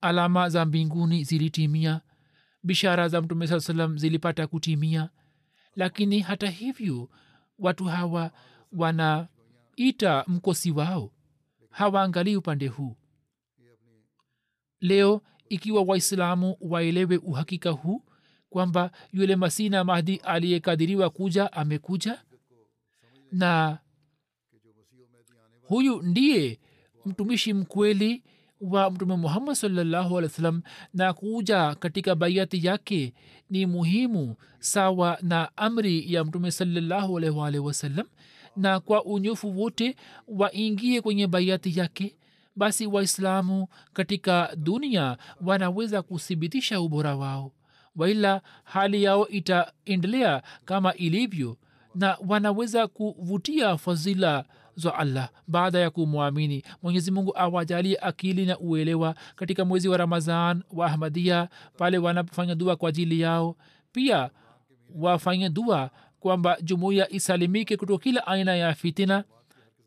Alama 0.00 0.48
za 0.48 0.64
mbinguni 0.64 1.24
zilitimia. 1.24 2.00
Bishara 2.62 3.08
za 3.08 3.22
mtume 3.22 3.46
saa 3.46 3.60
salam 3.60 3.98
zilipata 3.98 4.46
kutimia 4.46 5.10
lakini 5.76 6.20
hata 6.20 6.50
hivyo 6.50 7.08
watu 7.58 7.84
hawa 7.84 8.30
wanaita 8.72 10.24
mkosi 10.26 10.70
wao. 10.70 11.12
Hawaangalii 11.70 12.36
upande 12.36 12.66
huu. 12.68 12.96
Leo 14.80 15.22
ikiwa 15.48 15.82
waislamu 15.82 16.56
waelewe 16.60 17.16
uhakika 17.16 17.70
huu 17.70 18.02
kwamba 18.50 18.90
yule 19.12 19.36
masina 19.36 19.84
mahdi 19.84 20.16
aliyekadiriwa 20.16 21.10
kuja 21.10 21.52
amekuja? 21.52 22.22
Na 23.32 23.78
huyu 25.62 26.02
ndiye 26.02 26.60
mtumishi 27.04 27.52
mkweli 27.52 28.22
wa 28.60 28.90
mtume 28.90 29.16
muhammad 29.16 29.54
salllahu 29.54 30.18
alih 30.18 30.30
wa 30.44 30.60
na 30.94 31.12
kuja 31.12 31.74
katika 31.74 32.14
baiati 32.14 32.66
yake 32.66 33.14
ni 33.50 33.66
muhimu 33.66 34.36
sawa 34.58 35.18
na 35.22 35.56
amri 35.56 36.12
ya 36.12 36.24
mtume 36.24 36.50
salllahu 36.50 37.18
alaihi 37.18 37.36
waalihi 37.38 37.64
wasallam. 37.64 38.06
Na 38.56 38.80
kwa 38.80 39.04
unyofu 39.04 39.60
wote 39.60 39.96
waingie 40.28 41.00
kwenye 41.00 41.26
baiati 41.26 41.78
yake 41.78 42.16
basi 42.56 42.86
waislamu 42.86 43.68
katika 43.92 44.56
dunia 44.56 45.16
wanaweza 45.40 46.02
kuthibitisha 46.02 46.80
ubora 46.80 47.16
wao 47.16 47.52
waila 47.96 48.42
hali 48.64 49.02
yao 49.02 49.28
itaendelea 49.28 50.42
kama 50.64 50.94
ilivyo 50.94 51.56
na 51.94 52.18
wanaweza 52.28 52.86
kuvutia 52.86 53.76
fadhila 53.76 54.44
za 54.76 54.94
allah. 54.94 55.28
Baada 55.48 55.78
ya 55.78 55.90
kumwamini 55.90 56.62
mwenyezi 56.82 57.10
mungu 57.10 57.32
awajalie 57.38 57.98
akili 58.02 58.46
na 58.46 58.58
uelewa 58.58 59.14
katika 59.36 59.64
mwezi 59.64 59.88
wa 59.88 59.96
ramazan 59.96 60.62
wa 60.72 60.86
ahmadia 60.86 61.48
pale 61.76 61.98
wanapofanya 61.98 62.54
dua 62.54 62.76
kwa 62.76 62.88
ajili 62.88 63.20
yao. 63.20 63.56
Pia 63.92 64.30
wafanye 64.94 65.48
dua 65.50 65.90
kwamba 66.20 66.56
jumuiya 66.62 67.12
isalimike 67.12 67.76
kutoka 67.76 68.02
kila 68.04 68.26
aina 68.26 68.56
ya 68.56 68.74
fitina. 68.74 69.24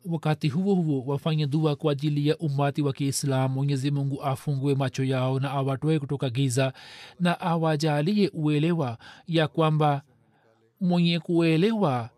Wakati 0.05 0.49
huo 0.49 0.75
huo 0.75 1.03
wafanye 1.05 1.47
dua 1.47 1.75
kwa 1.75 1.91
ajili 1.91 2.27
ya 2.27 2.37
umati 2.37 2.81
wa 2.81 2.93
kiislam 2.93 3.51
mwenyezi 3.51 3.91
mungu 3.91 4.23
afungue 4.23 4.75
macho 4.75 5.03
yao 5.03 5.39
na 5.39 5.51
awatoe 5.51 5.99
kutoka 5.99 6.29
giza 6.29 6.73
na 7.19 7.39
awajalie 7.39 8.29
uelewa 8.33 8.97
ya 9.27 9.47
kwamba 9.47 10.01
mwenye 10.81 11.19
kuelewa 11.19 12.09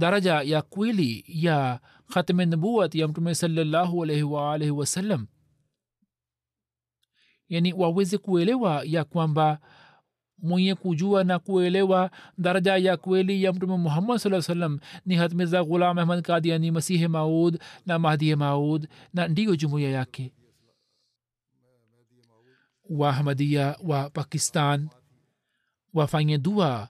daraja 0.00 0.42
ya 0.42 0.62
kweli 0.62 1.24
ya 1.28 1.80
khatme 2.12 2.46
nubuat 2.46 2.94
ya 2.94 3.08
mtume 3.08 3.34
salallahu 3.34 4.02
alaihi 4.02 4.22
waalaihi 4.22 4.70
wasallam 4.80 5.26
yani 7.48 7.72
waweze 7.72 8.18
kuelewa 8.18 8.82
ya 8.84 9.04
kwamba 9.04 9.58
mwenye 10.38 10.74
kujua 10.74 11.24
na 11.24 11.38
kuelewa 11.38 12.10
daraja 12.38 12.76
ya 12.76 12.96
kweli 12.96 13.42
ya 13.44 13.52
mtume 13.52 13.76
muhammad 13.76 14.18
saa 14.18 14.42
salam 14.42 14.78
ni 15.06 15.14
hatmiza 15.14 15.64
ghulam 15.64 15.98
ahmad 15.98 16.22
kadiani 16.22 16.70
masihi 16.70 17.08
maud 17.08 17.60
na 17.86 17.98
mahdi 17.98 18.36
maud 18.36 18.88
na 19.14 19.28
ndiyo 19.28 19.56
jumuiya 19.56 19.90
yake. 19.90 20.32
Waahmadia 22.90 23.76
wa 23.84 24.10
pakistan 24.10 24.88
wafanye 25.94 26.38
dua 26.38 26.88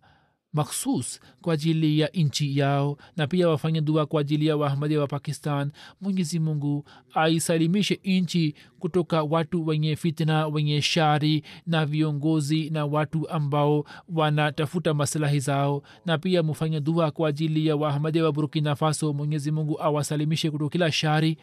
makhsus 0.53 1.21
kwa 1.43 1.55
ajili 1.55 1.99
ya 1.99 2.09
nchi 2.09 2.59
yao 2.59 2.97
na 3.17 3.27
pia 3.27 3.49
wafanye 3.49 3.81
dua 3.81 4.07
kwa 4.07 4.21
ajili 4.21 4.47
ya 4.47 4.57
wahmadia 4.57 5.01
wa 5.01 5.07
pakistan. 5.07 5.73
Mwenyezi 6.01 6.39
mungu 6.39 6.85
aisalimishe 7.15 8.01
nchi 8.05 8.55
kutoka 8.79 9.23
watu 9.23 9.67
wenye 9.67 9.97
fitna 9.97 10.47
wenye 10.47 10.83
shari 10.83 11.45
na 11.67 11.87
viongozi 11.87 12.71
na 12.71 12.87
watu 12.87 13.29
ambao 13.29 13.85
wanatafuta 14.09 14.95
maslahi 14.95 15.41
zao. 15.41 15.83
Na 16.07 16.19
pia 16.19 16.43
mufanye 16.43 16.81
dua 16.81 17.11
kwa 17.11 17.29
ajili 17.29 17.67
ya 17.67 17.77
wahmadia 17.77 18.25
wa 18.25 18.33
burkina 18.33 18.77
faso. 18.77 19.13
Mwenyezi 19.13 19.51
mungu 19.51 19.83
awasalimishe 19.83 20.51
kutoka 20.51 20.71
kila 20.73 20.93
shari. 20.93 21.37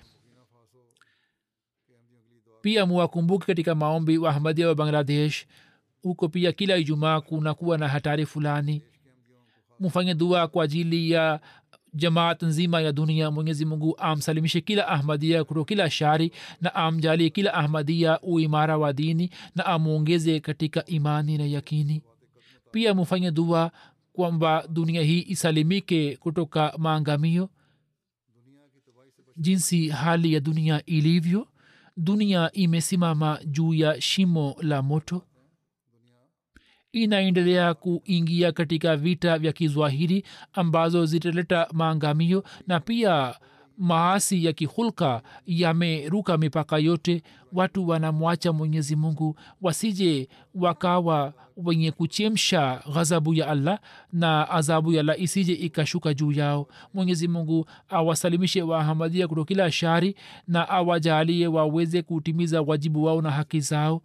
Pia 2.62 2.86
muwakumbuke 2.86 3.45
katika 3.45 3.76
maombi 3.76 4.18
wahmadia 4.18 4.68
wa 4.68 4.76
bangladesh. 4.76 5.45
Huko 6.01 6.30
pia 6.30 6.51
kila 6.51 6.78
ijumaa 6.78 7.22
kunakuwa 7.22 7.78
na 7.78 7.88
hatari 7.88 8.26
fulani 8.26 8.82
mufanye 9.80 10.13
dua 10.15 10.47
kwa 10.47 10.63
ajili 10.63 11.11
ya 11.11 11.39
jamaat 11.93 12.43
nzima 12.43 12.82
ya 12.82 12.91
dunia. 12.91 13.32
Mwenyezi 13.32 13.65
mungu 13.65 13.95
amsalimishe 13.97 14.61
kila 14.61 14.88
ahmadia 14.88 15.43
kutoka 15.43 15.67
kila 15.67 15.89
shari 15.89 16.32
na 16.61 16.75
amjalie 16.75 17.30
kila 17.30 17.53
ahmadia 17.53 18.21
uimara 18.21 18.78
wa 18.78 18.93
dini 18.93 19.30
na 19.55 19.65
amwongeze 19.65 20.39
katika 20.39 20.86
imani 20.86 21.38
na 21.38 21.45
yakini. 21.45 22.01
Pia 22.71 22.93
mufanye 22.93 23.32
dua 23.32 23.71
kwamba 24.13 24.67
dunia 24.69 25.01
hii 25.01 25.25
isalimike 25.28 26.15
kutoka 26.17 26.73
maangamio. 26.78 27.49
Jinsi 29.38 29.88
hali 29.89 30.34
ya 30.34 30.39
dunia 30.39 30.86
ilivyo 30.86 31.47
dunia 31.97 32.51
imesimama 32.51 33.39
juu 33.45 33.73
ya 33.73 34.01
shimo 34.01 34.55
la 34.61 34.82
moto 34.82 35.21
inaendelea 37.03 37.73
kuingia 37.73 38.51
katika 38.51 38.95
vita 38.97 39.37
vya 39.37 39.51
kizwahiri 39.53 40.23
ambazo 40.53 41.05
zitaleta 41.05 41.67
maangamio 41.73 42.43
na 42.67 42.79
pia 42.79 43.35
maasi 43.77 44.45
ya 44.45 44.53
kihulka 44.53 45.21
yameruka 45.45 46.37
mipaka 46.37 46.77
yote. 46.77 47.23
Watu 47.53 47.87
wanamwacha 47.87 48.53
mwenyezi 48.53 48.95
mungu 48.95 49.35
wasije 49.61 50.29
wakawa 50.55 51.33
wenye 51.57 51.91
kuchemsha 51.91 52.81
ghadhabu 52.93 53.33
ya 53.33 53.47
allah 53.47 53.79
na 54.13 54.49
adhabu 54.49 54.93
ya 54.93 54.99
allah 54.99 55.21
isije 55.21 55.53
ikashuka 55.53 56.13
juu 56.13 56.31
yao. 56.31 56.67
Mwenyezi 56.93 57.27
mungu 57.27 57.65
awasalimishe 57.89 58.61
wahamadia 58.61 59.27
kuto 59.27 59.45
kila 59.45 59.71
shari 59.71 60.15
na 60.47 60.69
awajalie 60.69 61.47
waweze 61.47 62.01
kutimiza 62.01 62.61
wajibu 62.61 63.03
wao 63.03 63.21
na 63.21 63.31
haki 63.31 63.59
zao 63.59 64.01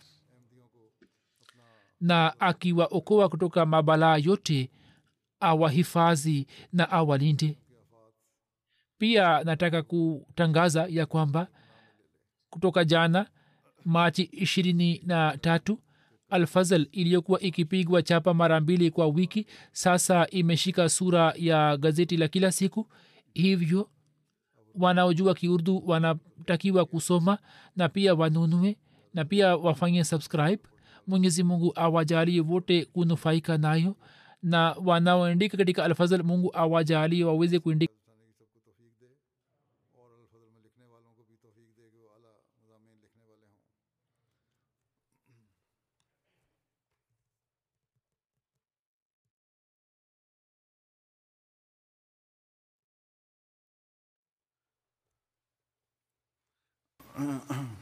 na 2.03 2.41
akiwaokoa 2.41 3.29
kutoka 3.29 3.67
mabalaa 3.67 4.17
yote 4.17 4.71
awahifadhi 5.41 6.47
na 6.73 6.91
awalinde. 6.91 7.59
Pia 8.99 9.45
nataka 9.45 9.83
kutangaza 9.83 10.87
ya 10.91 11.07
kwamba 11.07 11.47
kutoka 12.51 12.85
jana 12.85 13.27
machi 13.85 14.23
ishirini 14.23 15.03
na 15.07 15.37
tatu 15.39 15.79
alfazal 16.31 16.87
iliyokuwa 16.93 17.41
ikipigwa 17.41 18.03
chapa 18.03 18.35
mara 18.35 18.61
mbili 18.61 18.91
kwa 18.91 19.07
wiki 19.07 19.47
sasa 19.73 20.27
imeshika 20.31 20.89
sura 20.89 21.35
ya 21.37 21.77
gazeti 21.77 22.17
la 22.17 22.29
kila 22.29 22.53
siku. 22.53 22.89
Hivyo 23.35 23.91
wanaojua 24.75 25.35
kiurdu 25.35 25.83
wanatakiwa 25.87 26.85
kusoma 26.85 27.39
na 27.77 27.89
pia 27.89 28.15
wanunue 28.15 28.77
na 29.15 29.25
pia 29.25 29.57
wafanye 29.57 30.05
subscribe 30.05 30.59
mwenyezi 31.07 31.43
mungu 31.43 31.73
awajalie 31.77 32.41
wote 32.41 32.85
kunufaika 32.85 33.59
nayo 33.59 33.97
na 34.43 34.77
wanaoandika 34.85 35.57
katika 35.57 35.85
alfazal 35.85 36.23
mungu 36.23 36.51
awajalie 36.57 37.25
waweze 37.25 37.59
kuandika 37.59 37.93
और 57.19 57.82